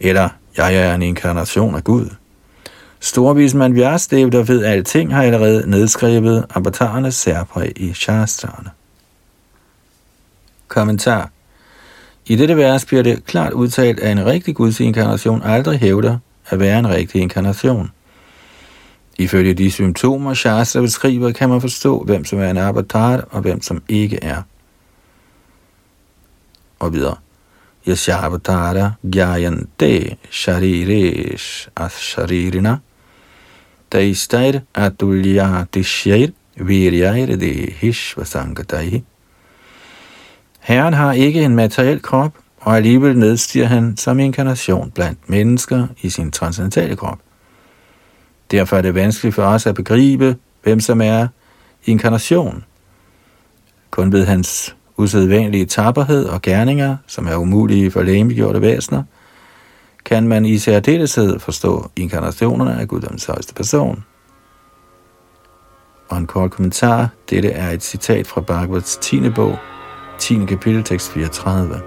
eller 0.00 0.28
jeg 0.56 0.74
er 0.74 0.94
en 0.94 1.02
inkarnation 1.02 1.74
af 1.74 1.84
Gud. 1.84 2.14
Storvismand 3.00 3.74
Vjærsdev, 3.74 4.30
der 4.30 4.42
ved 4.42 4.64
alting, 4.64 5.14
har 5.14 5.22
allerede 5.22 5.70
nedskrevet 5.70 6.44
avatarernes 6.54 7.14
særpræg 7.14 7.72
i 7.76 7.92
shastrene. 7.92 8.70
Kommentar 10.68 11.30
i 12.28 12.36
dette 12.36 12.56
vers 12.56 12.84
bliver 12.84 13.02
det 13.02 13.24
klart 13.24 13.52
udtalt, 13.52 14.00
at 14.00 14.12
en 14.12 14.26
rigtig 14.26 14.54
Guds 14.54 14.80
inkarnation 14.80 15.42
aldrig 15.44 15.78
hævder 15.78 16.18
at 16.48 16.60
være 16.60 16.78
en 16.78 16.88
rigtig 16.88 17.20
inkarnation. 17.20 17.90
Ifølge 19.18 19.54
de 19.54 19.70
symptomer, 19.70 20.34
Shastra 20.34 20.80
beskriver, 20.80 21.32
kan 21.32 21.48
man 21.48 21.60
forstå, 21.60 22.02
hvem 22.02 22.24
som 22.24 22.38
er 22.38 22.50
en 22.50 22.56
avatar 22.56 23.28
og 23.30 23.40
hvem 23.40 23.62
som 23.62 23.82
ikke 23.88 24.18
er 24.24 24.42
og 26.78 26.92
videre. 26.92 27.16
Yashavatara 27.88 28.92
gyayante 29.02 30.16
shariresh 30.30 31.68
asharirina 31.76 32.76
taistair 33.90 34.60
atulyatishair 34.74 36.28
viryair 36.56 37.36
dehishvasangatai. 37.36 39.04
Herren 40.68 40.94
har 40.94 41.12
ikke 41.12 41.44
en 41.44 41.56
materiel 41.56 42.02
krop, 42.02 42.32
og 42.60 42.76
alligevel 42.76 43.18
nedstiger 43.18 43.66
han 43.66 43.96
som 43.96 44.20
inkarnation 44.20 44.90
blandt 44.90 45.30
mennesker 45.30 45.86
i 46.00 46.10
sin 46.10 46.30
transcendentale 46.30 46.96
krop. 46.96 47.18
Derfor 48.50 48.76
er 48.76 48.82
det 48.82 48.94
vanskeligt 48.94 49.34
for 49.34 49.42
os 49.42 49.66
at 49.66 49.74
begribe, 49.74 50.36
hvem 50.62 50.80
som 50.80 51.00
er 51.00 51.28
inkarnation. 51.84 52.64
Kun 53.90 54.12
ved 54.12 54.26
hans 54.26 54.76
usædvanlige 54.96 55.66
tapperhed 55.66 56.24
og 56.24 56.42
gerninger, 56.42 56.96
som 57.06 57.26
er 57.26 57.36
umulige 57.36 57.90
for 57.90 58.02
lægemegjorte 58.02 58.60
væsener, 58.60 59.02
kan 60.04 60.28
man 60.28 60.44
i 60.44 60.58
særdeleshed 60.58 61.38
forstå 61.38 61.90
inkarnationerne 61.96 62.80
af 62.80 62.88
Guddoms 62.88 63.24
højeste 63.24 63.54
person. 63.54 64.04
Og 66.08 66.18
en 66.18 66.26
kort 66.26 66.50
kommentar. 66.50 67.08
Dette 67.30 67.50
er 67.50 67.70
et 67.70 67.82
citat 67.82 68.26
fra 68.26 68.40
Bhagavats 68.40 68.96
10. 68.96 69.30
bog, 69.30 69.58
10. 70.18 70.46
kapitel, 70.46 70.84
tekst 70.84 71.12
34. 71.12 71.80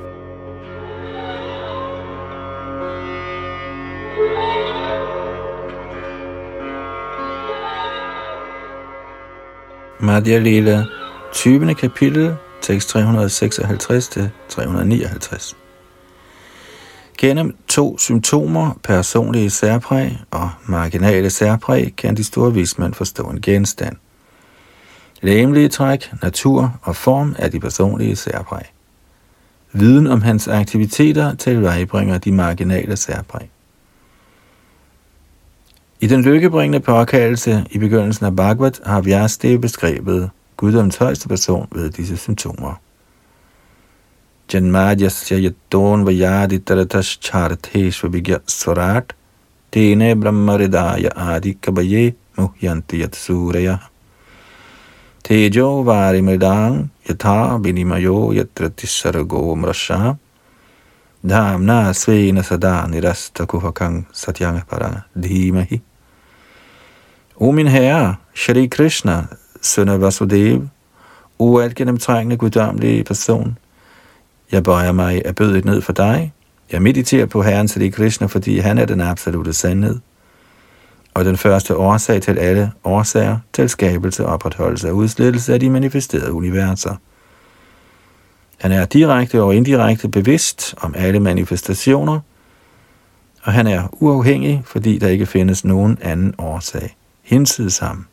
Madhya 9.99 10.39
Lila, 10.39 10.85
20. 11.33 11.75
kapitel, 11.75 12.35
tekst 12.61 12.95
356-359. 12.95 15.55
Gennem 17.17 17.55
to 17.67 17.97
symptomer, 17.97 18.79
personlige 18.83 19.49
særpræg 19.49 20.17
og 20.31 20.49
marginale 20.65 21.29
særpræg, 21.29 21.93
kan 21.97 22.17
de 22.17 22.23
store 22.23 22.53
vismænd 22.53 22.93
forstå 22.93 23.23
en 23.23 23.41
genstand. 23.41 23.95
Læmelige 25.21 25.69
træk, 25.69 26.13
natur 26.21 26.79
og 26.81 26.95
form 26.95 27.35
er 27.39 27.49
de 27.49 27.59
personlige 27.59 28.15
særpræg. 28.15 28.63
Viden 29.73 30.07
om 30.07 30.21
hans 30.21 30.47
aktiviteter 30.47 31.35
tilvejebringer 31.35 32.17
de 32.17 32.31
marginale 32.31 32.97
særpræg. 32.97 33.49
I 35.99 36.07
den 36.07 36.21
lykkebringende 36.21 36.79
påkaldelse 36.79 37.65
i 37.71 37.77
begyndelsen 37.77 38.25
af 38.25 38.35
Bhagavad 38.35 38.85
har 38.85 39.01
Vyastev 39.01 39.59
beskrevet 39.59 40.29
guddoms 40.57 40.97
højeste 40.97 41.27
person 41.27 41.67
ved 41.71 41.89
disse 41.89 42.17
symptomer. 42.17 42.81
Janmadhyasya 44.53 45.37
yadon 45.37 46.05
vajadi 46.05 46.59
taratas 46.59 47.19
charteshva 47.21 48.09
vigya 48.09 48.37
swarat 48.47 49.13
tene 49.71 50.15
brahmaridaya 50.21 51.09
adi 51.15 51.51
kabaye 51.61 52.13
muhyanti 52.37 53.01
yat 53.01 53.15
suraya. 53.15 53.77
Tejo 55.23 55.83
varimridang 55.85 56.89
yatha 57.07 57.59
binimayo 57.61 58.33
yatrati 58.33 58.87
sargo 58.87 59.55
mrasha 59.55 60.17
dhamna 61.23 61.93
svena 61.93 62.43
sada 62.43 62.87
nirasta 62.89 63.45
kuhakang 63.45 64.05
satyang 64.11 64.65
parana 64.65 65.05
dhimahi. 65.15 65.79
O 67.39 67.51
min 67.51 67.67
herre, 67.67 68.17
Shri 68.33 68.67
Krishna, 68.67 69.27
søn 69.61 69.89
af 69.89 70.01
Vasudev, 70.01 70.67
o 71.39 71.59
alt 71.59 71.75
gennemtrængende 71.75 72.37
guddommelige 72.37 73.03
person. 73.03 73.57
Jeg 74.51 74.63
bøjer 74.63 74.91
mig 74.91 75.25
af 75.25 75.35
bødet 75.35 75.65
ned 75.65 75.81
for 75.81 75.93
dig. 75.93 76.33
Jeg 76.71 76.81
mediterer 76.81 77.25
på 77.25 77.43
Herren 77.43 77.67
Sri 77.67 77.89
Krishna, 77.89 78.27
fordi 78.27 78.59
han 78.59 78.77
er 78.77 78.85
den 78.85 79.01
absolute 79.01 79.53
sandhed. 79.53 79.99
Og 81.13 81.25
den 81.25 81.37
første 81.37 81.77
årsag 81.77 82.21
til 82.21 82.37
alle 82.37 82.71
årsager 82.83 83.37
til 83.53 83.69
skabelse 83.69 84.25
opretholdelse 84.25 84.89
og 84.89 84.95
udslettelse 84.95 85.53
af 85.53 85.59
de 85.59 85.69
manifesterede 85.69 86.33
universer. 86.33 86.95
Han 88.57 88.71
er 88.71 88.85
direkte 88.85 89.41
og 89.41 89.55
indirekte 89.55 90.09
bevidst 90.09 90.75
om 90.77 90.93
alle 90.97 91.19
manifestationer, 91.19 92.19
og 93.43 93.53
han 93.53 93.67
er 93.67 93.87
uafhængig, 93.91 94.63
fordi 94.65 94.97
der 94.97 95.07
ikke 95.07 95.25
findes 95.25 95.65
nogen 95.65 95.97
anden 96.01 96.33
årsag 96.37 96.97
hinsides 97.21 97.77
ham. 97.77 98.05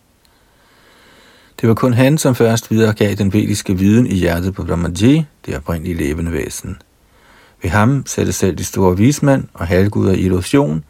Det 1.61 1.69
var 1.69 1.75
kun 1.75 1.93
han, 1.93 2.19
som 2.19 2.35
først 2.35 2.71
videregav 2.71 3.15
den 3.15 3.33
vediske 3.33 3.79
viden 3.79 4.07
i 4.07 4.15
hjertet 4.15 4.55
på 4.55 4.65
Brahmaji, 4.65 5.25
det 5.47 5.57
oprindelige 5.57 5.95
levende 5.95 6.33
væsen. 6.33 6.77
Ved 7.63 7.71
ham 7.71 8.07
satte 8.07 8.33
selv 8.33 8.59
de 8.59 8.65
store 8.65 8.97
vismænd 8.97 9.45
og 9.55 9.67
halvguder 9.67 10.13
i 10.13 10.19
illusion, 10.19 10.85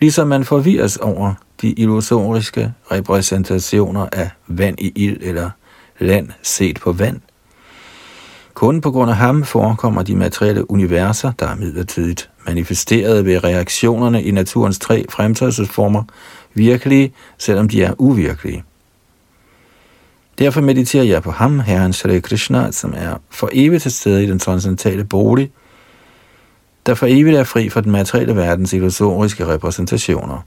ligesom 0.00 0.28
man 0.28 0.44
forvirres 0.44 0.96
over 0.96 1.34
de 1.62 1.70
illusoriske 1.70 2.72
repræsentationer 2.92 4.06
af 4.12 4.30
vand 4.46 4.80
i 4.80 4.92
ild 4.94 5.18
eller 5.20 5.50
land 5.98 6.28
set 6.42 6.80
på 6.80 6.92
vand. 6.92 7.20
Kun 8.54 8.80
på 8.80 8.90
grund 8.90 9.10
af 9.10 9.16
ham 9.16 9.44
forekommer 9.44 10.02
de 10.02 10.16
materielle 10.16 10.70
universer, 10.70 11.32
der 11.38 11.46
er 11.46 11.54
midlertidigt 11.56 12.30
manifesteret 12.46 13.24
ved 13.24 13.44
reaktionerne 13.44 14.22
i 14.22 14.30
naturens 14.30 14.78
tre 14.78 15.04
fremtrædelsesformer, 15.10 16.02
virkelige, 16.54 17.12
selvom 17.38 17.68
de 17.68 17.82
er 17.82 17.94
uvirkelige. 17.98 18.64
Derfor 20.38 20.60
mediterer 20.60 21.04
jeg 21.04 21.22
på 21.22 21.30
ham, 21.30 21.60
Herren 21.60 21.92
Shri 21.92 22.20
Krishna, 22.20 22.72
som 22.72 22.94
er 22.96 23.16
for 23.30 23.50
evigt 23.52 23.82
til 23.82 23.92
stede 23.92 24.24
i 24.24 24.26
den 24.26 24.38
transcendentale 24.38 25.04
bolig, 25.04 25.50
der 26.88 26.94
for 26.94 27.06
evigt 27.06 27.36
er 27.36 27.44
fri 27.44 27.68
for 27.68 27.80
den 27.80 27.92
materielle 27.92 28.36
verdens 28.36 28.72
illusoriske 28.72 29.46
repræsentationer. 29.46 30.46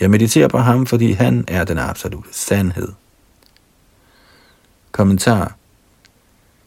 Jeg 0.00 0.10
mediterer 0.10 0.48
på 0.48 0.58
ham, 0.58 0.86
fordi 0.86 1.12
han 1.12 1.44
er 1.48 1.64
den 1.64 1.78
absolute 1.78 2.28
sandhed. 2.32 2.88
Kommentar 4.92 5.56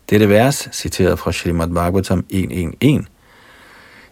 Dette 0.10 0.30
vers, 0.30 0.70
citeret 0.72 1.20
fra 1.20 1.32
Srimad 1.32 1.68
Bhagavatam 1.68 2.26
1.1.1, 2.34 3.06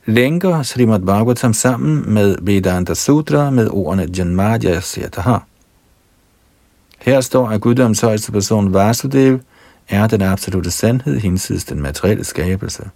lænker 0.06 0.64
Srimad 0.64 1.00
Bhagavatam 1.00 1.54
sammen 1.54 2.14
med 2.14 2.38
Vedanta 2.42 2.94
Sutra 2.94 3.50
med 3.50 3.70
ordene 3.72 4.08
Janmadya 4.18 4.80
Setaha. 4.80 5.38
Her 7.00 7.22
står, 7.22 7.50
at 7.50 7.62
guddoms 7.62 8.02
højeste 8.02 8.32
person 8.32 8.74
Vasudev 8.74 9.40
er 9.90 10.08
den 10.08 10.22
absolute 10.22 10.72
sandhed 10.72 11.20
hinsides 11.20 11.66
den 11.66 11.82
materielle 11.82 12.24
skabelse. 12.24 12.90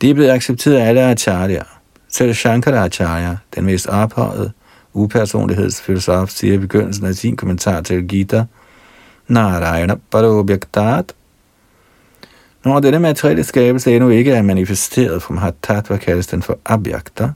Det 0.00 0.10
er 0.10 0.14
blevet 0.14 0.30
accepteret 0.30 0.76
af 0.76 0.88
alle 0.88 1.02
acharya. 1.02 1.62
Selv 2.08 2.34
Shankaracharya, 2.34 3.36
den 3.54 3.64
mest 3.64 3.86
ophøjede 3.86 4.52
upersonlighedsfilosof, 4.92 6.30
siger 6.30 6.54
i 6.54 6.58
begyndelsen 6.58 7.06
af 7.06 7.14
sin 7.14 7.36
kommentar 7.36 7.80
til 7.80 8.08
Gita, 8.08 8.44
Narayana 9.28 9.94
Parobhyaktat. 10.10 11.12
Når 12.64 12.80
denne 12.80 12.98
materielle 12.98 13.44
skabelse 13.44 13.94
endnu 13.94 14.10
ikke 14.10 14.32
er 14.32 14.42
manifesteret 14.42 15.22
fra 15.22 15.34
Mahatattva, 15.34 15.96
kaldes 15.96 16.26
den 16.26 16.42
for 16.42 16.58
Abhyakta. 16.64 17.30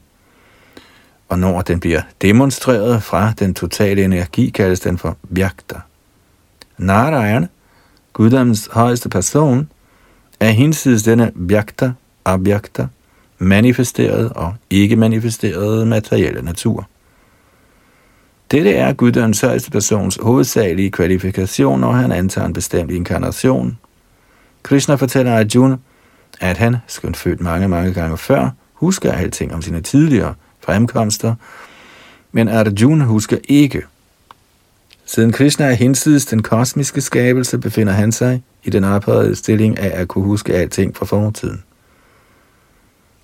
Og 1.29 1.39
når 1.39 1.61
den 1.61 1.81
bliver 1.81 2.03
demonstreret 2.23 3.03
fra 3.03 3.33
den 3.39 3.55
totale 3.55 4.05
energi, 4.05 4.51
kaldes 4.51 4.81
den 4.81 4.99
for 4.99 5.17
Vyakta. 5.23 5.77
Narayana, 6.79 7.47
guddommens 8.13 8.69
højeste 8.73 9.09
person, 9.09 9.69
er 10.41 10.51
hinsides 10.51 11.03
denne 11.03 11.33
Vyakta 11.35 11.93
abjakta, 12.33 12.87
manifesteret 13.39 14.33
og 14.33 14.55
ikke 14.71 14.97
manifesteret 14.97 15.87
materielle 15.87 16.43
natur. 16.43 16.89
Dette 18.51 18.73
er 18.73 18.93
guddoms 18.93 19.41
højeste 19.41 19.71
persons 19.71 20.19
hovedsagelige 20.23 20.91
kvalifikation, 20.91 21.81
når 21.81 21.93
han 21.93 22.13
antager 22.13 22.47
en 22.47 22.53
bestemt 22.53 22.91
inkarnation. 22.91 23.79
Krishna 24.63 24.95
fortæller 24.95 25.39
Arjuna, 25.39 25.77
at 26.41 26.57
han, 26.57 26.77
skønt 26.87 27.17
født 27.17 27.41
mange, 27.41 27.69
mange 27.69 27.95
gange 27.95 28.19
før, 28.19 28.51
husker 28.73 29.13
alting 29.13 29.55
om 29.55 29.63
sine 29.63 29.81
tidligere 29.81 30.35
fremkomster, 30.61 31.35
men 32.33 32.49
Arjuna 32.49 33.05
husker 33.05 33.37
ikke. 33.49 33.83
Siden 35.05 35.33
Krishna 35.33 35.67
er 35.67 35.73
hinsides 35.73 36.27
den 36.27 36.43
kosmiske 36.43 37.01
skabelse, 37.01 37.59
befinder 37.59 37.93
han 37.93 38.13
sig 38.13 38.43
i 38.65 38.71
den 38.71 38.85
ophøjede 38.85 39.37
stilling 39.37 39.79
af 39.79 40.01
at 40.01 40.09
kunne 40.09 40.25
huske 40.25 40.55
alting 40.55 40.97
fra 40.97 41.07
fortiden. 41.07 41.63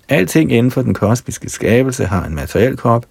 Alting 0.09 0.51
inden 0.51 0.71
for 0.71 0.81
den 0.81 0.93
kosmiske 0.93 1.49
skabelse 1.49 2.05
har 2.05 2.25
en 2.25 2.35
materiel 2.35 2.77
krop, 2.77 3.05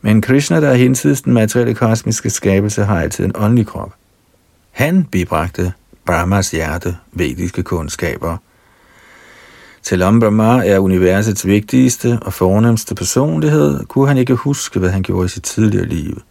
men 0.00 0.22
Krishna, 0.22 0.60
der 0.60 0.68
er 0.68 0.74
hinsides 0.74 1.22
den 1.22 1.32
materielle 1.32 1.74
kosmiske 1.74 2.30
skabelse, 2.30 2.84
har 2.84 3.00
altid 3.00 3.24
en 3.24 3.32
åndelig 3.34 3.66
krop. 3.66 3.94
Han 4.70 5.04
bibragte 5.04 5.72
Brahmas 6.06 6.50
hjerte 6.50 6.96
vediske 7.12 7.62
kundskaber. 7.62 8.36
Selvom 9.82 10.20
Brahma 10.20 10.66
er 10.66 10.78
universets 10.78 11.46
vigtigste 11.46 12.18
og 12.22 12.32
fornemmeste 12.32 12.94
personlighed, 12.94 13.84
kunne 13.84 14.08
han 14.08 14.16
ikke 14.16 14.34
huske, 14.34 14.78
hvad 14.78 14.90
han 14.90 15.02
gjorde 15.02 15.26
i 15.26 15.28
sit 15.28 15.42
tidligere 15.42 15.86
liv. 15.86 16.22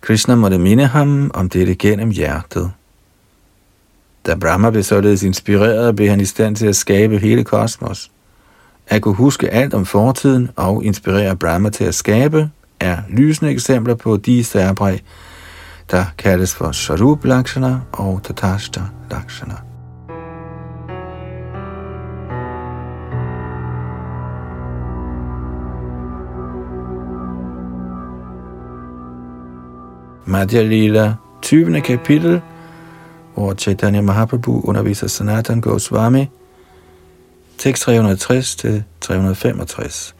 Krishna 0.00 0.34
måtte 0.34 0.58
minde 0.58 0.86
ham 0.86 1.30
om 1.34 1.48
dette 1.48 1.74
gennem 1.74 2.10
hjertet. 2.10 2.70
Da 4.26 4.34
Brahma 4.34 4.70
blev 4.70 4.82
således 4.82 5.22
inspireret, 5.22 5.96
blev 5.96 6.08
han 6.08 6.20
i 6.20 6.24
stand 6.24 6.56
til 6.56 6.66
at 6.66 6.76
skabe 6.76 7.18
hele 7.18 7.44
kosmos. 7.44 8.10
At 8.90 9.02
kunne 9.02 9.14
huske 9.14 9.50
alt 9.50 9.74
om 9.74 9.86
fortiden 9.86 10.50
og 10.56 10.84
inspirere 10.84 11.36
Brahma 11.36 11.70
til 11.70 11.84
at 11.84 11.94
skabe, 11.94 12.50
er 12.80 12.96
lysende 13.08 13.50
eksempler 13.50 13.94
på 13.94 14.16
de 14.16 14.44
særpræg, 14.44 15.04
der 15.90 16.04
kaldes 16.18 16.54
for 16.54 16.72
Sarup 16.72 17.24
Lakshana 17.24 17.80
og 17.92 18.20
Tatashta 18.24 18.80
Lakshana. 19.10 19.54
Madhya 30.26 30.62
Lila, 30.62 31.14
20. 31.42 31.80
kapitel, 31.80 32.40
hvor 33.34 33.54
Chaitanya 33.54 34.00
Mahaprabhu 34.00 34.60
underviser 34.64 35.06
Sanatan 35.06 35.60
Goswami, 35.60 36.26
tekst 37.60 37.82
360 37.82 38.56
til 38.56 38.84
365. 39.00 40.14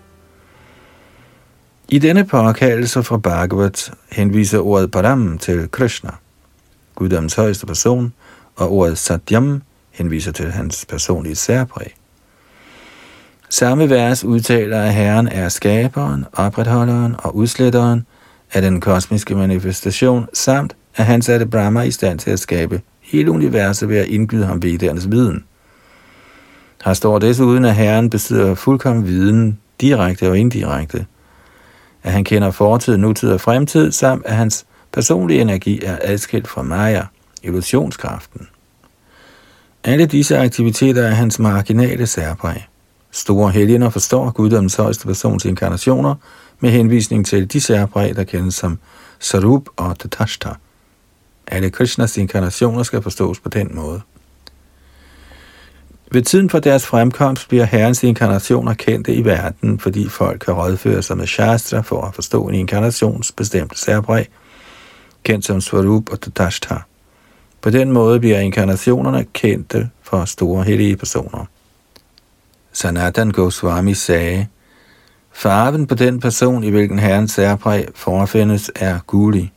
I 1.89 1.99
denne 1.99 2.25
påkaldelse 2.25 3.03
fra 3.03 3.17
Bhagavat 3.17 3.93
henviser 4.13 4.59
ordet 4.59 4.91
Param 4.91 5.39
til 5.39 5.71
Krishna, 5.71 6.11
guddommens 6.95 7.35
højeste 7.35 7.67
person, 7.67 8.13
og 8.57 8.73
ordet 8.73 8.99
Satyam 8.99 9.63
henviser 9.91 10.33
til 10.33 10.51
hans 10.51 10.87
personlige 10.89 11.35
særpræg. 11.35 11.95
Samme 13.49 13.91
vers 13.91 14.25
udtaler, 14.25 14.83
at 14.83 14.95
Herren 14.95 15.29
er 15.29 15.49
skaberen, 15.49 16.25
opretholderen 16.33 17.15
og 17.19 17.37
udsletteren 17.37 18.07
af 18.53 18.63
den 18.63 18.81
kosmiske 18.81 19.35
manifestation, 19.35 20.27
samt 20.35 20.77
at 20.97 21.05
han 21.05 21.23
satte 21.23 21.47
Brahma 21.47 21.83
i 21.83 21.91
stand 21.91 22.19
til 22.19 22.31
at 22.31 22.41
skabe 22.41 22.81
hele 23.01 23.31
universet 23.31 23.89
ved 23.89 23.99
at 23.99 24.07
indgyde 24.07 24.47
ham 24.47 24.63
vedernes 24.63 25.11
viden. 25.11 25.45
Her 26.85 26.95
står 26.95 27.19
desuden, 27.19 27.65
at 27.65 27.75
Herren 27.75 28.11
besidder 28.11 28.55
fuldkommen 28.55 29.07
viden, 29.07 29.59
direkte 29.81 30.29
og 30.31 30.39
indirekte, 30.39 31.07
at 32.03 32.13
han 32.13 32.25
kender 32.25 32.51
fortid, 32.51 32.97
nutid 32.97 33.33
og 33.33 33.41
fremtid, 33.41 33.93
samt 33.93 34.27
at 34.27 34.37
hans 34.37 34.67
personlige 34.93 35.41
energi 35.41 35.85
er 35.85 35.99
adskilt 36.03 36.49
fra 36.49 36.63
Maya, 36.63 37.03
illusionskraften. 37.43 38.49
Alle 39.85 40.07
disse 40.07 40.39
aktiviteter 40.39 41.03
er 41.03 41.11
hans 41.11 41.39
marginale 41.39 42.07
særpræg. 42.07 42.67
Store 43.11 43.51
helgener 43.51 43.91
forstår 43.91 44.31
guddommens 44.31 44.77
højeste 44.77 45.07
persons 45.07 45.45
inkarnationer 45.45 46.15
med 46.61 46.71
henvisning 46.71 47.27
til 47.27 47.53
de 47.53 47.61
særpræg, 47.61 48.17
der 48.17 48.25
kendes 48.25 48.55
som 48.55 48.79
Sarup 49.19 49.69
og 49.77 49.99
Tatashta. 49.99 50.49
Alle 51.47 51.71
Krishnas 51.71 52.17
inkarnationer 52.17 52.83
skal 52.83 53.03
forstås 53.03 53.41
på 53.41 53.49
den 53.49 53.71
måde. 53.75 54.01
Ved 56.13 56.23
tiden 56.23 56.51
for 56.51 56.59
deres 56.59 56.87
fremkomst 56.87 57.49
bliver 57.49 57.65
Herrens 57.65 58.03
inkarnationer 58.03 58.75
kendte 58.75 59.15
i 59.15 59.25
verden, 59.25 59.79
fordi 59.79 60.09
folk 60.09 60.41
kan 60.41 60.55
rådføre 60.55 61.03
sig 61.03 61.17
med 61.17 61.27
Shastra 61.27 61.81
for 61.81 62.03
at 62.03 62.15
forstå 62.15 62.49
en 62.49 62.55
inkarnations 62.55 63.33
bestemte 63.33 63.79
særpræg, 63.79 64.29
kendt 65.25 65.45
som 65.45 65.61
Swarup 65.61 66.11
og 66.11 66.21
Tatashta. 66.21 66.77
På 67.63 67.71
den 67.71 67.93
måde 67.93 68.21
bliver 68.21 68.39
inkarnationerne 68.39 69.25
kendte 69.33 69.91
for 70.03 70.25
store 70.25 70.65
hellige 70.65 70.97
personer. 70.97 71.45
Sanatan 72.73 73.31
Goswami 73.31 73.95
sagde, 73.95 74.47
Farven 75.33 75.87
på 75.87 75.95
den 75.95 76.21
person, 76.21 76.65
i 76.65 76.71
hvilken 76.71 76.99
herrens 76.99 77.33
særpræg 77.33 77.89
forefindes, 77.95 78.71
er 78.75 78.99
gulig. 79.07 79.53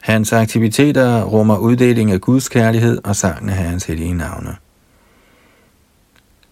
Hans 0.00 0.32
aktiviteter 0.32 1.24
rummer 1.24 1.58
uddeling 1.58 2.10
af 2.10 2.20
Guds 2.20 2.48
kærlighed 2.48 2.98
og 3.04 3.16
sangen 3.16 3.48
af 3.48 3.56
herrens 3.56 3.84
hellige 3.84 4.14
navne. 4.14 4.56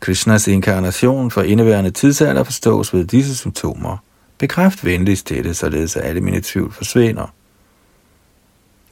Krishnas 0.00 0.48
inkarnation 0.48 1.30
for 1.30 1.42
indeværende 1.42 1.90
tidsalder 1.90 2.44
forstås 2.44 2.94
ved 2.94 3.04
disse 3.04 3.36
symptomer. 3.36 3.96
Bekræft 4.38 4.84
venligst 4.84 5.28
dette, 5.28 5.54
således 5.54 5.96
at 5.96 6.04
alle 6.04 6.20
mine 6.20 6.40
tvivl 6.40 6.72
forsvinder. 6.72 7.34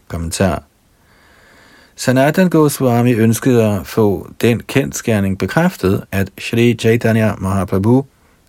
Kommentar 0.08 0.62
Sanatan 1.96 2.50
Goswami 2.50 3.12
ønskede 3.12 3.64
at 3.64 3.86
få 3.86 4.30
den 4.40 4.60
kendskærning 4.60 5.38
bekræftet, 5.38 6.04
at 6.12 6.30
Shri 6.38 6.74
Chaitanya 6.74 7.34
Mahaprabhu 7.38 8.06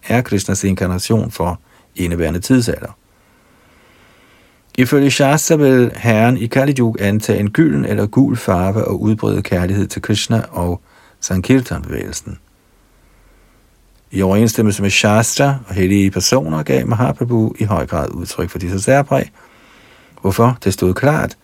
er 0.08 0.22
Krishnas 0.22 0.64
inkarnation 0.64 1.32
for 1.32 1.60
indeværende 1.96 2.40
tidsalder. 2.40 2.98
Ifølge 4.78 5.12
Shastra 5.12 5.56
vil 5.56 5.92
Herren 5.96 6.38
i 6.38 6.48
Kali 6.48 6.74
Yuga 6.80 7.08
antage 7.08 7.40
en 7.40 7.50
gylden 7.50 7.86
eller 7.86 8.06
gul 8.06 8.38
farve 8.38 8.86
og 8.86 9.02
udbrede 9.02 9.42
kærlighed 9.42 9.88
til 9.88 10.02
Krishna 10.02 10.42
og 10.52 10.82
Sankirtan-bevægelsen. 11.20 12.38
I 14.12 14.22
overensstemmelse 14.22 14.82
med 14.82 14.90
Shastra 14.90 15.56
og 15.68 15.76
hellige 15.76 16.12
personer 16.12 16.64
gav 16.64 16.88
Mahaprabhu 16.88 17.56
i 17.60 17.64
høj 17.64 17.86
grad 17.86 18.10
udtryk 18.10 18.50
for 18.50 18.60
disse 18.60 18.82
særpræg, 18.82 19.32
hvorfor 20.22 20.58
det 20.64 20.74
stod 20.74 20.94
klart, 20.94 21.38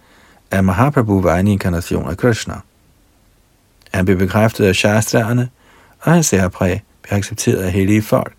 at 0.51 0.65
Mahaprabhu 0.65 1.21
var 1.21 1.37
en 1.37 1.47
inkarnation 1.47 2.09
af 2.09 2.17
Krishna. 2.17 2.55
Han 3.91 4.05
blev 4.05 4.17
bekræftet 4.17 4.65
af 4.65 4.75
shastraerne, 4.75 5.49
og 5.99 6.11
hans 6.11 6.25
særpræg 6.25 6.81
blev 7.01 7.17
accepteret 7.17 7.63
af 7.63 7.71
hellige 7.71 8.01
folk. 8.01 8.35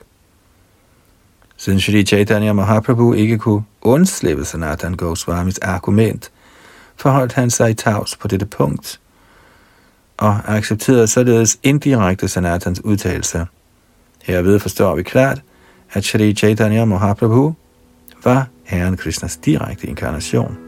Siden 1.57 1.81
Shri 1.81 2.03
Chaitanya 2.05 2.53
Mahaprabhu 2.53 3.13
ikke 3.13 3.39
kunne 3.39 3.65
undslippe 3.83 4.45
Sanatan 4.45 4.95
Goswamis 4.95 5.59
argument, 5.59 6.31
forholdt 6.97 7.33
han 7.33 7.51
sig 7.51 7.77
tavs 7.77 8.17
på 8.17 8.29
dette 8.29 8.47
punkt, 8.47 9.01
og 10.17 10.41
accepterede 10.47 11.07
således 11.07 11.59
indirekte 11.63 12.29
Sanatans 12.29 12.85
udtalelse. 12.85 13.47
Herved 14.27 14.59
forstår 14.59 14.97
vi 14.97 15.03
klart, 15.03 15.43
at 15.93 16.05
Shri 16.05 16.35
Chaitanya 16.35 16.85
Mahaprabhu 16.85 17.55
var 18.25 18.47
Herren 18.65 18.97
Krishnas 18.97 19.37
direkte 19.37 19.87
inkarnation. 19.87 20.59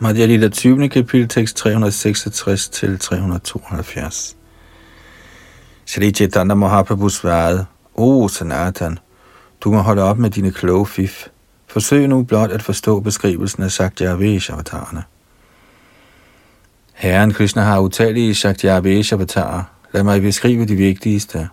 Madhya 0.00 0.26
Lila 0.26 0.48
20. 0.48 0.88
kapitel, 0.88 1.28
tekst 1.28 1.56
366 1.56 2.68
til 2.68 2.98
372. 2.98 4.36
Shri 5.86 6.10
Chaitanya 6.10 6.54
Mahaprabhu 6.54 7.08
svarede, 7.08 7.66
O 7.94 8.28
Sanatan, 8.28 8.98
du 9.60 9.70
må 9.72 9.78
holde 9.78 10.02
op 10.02 10.18
med 10.18 10.30
dine 10.30 10.52
kloge 10.52 10.86
fif. 10.86 11.28
Forsøg 11.74 12.08
nu 12.08 12.22
blot 12.22 12.50
at 12.50 12.62
forstå 12.62 13.00
beskrivelsen 13.00 13.62
af 13.62 13.70
Shakti-avatarerne. 13.70 15.02
Herren 16.92 17.32
Krishna 17.32 17.62
har 17.62 17.80
utallige 17.80 18.34
Shakti-avatarer. 18.34 19.62
Lad 19.92 20.02
mig 20.02 20.22
beskrive 20.22 20.66
de 20.66 20.74
vigtigste. 20.74 21.48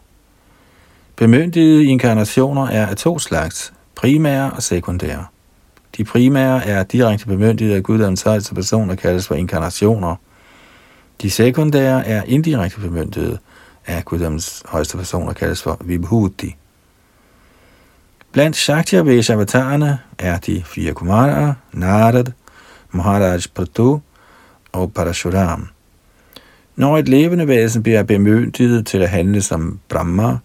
Bemyndigede 1.15 1.85
inkarnationer 1.85 2.67
er 2.67 2.85
af 2.85 2.97
to 2.97 3.19
slags, 3.19 3.73
primære 3.95 4.51
og 4.51 4.63
sekundære. 4.63 5.25
De 5.97 6.03
primære 6.03 6.65
er 6.65 6.83
direkte 6.83 7.25
bemyndigede 7.25 7.75
af 7.75 7.83
Guddoms 7.83 8.21
højeste 8.21 8.55
person 8.55 8.89
og 8.89 8.97
kaldes 8.97 9.27
for 9.27 9.35
inkarnationer. 9.35 10.15
De 11.21 11.29
sekundære 11.29 12.07
er 12.07 12.23
indirekte 12.23 12.79
bemyndigede 12.79 13.37
af 13.85 14.05
Guddoms 14.05 14.63
højeste 14.65 14.97
personer 14.97 15.33
kaldes 15.33 15.63
for 15.63 15.77
Vibhuti. 15.81 16.55
Blandt 18.31 18.55
Shakti 18.55 18.95
avatarerne 18.95 19.99
er 20.19 20.37
de 20.37 20.63
fire 20.65 20.93
kumarer, 20.93 21.53
Narad, 21.73 22.25
Maharaj 22.91 23.39
Pratu 23.53 23.99
og 24.71 24.93
Parashuram. 24.93 25.67
Når 26.75 26.97
et 26.97 27.09
levende 27.09 27.47
væsen 27.47 27.83
bliver 27.83 28.03
bemyndiget 28.03 28.87
til 28.87 28.97
at 28.97 29.09
handle 29.09 29.41
som 29.41 29.79
Brahma, 29.89 30.37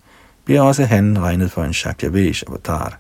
bliver 0.44 0.60
også 0.60 0.84
han 0.84 1.22
regnet 1.22 1.50
for 1.50 1.64
en 1.64 1.74
Shakti 1.74 2.06
avatar. 2.06 2.98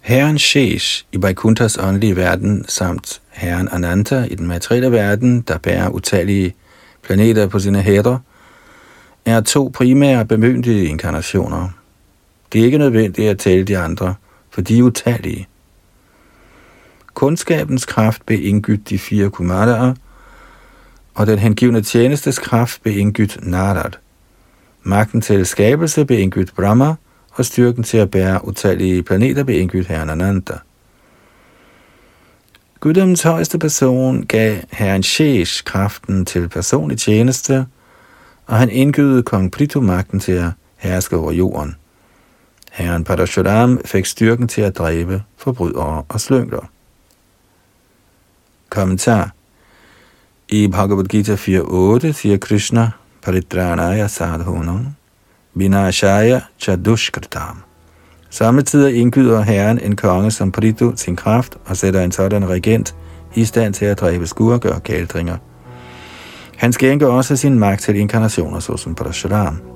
Herren 0.00 0.38
Shesh 0.38 1.04
i 1.12 1.22
Vaikunthas 1.22 1.78
åndelige 1.78 2.16
verden, 2.16 2.64
samt 2.68 3.20
Herren 3.30 3.68
Ananta 3.68 4.24
i 4.30 4.34
den 4.34 4.46
materielle 4.46 4.92
verden, 4.92 5.40
der 5.40 5.58
bærer 5.58 5.88
utallige 5.88 6.54
planeter 7.02 7.46
på 7.46 7.58
sine 7.58 7.82
hætter, 7.82 8.18
er 9.24 9.40
to 9.40 9.70
primære 9.74 10.26
bemyndigede 10.26 10.84
inkarnationer. 10.84 11.68
Det 12.56 12.62
er 12.62 12.66
ikke 12.66 12.78
nødvendigt 12.78 13.30
at 13.30 13.38
tælle 13.38 13.64
de 13.64 13.78
andre, 13.78 14.14
for 14.50 14.60
de 14.60 14.78
er 14.78 14.82
utallige. 14.82 15.48
Kundskabens 17.14 17.84
kraft 17.86 18.26
blev 18.26 18.44
indgydt 18.44 18.88
de 18.88 18.98
fire 18.98 19.30
kumaraer, 19.30 19.94
og 21.14 21.26
den 21.26 21.38
hengivne 21.38 21.82
tjenestes 21.82 22.38
kraft 22.38 22.82
blev 22.82 22.98
indgydt 22.98 23.38
Narad. 23.42 23.90
Magten 24.82 25.20
til 25.20 25.46
skabelse 25.46 26.04
blev 26.04 26.18
indgydt 26.18 26.54
Brahma, 26.54 26.94
og 27.30 27.44
styrken 27.44 27.84
til 27.84 27.98
at 27.98 28.10
bære 28.10 28.44
utallige 28.44 29.02
planeter 29.02 29.44
blev 29.44 29.60
indgydt 29.60 29.86
herren 29.86 30.10
Ananta. 30.10 30.54
Guddoms 32.80 33.22
højeste 33.22 33.58
person 33.58 34.26
gav 34.26 34.56
herren 34.72 35.02
Shesh 35.02 35.64
kraften 35.64 36.24
til 36.24 36.48
personlig 36.48 36.98
tjeneste, 36.98 37.66
og 38.46 38.56
han 38.56 38.70
indgydede 38.70 39.22
kong 39.22 39.52
Prito 39.52 39.80
magten 39.80 40.20
til 40.20 40.32
at 40.32 40.50
herske 40.76 41.16
over 41.16 41.32
jorden. 41.32 41.76
Herren 42.76 43.04
Parashuram 43.04 43.80
fik 43.84 44.06
styrken 44.06 44.48
til 44.48 44.60
at 44.60 44.78
dræbe 44.78 45.22
forbrydere 45.36 46.02
og 46.08 46.20
slyngler. 46.20 46.70
Kommentar 48.70 49.30
I 50.48 50.68
Bhagavad 50.68 51.04
Gita 51.04 51.34
4.8 51.34 52.12
siger 52.12 52.38
Krishna 52.38 52.90
Paritranaya 53.22 54.06
sadhunam 54.06 54.86
Vinashaya 55.54 56.40
Chadushkritam. 56.58 57.62
Samtidig 58.30 58.96
indgyder 58.96 59.42
Herren 59.42 59.78
en 59.78 59.96
konge 59.96 60.30
som 60.30 60.52
Prithu 60.52 60.92
sin 60.96 61.16
kraft 61.16 61.58
og 61.64 61.76
sætter 61.76 62.00
en 62.00 62.12
sådan 62.12 62.48
regent 62.48 62.94
i 63.34 63.44
stand 63.44 63.74
til 63.74 63.84
at 63.84 64.00
dræbe 64.00 64.26
skurke 64.26 64.72
og 64.72 64.82
kældringer. 64.82 65.36
Han 66.56 66.72
skænker 66.72 67.06
også 67.06 67.36
sin 67.36 67.58
magt 67.58 67.82
til 67.82 67.96
inkarnationer 67.96 68.60
såsom 68.60 68.94
Parashuram. 68.94 69.75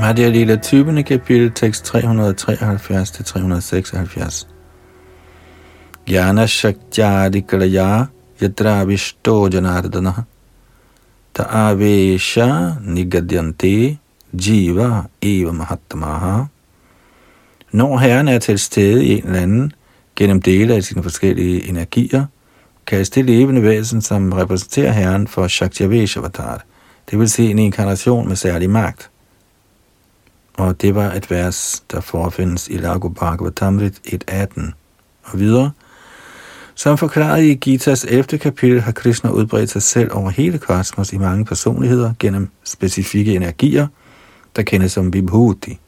Madhya 0.00 0.28
Lila 0.28 0.56
20. 0.56 1.02
kapitel, 1.02 1.50
tekst 1.50 1.94
373-376. 1.94 4.46
Jnana 6.06 6.46
Shaktyadikalaya 6.46 8.06
Yatra 8.40 8.84
Vishto 8.84 9.48
Janardana 9.48 10.24
Ta 11.34 11.44
Avesha 11.44 12.76
Nigadyante 12.80 13.98
Jiva 14.32 15.04
Eva 15.20 15.52
Mahatmaha 15.52 16.44
Når 17.72 17.98
Herren 17.98 18.28
er 18.28 18.38
til 18.38 18.58
stede 18.58 19.04
i 19.04 19.12
en 19.12 19.26
eller 19.26 19.40
anden 19.40 19.72
gennem 20.16 20.42
dele 20.42 20.74
af 20.74 20.84
sine 20.84 21.02
forskellige 21.02 21.68
energier, 21.68 22.26
kaldes 22.86 23.10
det 23.10 23.24
levende 23.24 23.62
væsen, 23.62 24.02
som 24.02 24.32
repræsenterer 24.32 24.92
Herren 24.92 25.28
for 25.28 25.48
Shaktyaveshavatar, 25.48 26.64
det 27.10 27.18
vil 27.18 27.30
sige 27.30 27.50
en 27.50 27.58
inkarnation 27.58 28.28
med 28.28 28.36
særlig 28.36 28.70
magt. 28.70 29.10
Og 30.60 30.80
det 30.80 30.94
var 30.94 31.12
et 31.12 31.30
vers, 31.30 31.84
der 31.90 32.00
forfindes 32.00 32.68
i 32.68 32.76
Lago 32.76 33.08
Bhagavatamrit 33.08 34.00
1.18. 34.06 34.72
Og 35.22 35.38
videre, 35.38 35.70
som 36.74 36.98
forklaret 36.98 37.42
i 37.42 37.54
Gitas 37.54 38.04
11. 38.04 38.38
kapitel 38.38 38.80
har 38.80 38.92
Krishna 38.92 39.30
udbredt 39.30 39.70
sig 39.70 39.82
selv 39.82 40.10
over 40.12 40.30
hele 40.30 40.58
kosmos 40.58 41.12
i 41.12 41.18
mange 41.18 41.44
personligheder 41.44 42.12
gennem 42.18 42.48
specifikke 42.64 43.34
energier, 43.34 43.86
der 44.56 44.62
kendes 44.62 44.92
som 44.92 45.12
Vibhuti. 45.12 45.78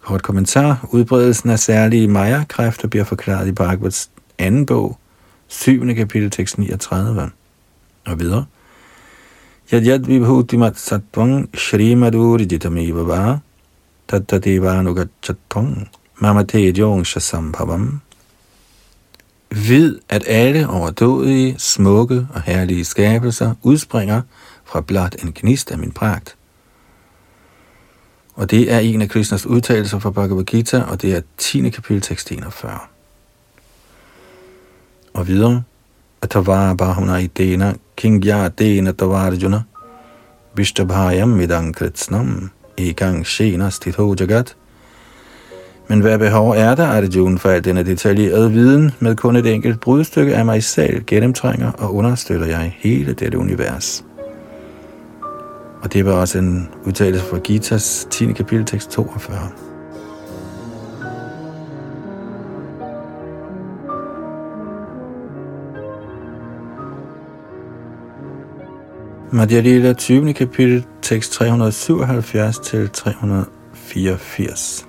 Kort 0.00 0.22
kommentar. 0.22 0.88
Udbredelsen 0.92 1.50
af 1.50 1.58
særlige 1.58 2.08
Maya-kræfter 2.08 2.88
bliver 2.88 3.04
forklaret 3.04 3.48
i 3.48 3.52
Bhagavats 3.52 4.10
anden 4.38 4.66
bog, 4.66 4.98
7. 5.48 5.94
kapitel, 5.94 6.30
tekst 6.30 6.58
39. 6.58 7.30
Og 8.06 8.20
videre. 8.20 8.44
Yad 9.72 9.86
yad 9.86 10.06
vibhutimat 10.06 10.76
sattvang 10.76 11.48
shrimaduri 11.54 12.44
jitamiva 12.44 13.02
va 13.06 13.38
tattadevanugachatvang 14.08 15.88
mamate 16.20 16.72
jong 16.72 17.04
Vid, 19.50 19.98
at 20.08 20.24
alle 20.26 20.68
overdådige, 20.68 21.54
smukke 21.58 22.26
og 22.34 22.42
herlige 22.42 22.84
skabelser 22.84 23.54
udspringer 23.62 24.22
fra 24.64 24.80
blot 24.80 25.16
en 25.22 25.32
gnist 25.32 25.70
af 25.70 25.78
min 25.78 25.92
pragt. 25.92 26.36
Og 28.34 28.50
det 28.50 28.72
er 28.72 28.78
en 28.78 29.02
af 29.02 29.08
Krishnas 29.08 29.46
udtalelser 29.46 29.98
fra 29.98 30.10
Bhagavad 30.10 30.44
Gita, 30.44 30.82
og 30.82 31.02
det 31.02 31.14
er 31.14 31.20
10. 31.38 31.70
kapitel, 31.70 32.02
tekst 32.02 32.32
41. 32.32 32.78
Og 35.14 35.26
videre. 35.28 35.62
अथवा 36.22 36.76
bahuna 36.76 37.18
इतेन 37.18 37.78
kingya 37.96 38.50
dena 38.56 38.92
tavarjuna 38.92 39.64
vishtabhayam 40.56 41.36
midang 41.36 41.72
kritsnam 41.72 42.50
egang 42.76 43.24
shena 43.24 43.70
stitho 43.70 44.14
jagat 44.14 44.54
men 45.90 46.00
hvad 46.00 46.18
behov 46.18 46.50
er 46.50 46.74
der, 46.74 46.86
Arjuna, 46.86 47.36
for 47.36 47.48
al 47.48 47.64
denne 47.64 47.82
detaljerede 47.82 48.52
viden 48.52 48.90
med 49.00 49.16
kun 49.16 49.36
et 49.36 49.46
enkelt 49.46 49.80
brudstykke 49.80 50.36
af 50.36 50.44
mig 50.44 50.62
selv 50.64 51.04
gennemtrænger 51.04 51.72
og 51.72 51.94
understøtter 51.94 52.46
jeg 52.46 52.76
hele 52.78 53.12
dette 53.12 53.38
univers? 53.38 54.04
Og 55.82 55.92
det 55.92 56.06
var 56.06 56.12
også 56.12 56.38
en 56.38 56.68
udtalelse 56.86 57.24
fra 57.24 57.38
Gitas 57.38 58.06
10. 58.10 58.32
kapitel, 58.32 58.64
tekst 58.64 58.90
42. 58.90 59.69
Madhya 69.32 69.60
Lila 69.60 69.92
20. 69.92 70.32
kapitel, 70.34 70.84
tekst 71.02 71.32
377 71.32 72.58
til 72.58 72.90
384. 72.90 74.86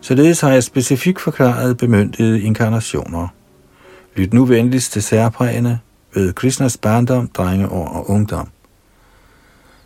Således 0.00 0.40
har 0.40 0.50
jeg 0.50 0.64
specifikt 0.64 1.20
forklaret 1.20 1.76
bemyndigede 1.76 2.40
inkarnationer. 2.42 3.28
Lyt 4.16 4.32
nu 4.32 4.44
venligst 4.44 4.92
til 4.92 5.02
særprægene 5.02 5.80
ved 6.14 6.32
Krishnas 6.32 6.76
barndom, 6.76 7.28
drengeår 7.28 7.88
og 7.88 8.10
ungdom. 8.10 8.48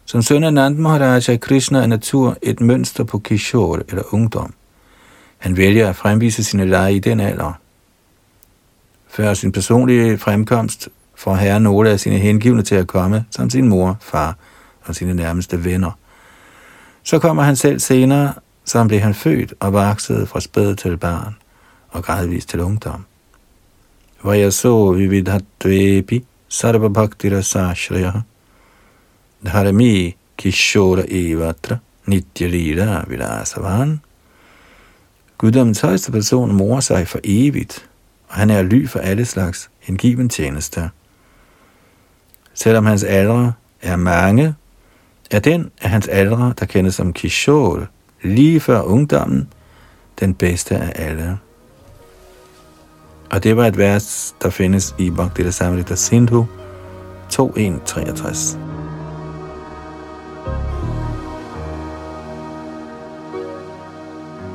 Som 0.04 0.22
søn 0.22 0.44
af 0.44 0.54
Nand 0.54 0.78
Maharaj 0.78 1.16
er 1.28 1.38
Krishna 1.40 1.82
af 1.82 1.88
natur 1.88 2.36
et 2.42 2.60
mønster 2.60 3.04
på 3.04 3.18
Kishore 3.18 3.82
eller 3.88 4.14
ungdom. 4.14 4.54
Han 5.38 5.56
vælger 5.56 5.88
at 5.88 5.96
fremvise 5.96 6.44
sine 6.44 6.64
lege 6.64 6.94
i 6.94 6.98
den 6.98 7.20
alder. 7.20 7.52
Før 9.08 9.34
sin 9.34 9.52
personlige 9.52 10.18
fremkomst 10.18 10.88
får 11.16 11.34
herren 11.34 11.62
nogle 11.62 11.90
af 11.90 12.00
sine 12.00 12.18
hengivne 12.18 12.62
til 12.62 12.74
at 12.74 12.86
komme, 12.86 13.24
som 13.30 13.50
sin 13.50 13.68
mor, 13.68 13.96
far 14.00 14.36
og 14.84 14.94
sine 14.94 15.14
nærmeste 15.14 15.64
venner. 15.64 15.90
Så 17.02 17.18
kommer 17.18 17.42
han 17.42 17.56
selv 17.56 17.80
senere, 17.80 18.32
som 18.64 18.88
blev 18.88 19.00
han 19.00 19.14
født 19.14 19.54
og 19.60 19.72
voksede 19.72 20.26
fra 20.26 20.40
spæd 20.40 20.74
til 20.76 20.96
barn 20.96 21.36
og 21.88 22.04
gradvist 22.04 22.48
til 22.48 22.60
ungdom. 22.60 23.04
Hvor 24.22 24.32
jeg 24.32 24.52
så 24.52 24.92
vividhatvepi 24.92 26.24
sarva 26.48 26.88
bhakti 26.88 27.36
rasashraya 27.36 28.12
dharami 29.44 30.16
kishora 30.38 31.02
evatra 31.08 31.76
nitya 32.06 33.04
vilasavan. 33.08 34.00
Guddommens 35.38 35.80
højeste 35.80 36.12
person 36.12 36.52
morer 36.52 36.80
sig 36.80 37.08
for 37.08 37.20
evigt, 37.24 37.88
og 38.28 38.34
han 38.34 38.50
er 38.50 38.62
ly 38.62 38.88
for 38.88 38.98
alle 38.98 39.24
slags 39.24 39.70
hengiven 39.78 40.28
tjenester. 40.28 40.88
Selvom 42.56 42.86
hans 42.86 43.04
aldre 43.04 43.52
er 43.82 43.96
mange, 43.96 44.54
er 45.30 45.38
den 45.38 45.70
af 45.82 45.90
hans 45.90 46.08
aldre, 46.08 46.54
der 46.60 46.66
kendes 46.66 46.94
som 46.94 47.12
Kishol, 47.12 47.88
lige 48.22 48.60
før 48.60 48.80
ungdommen, 48.80 49.48
den 50.20 50.34
bedste 50.34 50.76
af 50.76 50.92
alle. 50.94 51.38
Og 53.30 53.42
det 53.42 53.56
var 53.56 53.66
et 53.66 53.78
vers, 53.78 54.34
der 54.42 54.50
findes 54.50 54.94
i 54.98 55.10
Bhakti 55.10 55.50
Samrita 55.50 55.94
Sindhu 55.94 56.46
2.1.63. 57.32 58.58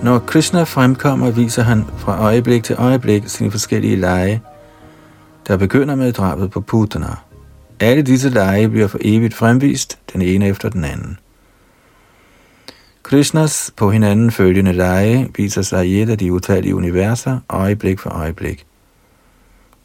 Når 0.04 0.20
Krishna 0.20 0.64
fremkommer, 0.64 1.32
viser 1.32 1.64
han 1.64 1.86
fra 1.98 2.22
øjeblik 2.22 2.64
til 2.64 2.76
øjeblik 2.80 3.24
sine 3.28 3.52
forskellige 3.52 3.96
lege, 3.96 4.42
der 5.48 5.58
begynder 5.58 5.96
med 5.96 6.12
drabet 6.12 6.52
på 6.52 6.62
Putana. 6.62 7.16
Alle 7.82 8.02
disse 8.02 8.30
lege 8.30 8.70
bliver 8.70 8.88
for 8.88 8.98
evigt 9.02 9.34
fremvist, 9.34 10.00
den 10.14 10.22
ene 10.22 10.48
efter 10.48 10.70
den 10.70 10.84
anden. 10.84 11.20
Krishnas 13.04 13.74
på 13.78 13.92
hinanden 13.92 14.32
følgende 14.32 14.74
lege 14.74 15.30
viser 15.38 15.62
sig 15.62 15.88
i 15.88 16.02
et 16.02 16.10
af 16.10 16.18
de 16.18 16.34
utallige 16.34 16.76
universer, 16.76 17.40
øjeblik 17.50 18.00
for 18.00 18.10
øjeblik. 18.10 18.66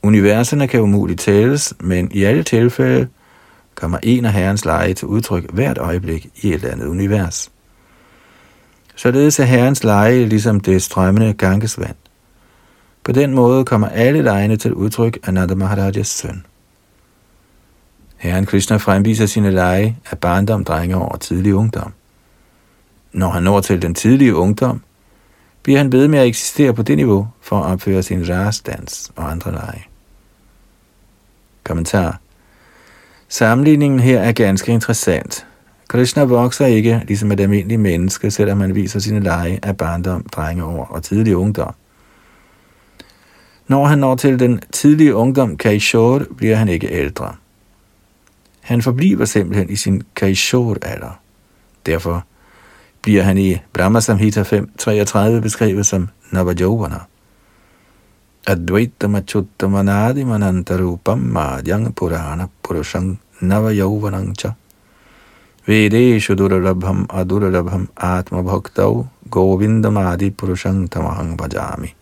Universerne 0.02 0.68
kan 0.68 0.80
umuligt 0.80 1.20
tælles, 1.20 1.74
men 1.80 2.10
i 2.12 2.24
alle 2.24 2.42
tilfælde 2.42 3.08
kommer 3.74 3.98
en 4.02 4.24
af 4.24 4.32
herrens 4.32 4.64
lege 4.64 4.94
til 4.94 5.08
udtryk 5.08 5.52
hvert 5.52 5.78
øjeblik 5.78 6.28
i 6.42 6.52
et 6.54 6.64
andet 6.64 6.86
univers. 6.86 7.50
Således 8.96 9.40
er 9.40 9.44
herrens 9.44 9.84
lege 9.84 10.26
ligesom 10.26 10.60
det 10.60 10.82
strømmende 10.82 11.32
gangesvand. 11.32 11.96
På 13.04 13.12
den 13.12 13.34
måde 13.34 13.64
kommer 13.64 13.88
alle 13.88 14.22
lejene 14.22 14.56
til 14.56 14.74
udtryk 14.74 15.18
af 15.22 15.34
Nanda 15.34 15.54
Maharajas 15.54 16.08
søn. 16.08 16.44
Herren 18.16 18.46
Krishna 18.46 18.76
fremviser 18.76 19.26
sine 19.26 19.50
lege 19.50 19.98
af 20.10 20.18
barndom, 20.18 20.64
drenge 20.64 20.96
og 20.96 21.20
tidlig 21.20 21.54
ungdom. 21.54 21.92
Når 23.12 23.30
han 23.30 23.42
når 23.42 23.60
til 23.60 23.82
den 23.82 23.94
tidlige 23.94 24.34
ungdom, 24.34 24.80
bliver 25.62 25.78
han 25.78 25.92
ved 25.92 26.08
med 26.08 26.18
at 26.18 26.26
eksistere 26.26 26.74
på 26.74 26.82
det 26.82 26.96
niveau 26.96 27.28
for 27.40 27.60
at 27.60 27.72
opføre 27.72 28.02
sin 28.02 28.28
rasdans 28.28 29.12
og 29.16 29.30
andre 29.30 29.52
lege. 29.52 29.84
Kommentar. 31.64 32.20
Sammenligningen 33.28 34.00
her 34.00 34.20
er 34.20 34.32
ganske 34.32 34.72
interessant. 34.72 35.46
Krishna 35.88 36.24
vokser 36.24 36.66
ikke 36.66 37.02
ligesom 37.06 37.32
et 37.32 37.40
almindeligt 37.40 37.80
menneske, 37.80 38.30
selvom 38.30 38.60
han 38.60 38.74
viser 38.74 38.98
sine 38.98 39.20
lege 39.20 39.58
af 39.62 39.76
barndom, 39.76 40.22
drengeår 40.22 40.84
og 40.84 41.02
tidlig 41.02 41.36
ungdom. 41.36 41.74
Når 43.68 43.84
han 43.84 43.98
når 43.98 44.16
til 44.16 44.38
den 44.38 44.60
tidlige 44.72 45.14
ungdom 45.14 45.56
Kaishore, 45.56 46.24
bliver 46.36 46.56
han 46.56 46.68
ikke 46.68 46.88
ældre. 46.90 47.34
Han 48.66 48.82
forbliver 48.82 49.24
simpelthen 49.24 49.70
i 49.70 49.76
sin 49.76 50.02
Kaishor-alder. 50.14 51.20
Derfor 51.86 52.24
bliver 53.02 53.22
han 53.22 53.38
i 53.38 53.58
Brahma 53.72 54.00
Samhita 54.00 54.42
5.33 54.42 55.40
beskrevet 55.40 55.86
som 55.86 56.08
Navajovana. 56.30 56.98
Advaita 58.46 59.06
Machuttamanadi 59.06 60.24
Manantarupam 60.24 61.18
Madhyang 61.18 61.94
Purana 61.94 62.48
Purushang 62.62 63.18
Navajovanang 63.40 64.34
Cha 64.34 64.50
Vedeshu 65.66 66.34
Duralabham 66.34 67.06
Aduralabham 67.10 67.88
Atma 67.96 68.42
Bhaktau 68.42 69.06
Govindamadi 69.30 70.30
Purushang 70.30 70.88
Tamahang 70.88 71.36
Bhajami. 71.36 71.94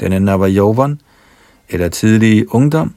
Denne 0.00 0.20
Navajovan, 0.20 1.00
eller 1.68 1.88
tidlige 1.88 2.54
ungdom, 2.54 2.94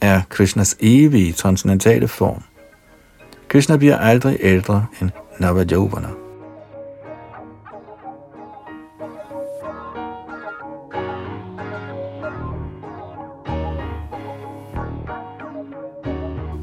er 0.00 0.22
Krishnas 0.28 0.76
evige 0.80 1.32
transcendentale 1.32 2.08
form. 2.08 2.42
Krishna 3.48 3.76
bliver 3.76 3.96
aldrig 3.96 4.36
ældre 4.40 4.86
end 5.00 5.10
Navajovana. 5.38 6.08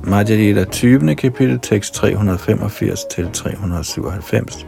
Madhya 0.03 0.63
20. 0.63 1.15
kapitel, 1.15 1.59
tekst 1.59 1.93
385 1.93 2.99
til 3.15 3.29
397. 3.33 4.67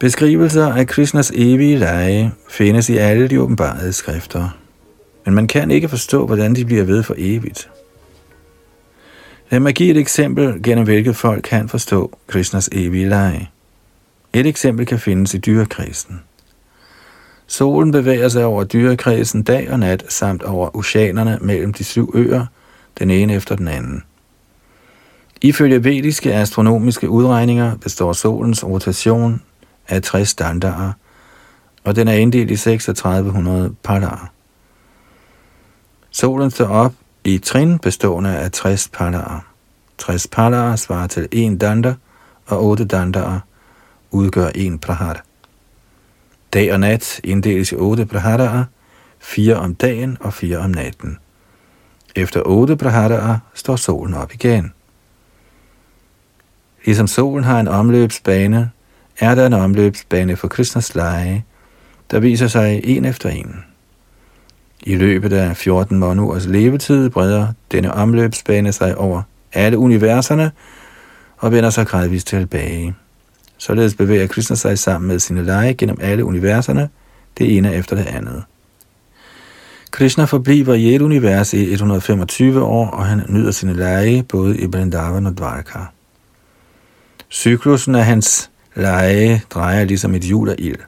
Beskrivelser 0.00 0.72
af 0.72 0.86
Krishnas 0.86 1.32
evige 1.34 1.78
lege 1.78 2.32
findes 2.48 2.88
i 2.88 2.96
alle 2.96 3.28
de 3.28 3.40
åbenbarede 3.40 3.92
skrifter, 3.92 4.63
men 5.24 5.34
man 5.34 5.46
kan 5.46 5.70
ikke 5.70 5.88
forstå, 5.88 6.26
hvordan 6.26 6.54
de 6.54 6.64
bliver 6.64 6.84
ved 6.84 7.02
for 7.02 7.14
evigt. 7.18 7.70
Lad 9.50 9.60
mig 9.60 9.74
give 9.74 9.90
et 9.90 9.96
eksempel, 9.96 10.62
gennem 10.62 10.84
hvilket 10.84 11.16
folk 11.16 11.42
kan 11.42 11.68
forstå 11.68 12.18
Krishnas 12.26 12.68
evige 12.72 13.08
lege. 13.08 13.50
Et 14.32 14.46
eksempel 14.46 14.86
kan 14.86 14.98
findes 14.98 15.34
i 15.34 15.38
dyrekredsen. 15.38 16.20
Solen 17.46 17.92
bevæger 17.92 18.28
sig 18.28 18.44
over 18.44 18.64
dyrekredsen 18.64 19.42
dag 19.42 19.70
og 19.70 19.78
nat, 19.78 20.04
samt 20.08 20.42
over 20.42 20.76
oceanerne 20.76 21.38
mellem 21.40 21.72
de 21.72 21.84
syv 21.84 22.12
øer– 22.14 22.46
den 22.98 23.10
ene 23.10 23.34
efter 23.34 23.56
den 23.56 23.68
anden. 23.68 24.02
Ifølge 25.40 25.84
vediske 25.84 26.34
astronomiske 26.34 27.08
udregninger 27.08 27.76
består 27.76 28.12
solens 28.12 28.64
rotation 28.64 29.42
af 29.88 30.02
60 30.02 30.28
standarder, 30.28 30.92
og 31.84 31.96
den 31.96 32.08
er 32.08 32.12
inddelt 32.12 32.50
i 32.50 32.56
3600 32.56 33.74
palarer. 33.82 34.30
Solen 36.14 36.50
står 36.50 36.66
op 36.66 36.92
i 37.24 37.38
trin 37.38 37.78
bestående 37.78 38.36
af 38.36 38.52
60 38.52 38.88
palaer. 38.88 39.40
60 39.98 40.26
palaer 40.26 40.76
svarer 40.76 41.06
til 41.06 41.28
1 41.32 41.60
danda, 41.60 41.94
og 42.46 42.64
8 42.64 42.84
dandaer 42.84 43.40
udgør 44.10 44.50
1 44.54 44.80
prahara. 44.80 45.20
Dag 46.52 46.72
og 46.72 46.80
nat 46.80 47.20
inddeles 47.24 47.72
i 47.72 47.74
8 47.74 48.06
praharaer, 48.06 48.64
4 49.18 49.56
om 49.56 49.74
dagen 49.74 50.16
og 50.20 50.32
4 50.32 50.58
om 50.58 50.70
natten. 50.70 51.18
Efter 52.16 52.42
8 52.46 52.76
praharaer 52.76 53.38
står 53.54 53.76
solen 53.76 54.14
op 54.14 54.32
igen. 54.32 54.72
Ligesom 56.84 57.06
solen 57.06 57.44
har 57.44 57.60
en 57.60 57.68
omløbsbane, 57.68 58.70
er 59.18 59.34
der 59.34 59.46
en 59.46 59.52
omløbsbane 59.52 60.36
for 60.36 60.48
Krishnas 60.48 60.94
lege, 60.94 61.44
der 62.10 62.20
viser 62.20 62.48
sig 62.48 62.80
en 62.84 63.04
efter 63.04 63.28
en. 63.28 63.73
I 64.82 64.94
løbet 64.94 65.32
af 65.32 65.56
14 65.56 65.98
måneders 65.98 66.46
levetid 66.46 67.10
breder 67.10 67.46
denne 67.72 67.92
omløbsbane 67.92 68.72
sig 68.72 68.98
over 68.98 69.22
alle 69.52 69.78
universerne 69.78 70.50
og 71.36 71.52
vender 71.52 71.70
sig 71.70 71.86
gradvist 71.86 72.26
tilbage. 72.26 72.94
Således 73.58 73.94
bevæger 73.94 74.26
Krishna 74.26 74.56
sig 74.56 74.78
sammen 74.78 75.08
med 75.08 75.18
sine 75.18 75.44
lege 75.44 75.74
gennem 75.74 75.98
alle 76.00 76.24
universerne, 76.24 76.88
det 77.38 77.56
ene 77.56 77.74
efter 77.74 77.96
det 77.96 78.06
andet. 78.06 78.42
Krishna 79.90 80.24
forbliver 80.24 80.74
i 80.74 80.94
et 80.94 81.02
univers 81.02 81.54
i 81.54 81.72
125 81.72 82.62
år, 82.62 82.86
og 82.86 83.06
han 83.06 83.22
nyder 83.28 83.50
sine 83.50 83.74
lege 83.74 84.22
både 84.22 84.58
i 84.58 84.66
Vrindavan 84.66 85.26
og 85.26 85.38
Dvarka. 85.38 85.78
Cyklusen 87.30 87.94
af 87.94 88.04
hans 88.04 88.50
lege 88.74 89.42
drejer 89.50 89.84
ligesom 89.84 90.14
et 90.14 90.22
hjul 90.22 90.48
af 90.48 90.54
ild. 90.58 90.78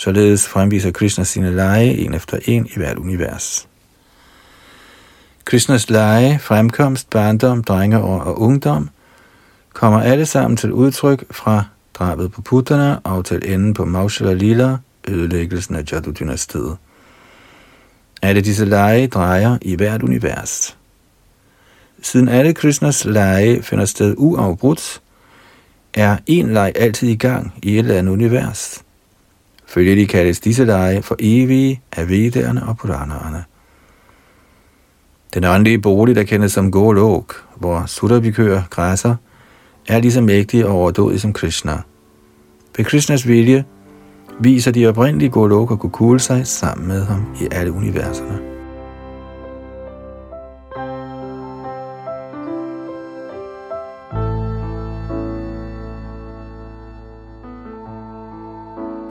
Således 0.00 0.48
fremviser 0.48 0.90
Krishna 0.90 1.24
sine 1.24 1.56
lege 1.56 1.98
en 1.98 2.14
efter 2.14 2.38
en 2.44 2.66
i 2.66 2.72
hvert 2.76 2.98
univers. 2.98 3.68
Krishnas 5.44 5.90
lege, 5.90 6.38
fremkomst, 6.38 7.10
barndom, 7.10 7.64
drengeår 7.64 8.20
og 8.20 8.40
ungdom 8.40 8.90
kommer 9.72 10.00
alle 10.00 10.26
sammen 10.26 10.56
til 10.56 10.72
udtryk 10.72 11.24
fra 11.30 11.64
drabet 11.94 12.32
på 12.32 12.42
putterne 12.42 12.98
og 12.98 13.24
til 13.24 13.52
enden 13.52 13.74
på 13.74 13.84
Maushala 13.84 14.32
Lila, 14.32 14.76
ødelæggelsen 15.08 15.74
af 15.74 15.92
Jadu-dynastiet. 15.92 16.76
Alle 18.22 18.40
disse 18.40 18.64
lege 18.64 19.06
drejer 19.06 19.58
i 19.62 19.76
hvert 19.76 20.02
univers. 20.02 20.76
Siden 22.02 22.28
alle 22.28 22.54
Krishnas 22.54 23.04
lege 23.04 23.62
finder 23.62 23.84
sted 23.84 24.14
uafbrudt, 24.18 25.00
er 25.94 26.16
en 26.26 26.52
leg 26.52 26.72
altid 26.74 27.08
i 27.08 27.16
gang 27.16 27.54
i 27.62 27.72
et 27.72 27.78
eller 27.78 27.98
andet 27.98 28.12
univers. 28.12 28.82
Følgelig 29.70 30.08
kaldes 30.08 30.40
disse 30.40 30.64
lege 30.64 31.02
for 31.02 31.16
evige 31.18 31.80
af 31.92 32.08
Vedderne 32.08 32.66
og 32.66 32.76
Puranerne. 32.76 33.44
Den 35.34 35.44
åndelige 35.44 35.78
bolig, 35.78 36.16
der 36.16 36.22
kendes 36.22 36.52
som 36.52 36.70
Golok, 36.70 37.44
hvor 37.56 37.84
Sudabikør 37.86 38.62
græsser, 38.70 39.14
er 39.88 40.00
lige 40.00 40.12
så 40.12 40.20
mægtig 40.20 40.66
og 40.66 40.72
overdådig 40.72 41.20
som 41.20 41.32
Krishna. 41.32 41.78
Ved 42.76 42.84
Krishnas 42.84 43.28
vilje 43.28 43.64
viser 44.40 44.70
de 44.70 44.86
oprindelige 44.86 45.30
Golok 45.30 45.70
og 45.70 45.78
Gokul 45.78 46.20
sig 46.20 46.46
sammen 46.46 46.88
med 46.88 47.04
ham 47.04 47.26
i 47.40 47.48
alle 47.50 47.72
universerne. 47.72 48.49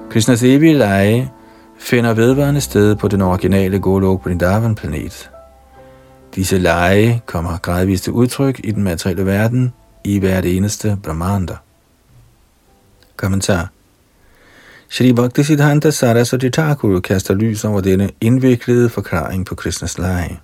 Krishnas 0.09 0.43
evige 0.43 0.73
lege 0.73 1.31
finder 1.77 2.13
vedvarende 2.13 2.61
sted 2.61 2.95
på 2.95 3.07
den 3.07 3.21
originale 3.21 3.79
Golok 3.79 4.25
Vrindavan-planet. 4.25 5.29
Disse 6.35 6.57
lege 6.57 7.21
kommer 7.25 7.57
gradvist 7.57 8.03
til 8.03 8.13
udtryk 8.13 8.61
i 8.63 8.71
den 8.71 8.83
materielle 8.83 9.25
verden 9.25 9.73
i 10.03 10.19
hvert 10.19 10.45
eneste 10.45 10.97
Brahmanda. 11.03 11.55
Kommentar 13.15 13.69
Shri 14.89 15.13
Bhakti 15.13 15.43
Siddhanta 15.43 15.91
Saraswati 15.91 16.49
Thakur 16.49 16.99
kaster 16.99 17.33
lys 17.33 17.65
over 17.65 17.81
denne 17.81 18.09
indviklede 18.21 18.89
forklaring 18.89 19.45
på 19.45 19.55
Krishnas 19.55 19.97
lege. 19.97 20.39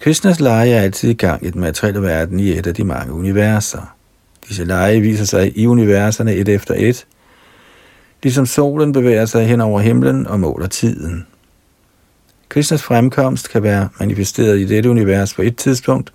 Krishnas 0.00 0.40
lege 0.40 0.74
er 0.74 0.80
altid 0.80 1.10
i 1.10 1.14
gang 1.14 1.46
i 1.46 1.50
den 1.50 1.60
materielle 1.60 2.02
verden 2.02 2.40
i 2.40 2.58
et 2.58 2.66
af 2.66 2.74
de 2.74 2.84
mange 2.84 3.12
universer. 3.12 3.94
Disse 4.48 4.64
lege 4.64 5.00
viser 5.00 5.24
sig 5.24 5.58
i 5.58 5.66
universerne 5.66 6.34
et 6.34 6.48
efter 6.48 6.74
et, 6.78 7.06
ligesom 8.24 8.46
solen 8.46 8.92
bevæger 8.92 9.26
sig 9.26 9.46
hen 9.46 9.60
over 9.60 9.80
himlen 9.80 10.26
og 10.26 10.40
måler 10.40 10.66
tiden. 10.66 11.26
Krishnas 12.48 12.82
fremkomst 12.82 13.50
kan 13.50 13.62
være 13.62 13.88
manifesteret 14.00 14.60
i 14.60 14.66
dette 14.66 14.90
univers 14.90 15.34
på 15.34 15.42
et 15.42 15.56
tidspunkt, 15.56 16.12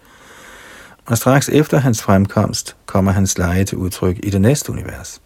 og 1.05 1.17
straks 1.17 1.49
efter 1.49 1.77
hans 1.77 2.01
fremkomst 2.01 2.75
kommer 2.85 3.11
hans 3.11 3.37
leje 3.37 3.63
til 3.63 3.77
udtryk 3.77 4.19
i 4.23 4.29
det 4.29 4.41
næste 4.41 4.71
univers. 4.71 5.21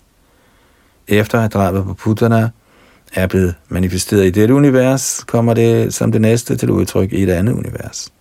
Efter 1.08 1.42
at 1.42 1.54
drabet 1.54 1.84
på 1.84 1.94
putterne 1.94 2.52
er 3.14 3.28
blevet 3.28 3.56
manifesteret 3.70 4.26
i 4.26 4.30
dette 4.30 4.54
univers, 4.54 5.24
kommer 5.28 5.54
det 5.54 5.94
som 5.94 6.12
det 6.12 6.22
næste 6.22 6.56
til 6.56 6.70
udtryk 6.70 7.14
i 7.14 7.24
et 7.24 7.30
andet 7.30 7.54
univers. 7.54 8.14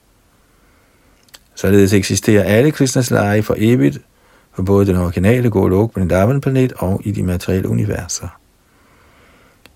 Således 1.55 1.93
eksisterer 1.93 2.45
alle 2.45 2.71
Krishnas 2.71 3.11
leje 3.11 3.43
for 3.43 3.55
evigt 3.59 3.99
på 4.57 4.63
både 4.63 4.87
den 4.87 4.97
originale 4.97 5.51
Golok 5.51 5.97
Vrindavan-planet 5.97 6.73
og 6.73 7.01
i 7.05 7.11
de 7.11 7.23
materielle 7.23 7.69
universer. 7.69 8.42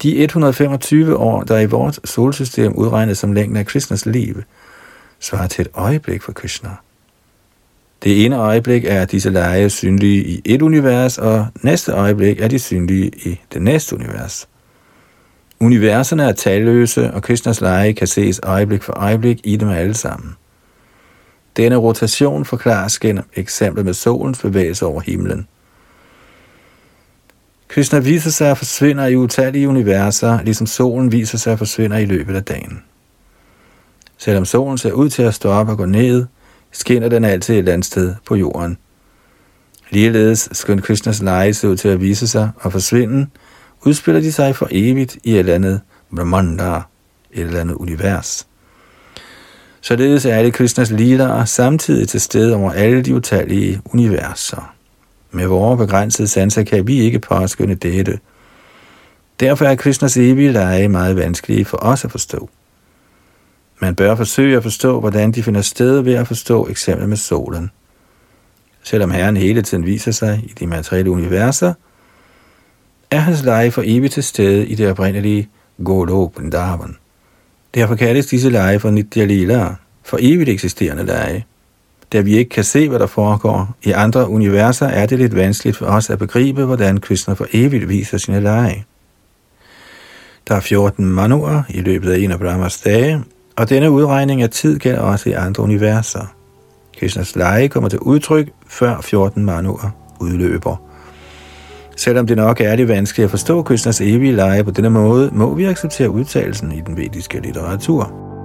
De 0.03 0.17
125 0.17 1.17
år, 1.17 1.43
der 1.43 1.59
i 1.59 1.67
vores 1.67 2.01
solsystem 2.05 2.73
udregnes 2.73 3.19
som 3.19 3.33
længden 3.33 3.57
af 3.57 3.67
Krishnas 3.67 4.07
liv, 4.07 4.43
svarer 5.21 5.47
til 5.47 5.63
et 5.63 5.71
øjeblik 5.75 6.23
for 6.23 6.33
Krishna. 6.33 6.71
Det 8.03 8.25
ene 8.25 8.39
øjeblik 8.39 8.85
er 8.85 9.05
disse 9.05 9.31
lege 9.31 9.71
synlige 9.71 10.25
i 10.25 10.43
et 10.45 10.63
univers, 10.63 11.19
og 11.19 11.47
næste 11.63 11.93
øjeblik 11.93 12.41
er 12.41 12.49
de 12.49 12.59
synlige 12.59 13.11
i 13.25 13.41
det 13.53 13.63
næste 13.63 13.97
univers. 13.97 14.49
Universerne 15.61 16.25
er 16.25 16.33
talløse, 16.33 17.11
og 17.11 17.23
Krishnas 17.23 17.61
lege 17.61 17.95
kan 17.95 18.07
ses 18.07 18.41
øjeblik 18.43 18.83
for 18.83 18.93
øjeblik 18.93 19.41
i 19.45 19.57
dem 19.57 19.69
alle 19.69 19.95
sammen. 19.95 20.37
Denne 21.57 21.77
rotation 21.77 22.45
forklares 22.45 22.99
gennem 22.99 23.25
eksemplet 23.35 23.85
med 23.85 23.95
solens 23.95 24.39
bevægelse 24.43 24.87
over 24.87 25.01
himlen. 25.01 25.49
Krishna 27.77 27.99
viser 27.99 28.31
sig 28.31 28.51
at 28.51 28.59
forsvinder 28.59 29.07
i 29.07 29.17
utallige 29.17 29.69
universer, 29.69 30.43
ligesom 30.43 30.67
solen 30.67 31.13
viser 31.13 31.39
sig 31.39 31.53
at 31.53 31.59
forsvinder 31.59 31.97
i 31.97 32.05
løbet 32.05 32.37
af 32.37 32.45
dagen. 32.45 32.83
Selvom 34.19 34.45
solen 34.45 34.79
ser 34.79 34.93
ud 34.93 35.09
til 35.09 35.23
at 35.23 35.35
stå 35.35 35.49
op 35.49 35.69
og 35.69 35.77
gå 35.77 35.85
ned, 35.85 36.27
skinner 36.73 37.09
den 37.09 37.25
altid 37.25 37.55
et 37.55 37.59
eller 37.59 37.73
andet 37.73 37.85
sted 37.85 38.15
på 38.27 38.35
jorden. 38.35 38.79
Ligeledes 39.91 40.49
skønt 40.53 40.83
Krishnas 40.83 41.23
lege 41.23 41.55
ser 41.55 41.69
ud 41.69 41.77
til 41.77 41.89
at 41.89 42.01
vise 42.01 42.29
sig 42.29 42.51
og 42.57 42.73
forsvinde, 42.73 43.27
udspiller 43.83 44.21
de 44.21 44.33
sig 44.33 44.57
for 44.57 44.69
evigt 44.71 45.17
i 45.25 45.33
et 45.33 45.39
eller 45.39 45.55
andet 45.55 45.81
Brahmanda, 46.15 46.75
et 46.75 46.83
eller 47.33 47.61
andet 47.61 47.75
univers. 47.75 48.47
Således 49.81 50.27
er 50.27 50.35
alle 50.35 50.51
Krishnas 50.51 50.91
lider 50.91 51.45
samtidig 51.45 52.09
til 52.09 52.21
stede 52.21 52.57
over 52.57 52.73
alle 52.73 53.03
de 53.03 53.15
utallige 53.15 53.81
universer. 53.85 54.76
Med 55.37 55.47
vores 55.47 55.79
begrænsede 55.79 56.29
sanser 56.29 56.63
kan 56.63 56.87
vi 56.87 57.01
ikke 57.01 57.19
påskynde 57.19 57.75
dette. 57.75 58.19
Derfor 59.41 59.65
er 59.65 59.75
Krishnas 59.75 60.17
evige 60.17 60.53
lege 60.53 60.89
meget 60.89 61.17
vanskelige 61.17 61.65
for 61.65 61.79
os 61.83 62.05
at 62.05 62.11
forstå. 62.11 62.51
Man 63.81 63.95
bør 63.95 64.15
forsøge 64.15 64.57
at 64.57 64.63
forstå, 64.63 65.01
hvordan 65.01 65.33
de 65.33 65.43
finder 65.43 65.61
sted 65.61 66.01
ved 66.01 66.15
at 66.15 66.27
forstå 66.27 66.69
eksemplet 66.69 67.09
med 67.09 67.17
solen. 67.17 67.71
Selvom 68.83 69.11
Herren 69.11 69.37
hele 69.37 69.63
tiden 69.63 69.87
viser 69.87 70.11
sig 70.11 70.43
i 70.45 70.53
de 70.61 70.67
materielle 70.67 71.11
universer, 71.11 71.75
er 73.11 73.19
hans 73.19 73.43
lege 73.43 73.71
for 73.71 73.83
evigt 73.85 74.13
til 74.13 74.23
stede 74.23 74.67
i 74.67 74.75
det 74.75 74.91
oprindelige 74.91 75.49
Golok 75.85 76.33
Vrindavan. 76.37 76.97
Derfor 77.75 77.95
kaldes 77.95 78.27
disse 78.27 78.51
lege 78.51 78.81
for 78.81 78.91
Nitya 78.91 79.25
Lila, 79.25 79.75
for 80.05 80.19
evigt 80.21 80.49
eksisterende 80.49 81.05
lege. 81.07 81.47
Da 82.13 82.21
vi 82.21 82.37
ikke 82.37 82.49
kan 82.49 82.65
se, 82.65 82.89
hvad 82.89 82.99
der 82.99 83.07
foregår 83.07 83.77
i 83.83 83.91
andre 83.91 84.29
universer, 84.29 84.87
er 84.87 85.07
det 85.07 85.19
lidt 85.19 85.37
vanskeligt 85.37 85.77
for 85.77 85.87
os 85.87 86.11
at 86.11 86.19
begribe, 86.19 86.65
hvordan 86.65 87.01
Krishna 87.01 87.35
for 87.35 87.47
evigt 87.53 87.89
viser 87.89 88.19
sine 88.19 88.41
lege. 88.41 88.85
Der 90.49 90.55
er 90.55 90.61
14 90.61 91.05
manuer 91.05 91.63
i 91.69 91.81
løbet 91.81 92.13
af 92.13 92.19
en 92.19 92.31
af 92.31 92.39
Brahmas 92.39 92.81
dage, 92.81 93.25
og 93.57 93.69
denne 93.69 93.91
udregning 93.91 94.43
af 94.43 94.51
tid 94.51 94.79
gælder 94.79 95.01
også 95.01 95.29
i 95.29 95.33
andre 95.33 95.63
universer. 95.63 96.35
Krishnas 96.99 97.37
lege 97.37 97.69
kommer 97.69 97.89
til 97.89 97.99
udtryk, 97.99 98.49
før 98.69 99.01
14 99.01 99.45
manuer 99.45 99.91
udløber. 100.21 100.77
Selvom 101.97 102.27
det 102.27 102.37
nok 102.37 102.61
er 102.61 102.77
det 102.77 102.89
vanskeligt 102.89 103.25
at 103.25 103.31
forstå 103.31 103.63
Krishnas 103.63 104.01
evige 104.01 104.33
lege 104.33 104.65
på 104.65 104.71
denne 104.71 104.91
måde, 104.91 105.31
må 105.33 105.55
vi 105.55 105.65
acceptere 105.65 106.11
udtalelsen 106.11 106.73
i 106.73 106.81
den 106.81 106.97
vediske 106.97 107.41
litteratur. 107.41 108.36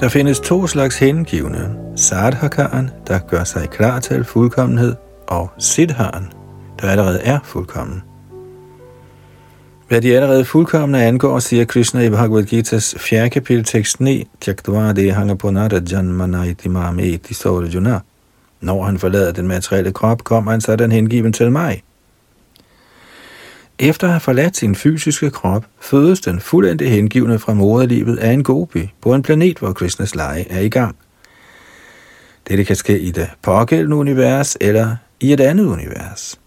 Der 0.00 0.08
findes 0.08 0.40
to 0.40 0.66
slags 0.66 0.98
hengivne. 0.98 1.76
Sadhakaren, 1.96 2.90
der 3.06 3.18
gør 3.18 3.44
sig 3.44 3.70
klar 3.70 4.00
til 4.00 4.24
fuldkommenhed, 4.24 4.94
og 5.26 5.50
Siddharen, 5.58 6.32
der 6.80 6.88
allerede 6.88 7.20
er 7.20 7.38
fuldkommen. 7.44 8.02
Hvad 9.88 10.00
de 10.00 10.16
allerede 10.16 10.44
fuldkommende 10.44 11.04
angår, 11.04 11.38
siger 11.38 11.64
Krishna 11.64 12.00
i 12.00 12.10
Bhagavad 12.10 12.44
Gita's 12.52 12.98
4. 12.98 13.30
kapitel 13.30 13.64
tekst 13.64 14.00
9, 14.00 14.28
Tyaktva 14.40 15.12
hanga 15.12 15.34
på 15.34 15.50
janmanaiti 15.92 16.68
mameti 16.68 17.34
sorjuna. 17.34 18.00
Når 18.60 18.84
han 18.84 18.98
forlader 18.98 19.32
den 19.32 19.48
materielle 19.48 19.92
krop, 19.92 20.24
kommer 20.24 20.50
han 20.50 20.60
sådan 20.60 20.92
hengiven 20.92 21.32
til 21.32 21.52
mig. 21.52 21.82
Efter 23.78 24.06
at 24.06 24.12
have 24.12 24.20
forladt 24.20 24.56
sin 24.56 24.74
fysiske 24.74 25.30
krop, 25.30 25.64
fødes 25.80 26.20
den 26.20 26.40
fuldendte 26.40 26.84
hengivne 26.84 27.38
fra 27.38 27.54
moderlivet 27.54 28.16
af 28.18 28.30
en 28.30 28.44
gopi 28.44 28.92
på 29.00 29.14
en 29.14 29.22
planet, 29.22 29.58
hvor 29.58 29.72
Krishnas 29.72 30.14
lege 30.14 30.50
er 30.50 30.60
i 30.60 30.68
gang. 30.68 30.96
Dette 32.48 32.64
kan 32.64 32.76
ske 32.76 32.98
i 32.98 33.10
det 33.10 33.30
pågældende 33.42 33.96
univers 33.96 34.56
eller 34.60 34.96
i 35.20 35.32
et 35.32 35.40
andet 35.40 35.64
univers. 35.66 36.40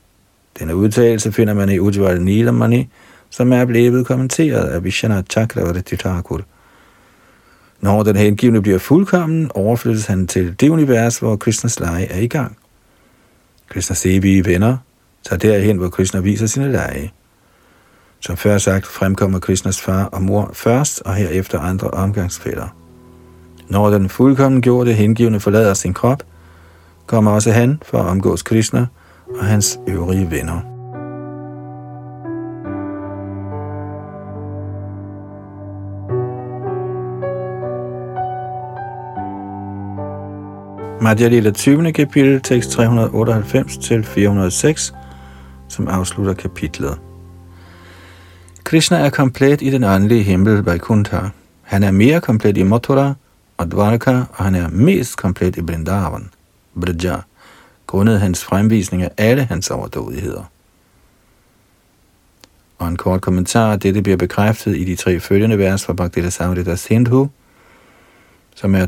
Denne 0.60 0.76
udtalelse 0.76 1.32
finder 1.32 1.54
man 1.54 1.70
i 1.70 1.80
Ujjval 1.80 2.22
Nilamani, 2.22 2.88
som 3.30 3.54
er 3.54 3.66
blevet 3.66 4.08
kommenteret 4.08 4.68
af 4.68 4.84
Vishana 4.84 5.24
Chakravarti 5.30 5.96
Thakur. 5.96 6.42
Når 7.82 8.04
den 8.04 8.16
hengivne 8.16 8.62
bliver 8.62 8.80
fuldkommen, 8.80 9.52
overflyttes 9.56 10.06
han 10.06 10.28
til 10.28 10.56
det 10.60 10.70
univers, 10.70 11.18
hvor 11.18 11.36
Krishnas 11.36 11.80
lege 11.80 12.06
er 12.06 12.20
i 12.20 12.28
gang. 12.28 12.58
Krishna 13.70 13.96
evige 14.06 14.46
venner 14.46 14.78
tager 15.24 15.40
derhen, 15.40 15.78
hvor 15.78 15.90
Krishna 15.90 16.20
viser 16.20 16.46
sine 16.46 16.72
lege. 16.72 17.12
Som 18.20 18.38
før 18.38 18.58
sagt 18.58 18.88
fremkommer 18.88 19.40
Krishnas 19.40 19.82
far 19.82 20.04
og 20.04 20.22
mor 20.22 20.52
først, 20.54 21.02
og 21.06 21.16
herefter 21.16 21.60
andre 21.60 21.88
omgangsfælder. 21.88 22.68
Når 23.70 23.90
den 23.90 24.10
fuldkommen 24.10 24.62
gjorte 24.62 24.94
hengivende 24.94 25.40
forlader 25.40 25.74
sin 25.74 25.94
krop, 25.94 26.24
kommer 27.06 27.32
også 27.32 27.52
han 27.52 27.82
for 27.86 27.98
at 27.98 28.06
omgås 28.06 28.42
Krishna 28.44 28.88
og 29.40 29.46
hans 29.46 29.80
øvrige 29.88 30.32
venner. 30.32 30.60
Madhya 41.02 41.28
Lila 41.28 41.52
20. 41.52 41.92
kapitel, 41.92 42.42
tekst 42.42 42.72
398 42.72 43.78
til 43.78 44.04
406, 44.04 44.94
som 45.68 45.88
afslutter 45.88 46.34
kapitlet. 46.34 47.00
Krishna 48.64 48.98
er 48.98 49.10
komplet 49.10 49.62
i 49.62 49.70
den 49.70 49.84
åndelige 49.84 50.24
himmel 50.24 50.58
Vaikuntha. 50.58 51.20
Han 51.62 51.84
er 51.84 51.92
mere 51.92 52.22
komplet 52.22 52.58
i 52.58 52.64
Mathura 52.64 53.14
og 53.58 53.72
Dvaraka, 53.72 54.12
og 54.12 54.44
han 54.44 54.56
er 54.56 54.70
mest 54.70 55.18
komplet 55.18 55.58
i 55.58 55.62
Vrindavan, 55.62 56.30
Braja, 56.82 57.16
grundet 57.88 58.20
hans 58.20 58.44
fremvisning 58.44 59.04
af 59.04 59.12
alle 59.18 59.44
hans 59.44 59.72
overdådigheder. 59.72 60.44
Og 62.78 62.88
en 62.88 62.98
kort 62.98 63.22
kommentar, 63.22 63.76
dette 63.76 64.02
bliver 64.02 64.18
bekræftet 64.18 64.78
i 64.78 64.84
de 64.84 64.96
tre 64.96 65.20
følgende 65.20 65.58
vers 65.58 65.86
fra 65.86 65.94
Bhakti 65.94 66.30
Samrita 66.30 66.76
Sindhu, 66.76 67.30
som 68.56 68.76
er 68.76 68.86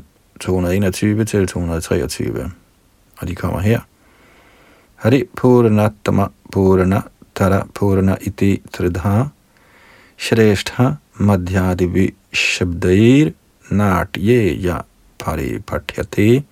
2.1, 0.00 0.02
221 0.40 1.24
til 1.24 1.46
223. 1.46 2.50
Og 3.18 3.28
de 3.28 3.34
kommer 3.34 3.60
her. 3.60 3.80
Hari 4.94 5.22
Puranattama 5.36 6.26
Purana 6.52 7.00
Purana 7.34 8.16
Iti 8.20 8.62
Tridha 8.72 9.28
Shreshtha 10.18 10.96
Madhyadivi 11.20 12.14
Shabdair 12.32 13.32
Natye 13.70 14.82
Pari 15.18 15.58
Patyate 15.58 16.42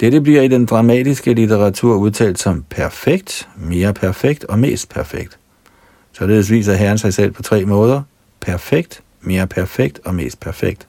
dette 0.00 0.20
bliver 0.20 0.42
i 0.42 0.48
den 0.48 0.66
dramatiske 0.66 1.34
litteratur 1.34 1.96
udtalt 1.96 2.38
som 2.38 2.64
perfekt, 2.70 3.48
mere 3.56 3.94
perfekt 3.94 4.44
og 4.44 4.58
mest 4.58 4.88
perfekt. 4.88 5.38
Således 6.12 6.50
viser 6.50 6.74
Herren 6.74 6.98
sig 6.98 7.14
selv 7.14 7.32
på 7.32 7.42
tre 7.42 7.64
måder. 7.64 8.02
Perfekt, 8.40 9.02
mere 9.20 9.46
perfekt 9.46 10.00
og 10.04 10.14
mest 10.14 10.40
perfekt. 10.40 10.88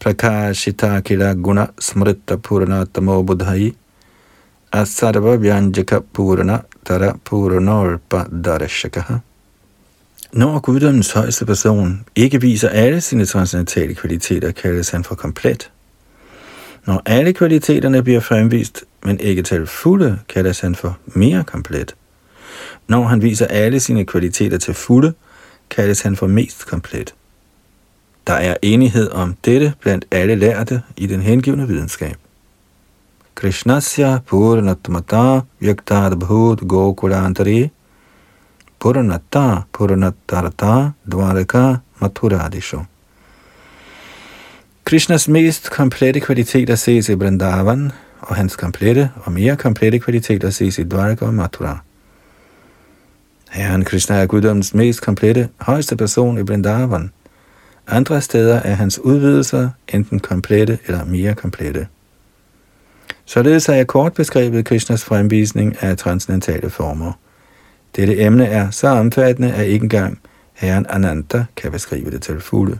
Prakashita 0.00 1.00
kila 1.00 1.32
guna 1.34 1.66
smrita 1.80 2.36
purana 2.36 2.84
tamo 2.84 3.22
buddhai 3.22 3.74
asarva 4.74 5.36
vyanjaka 5.36 6.00
purana 6.12 6.58
tara 6.84 7.14
puranolpa 7.24 8.24
darashakaha. 8.44 9.18
Når 10.32 10.60
guddommens 10.60 11.12
højeste 11.12 11.46
person 11.46 12.04
ikke 12.16 12.40
viser 12.40 12.68
alle 12.68 13.00
sine 13.00 13.26
transcendentale 13.26 13.94
kvaliteter, 13.94 14.50
kaldes 14.50 14.90
han 14.90 15.04
for 15.04 15.14
komplet. 15.14 15.70
Når 16.86 17.02
alle 17.06 17.32
kvaliteterne 17.32 18.02
bliver 18.02 18.20
fremvist, 18.20 18.84
men 19.04 19.20
ikke 19.20 19.42
til 19.42 19.66
fulde, 19.66 20.18
kaldes 20.28 20.60
han 20.60 20.74
for 20.74 20.98
mere 21.06 21.44
komplet. 21.44 21.94
Når 22.88 23.04
han 23.04 23.22
viser 23.22 23.46
alle 23.46 23.80
sine 23.80 24.04
kvaliteter 24.04 24.58
til 24.58 24.74
fulde, 24.74 25.12
kaldes 25.70 26.00
han 26.00 26.16
for 26.16 26.26
mest 26.26 26.66
komplet. 26.66 27.14
Der 28.26 28.34
er 28.34 28.56
enighed 28.62 29.10
om 29.10 29.36
dette 29.44 29.74
blandt 29.80 30.04
alle 30.10 30.34
lærte 30.34 30.82
i 30.96 31.06
den 31.06 31.20
hengivne 31.20 31.68
videnskab. 31.68 32.16
Krishnasya 33.44 34.22
Purnatmata 34.24 35.44
Vyaktad 35.60 36.14
Bhut 36.18 36.60
Gokulantari 36.60 37.70
Purnata 38.80 39.66
Purnatarata 39.70 40.94
Dvaraka 41.06 41.82
Mathuradisho 42.00 42.86
Krishnas 44.86 45.28
mest 45.28 45.70
komplette 45.70 46.20
kvaliteter 46.20 46.74
ses 46.74 47.08
i 47.08 47.14
Vrindavan, 47.14 47.92
og 48.20 48.36
hans 48.36 48.56
komplette 48.56 49.10
og 49.24 49.32
mere 49.32 49.56
komplette 49.56 49.98
kvaliteter 49.98 50.50
ses 50.50 50.78
i 50.78 50.82
Dvaraka 50.82 51.26
og 51.26 51.34
Mathura. 51.34 51.78
Herren 53.50 53.84
Krishna 53.84 54.16
er 54.16 54.26
guddommens 54.26 54.74
mest 54.74 55.02
komplette, 55.02 55.48
højeste 55.58 55.96
person 55.96 56.38
i 56.38 56.42
Vrindavan. 56.42 57.10
Andre 57.86 58.20
steder 58.20 58.56
er 58.56 58.74
hans 58.74 58.98
udvidelser 58.98 59.68
enten 59.88 60.20
komplette 60.20 60.78
eller 60.86 61.04
mere 61.04 61.34
komplette. 61.34 61.86
Således 63.24 63.66
har 63.66 63.74
jeg 63.74 63.86
kort 63.86 64.12
beskrevet 64.12 64.64
Krishnas 64.64 65.04
fremvisning 65.04 65.82
af 65.82 65.96
transcendentale 65.96 66.70
former. 66.70 67.12
Dette 67.96 68.20
emne 68.20 68.46
er 68.46 68.70
så 68.70 68.88
omfattende, 68.88 69.52
at 69.52 69.66
ikke 69.66 69.82
engang 69.82 70.18
herren 70.52 70.86
Ananta 70.88 71.44
kan 71.56 71.72
beskrive 71.72 72.10
det 72.10 72.22
til 72.22 72.40
fulde. 72.40 72.78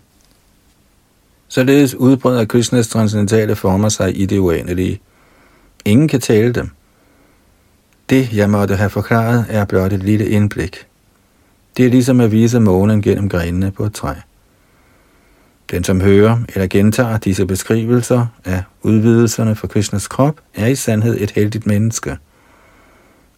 Således 1.48 1.94
udbreder 1.94 2.44
Krishnas 2.44 2.88
transcendentale 2.88 3.56
former 3.56 3.88
sig 3.88 4.20
i 4.20 4.26
det 4.26 4.38
uendelige. 4.38 5.00
Ingen 5.84 6.08
kan 6.08 6.20
tale 6.20 6.52
dem. 6.52 6.70
Det, 8.10 8.32
jeg 8.32 8.50
måtte 8.50 8.76
have 8.76 8.90
forklaret, 8.90 9.46
er 9.48 9.64
blot 9.64 9.92
et 9.92 10.02
lille 10.02 10.28
indblik. 10.28 10.86
Det 11.76 11.86
er 11.86 11.90
ligesom 11.90 12.20
at 12.20 12.32
vise 12.32 12.60
månen 12.60 13.02
gennem 13.02 13.28
grenene 13.28 13.70
på 13.70 13.84
et 13.84 13.94
træ. 13.94 14.14
Den, 15.74 15.84
som 15.84 16.00
hører 16.00 16.38
eller 16.48 16.66
gentager 16.66 17.18
disse 17.18 17.46
beskrivelser 17.46 18.26
af 18.44 18.62
udvidelserne 18.82 19.54
for 19.54 19.66
Krishnas 19.66 20.08
krop, 20.08 20.40
er 20.54 20.66
i 20.66 20.74
sandhed 20.74 21.20
et 21.20 21.30
heldigt 21.30 21.66
menneske. 21.66 22.16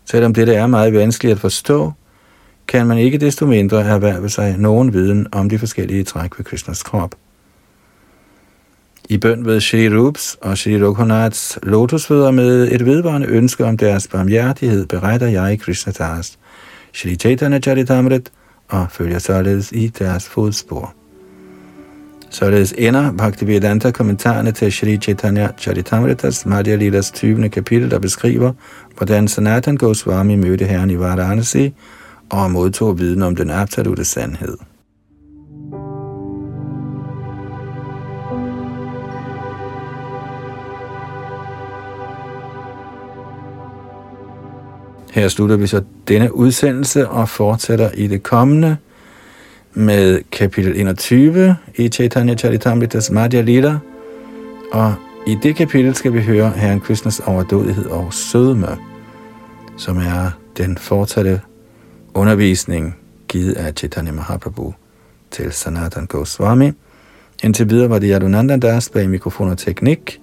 Selvom 0.04 0.34
dette 0.34 0.54
er 0.54 0.66
meget 0.66 0.92
vanskeligt 0.94 1.32
at 1.32 1.40
forstå, 1.40 1.92
kan 2.68 2.86
man 2.86 2.98
ikke 2.98 3.18
desto 3.18 3.46
mindre 3.46 3.84
erhverve 3.84 4.28
sig 4.28 4.58
nogen 4.58 4.92
viden 4.92 5.26
om 5.32 5.48
de 5.48 5.58
forskellige 5.58 6.04
træk 6.04 6.38
ved 6.38 6.44
Krishnas 6.44 6.82
krop. 6.82 7.14
I 9.08 9.18
bøn 9.18 9.46
ved 9.46 9.60
Shri 9.60 9.88
Rups 9.88 10.36
og 10.40 10.58
Shri 10.58 10.84
Raghunaths 10.84 11.58
lotusfødder 11.62 12.30
med 12.30 12.72
et 12.72 12.86
vedvarende 12.86 13.26
ønske 13.26 13.64
om 13.64 13.76
deres 13.76 14.08
barmhjertighed, 14.08 14.86
beretter 14.86 15.26
jeg 15.26 15.52
i 15.68 15.72
Das, 15.98 16.38
Shri 16.92 17.14
Chaitanya 17.14 17.60
Charitamrit, 17.60 18.32
og 18.68 18.86
følger 18.90 19.18
således 19.18 19.72
i 19.72 19.88
deres 19.88 20.28
fodspor. 20.28 20.94
Således 22.30 22.74
ender 22.78 23.12
Bhaktivedanta 23.12 23.90
kommentarerne 23.90 24.52
til 24.52 24.72
Shri 24.72 24.96
Chaitanya 24.96 25.48
Charitamritas 25.58 26.46
Madhya 26.46 26.76
Lilas 26.76 27.10
20. 27.10 27.48
kapitel, 27.48 27.90
der 27.90 27.98
beskriver, 27.98 28.52
hvordan 28.96 29.28
Sanatan 29.28 29.76
Goswami 29.76 30.36
mødte 30.36 30.64
herren 30.64 30.90
i 30.90 30.98
Varanasi 30.98 31.74
og 32.30 32.50
modtog 32.50 32.98
viden 32.98 33.22
om 33.22 33.36
den 33.36 33.50
absolute 33.50 34.04
sandhed. 34.04 34.56
Her 45.12 45.28
slutter 45.28 45.56
vi 45.56 45.66
så 45.66 45.82
denne 46.08 46.34
udsendelse 46.34 47.08
og 47.08 47.28
fortsætter 47.28 47.90
i 47.94 48.06
det 48.06 48.22
kommende 48.22 48.76
med 49.76 50.20
kapitel 50.32 50.80
21 50.80 51.56
i 51.74 51.88
Chaitanya 51.88 52.34
Charitamritas 52.34 53.10
Madhya 53.10 53.40
Lila. 53.40 53.78
Og 54.72 54.94
i 55.26 55.38
det 55.42 55.56
kapitel 55.56 55.94
skal 55.94 56.12
vi 56.12 56.20
høre 56.20 56.50
Herren 56.50 56.80
Krishnas 56.80 57.20
overdådighed 57.20 57.86
og 57.86 58.14
sødme, 58.14 58.68
som 59.76 59.98
er 59.98 60.30
den 60.56 60.78
fortsatte 60.78 61.40
undervisning 62.14 62.96
givet 63.28 63.52
af 63.52 63.72
Chaitanya 63.76 64.12
Mahaprabhu 64.12 64.74
til 65.30 65.52
Sanatan 65.52 66.06
Goswami. 66.06 66.72
Indtil 67.42 67.70
videre 67.70 67.90
var 67.90 67.98
det 67.98 68.10
Yadunanda 68.12 68.56
Das 68.56 68.88
bag 68.88 69.10
mikrofon 69.10 69.50
og 69.50 69.58
teknik, 69.58 70.20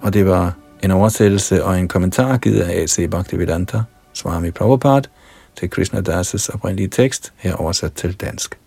og 0.00 0.12
det 0.12 0.26
var 0.26 0.52
en 0.82 0.90
oversættelse 0.90 1.64
og 1.64 1.78
en 1.78 1.88
kommentar 1.88 2.36
givet 2.36 2.60
af 2.60 2.82
A.C. 2.82 3.10
Bhaktivedanta 3.10 3.82
Swami 4.12 4.50
Prabhupada 4.50 5.08
til 5.56 5.70
Krishna 5.70 6.00
Das' 6.00 6.54
oprindelige 6.54 6.88
tekst, 6.88 7.32
her 7.36 7.54
oversat 7.54 7.92
til 7.92 8.12
dansk. 8.12 8.58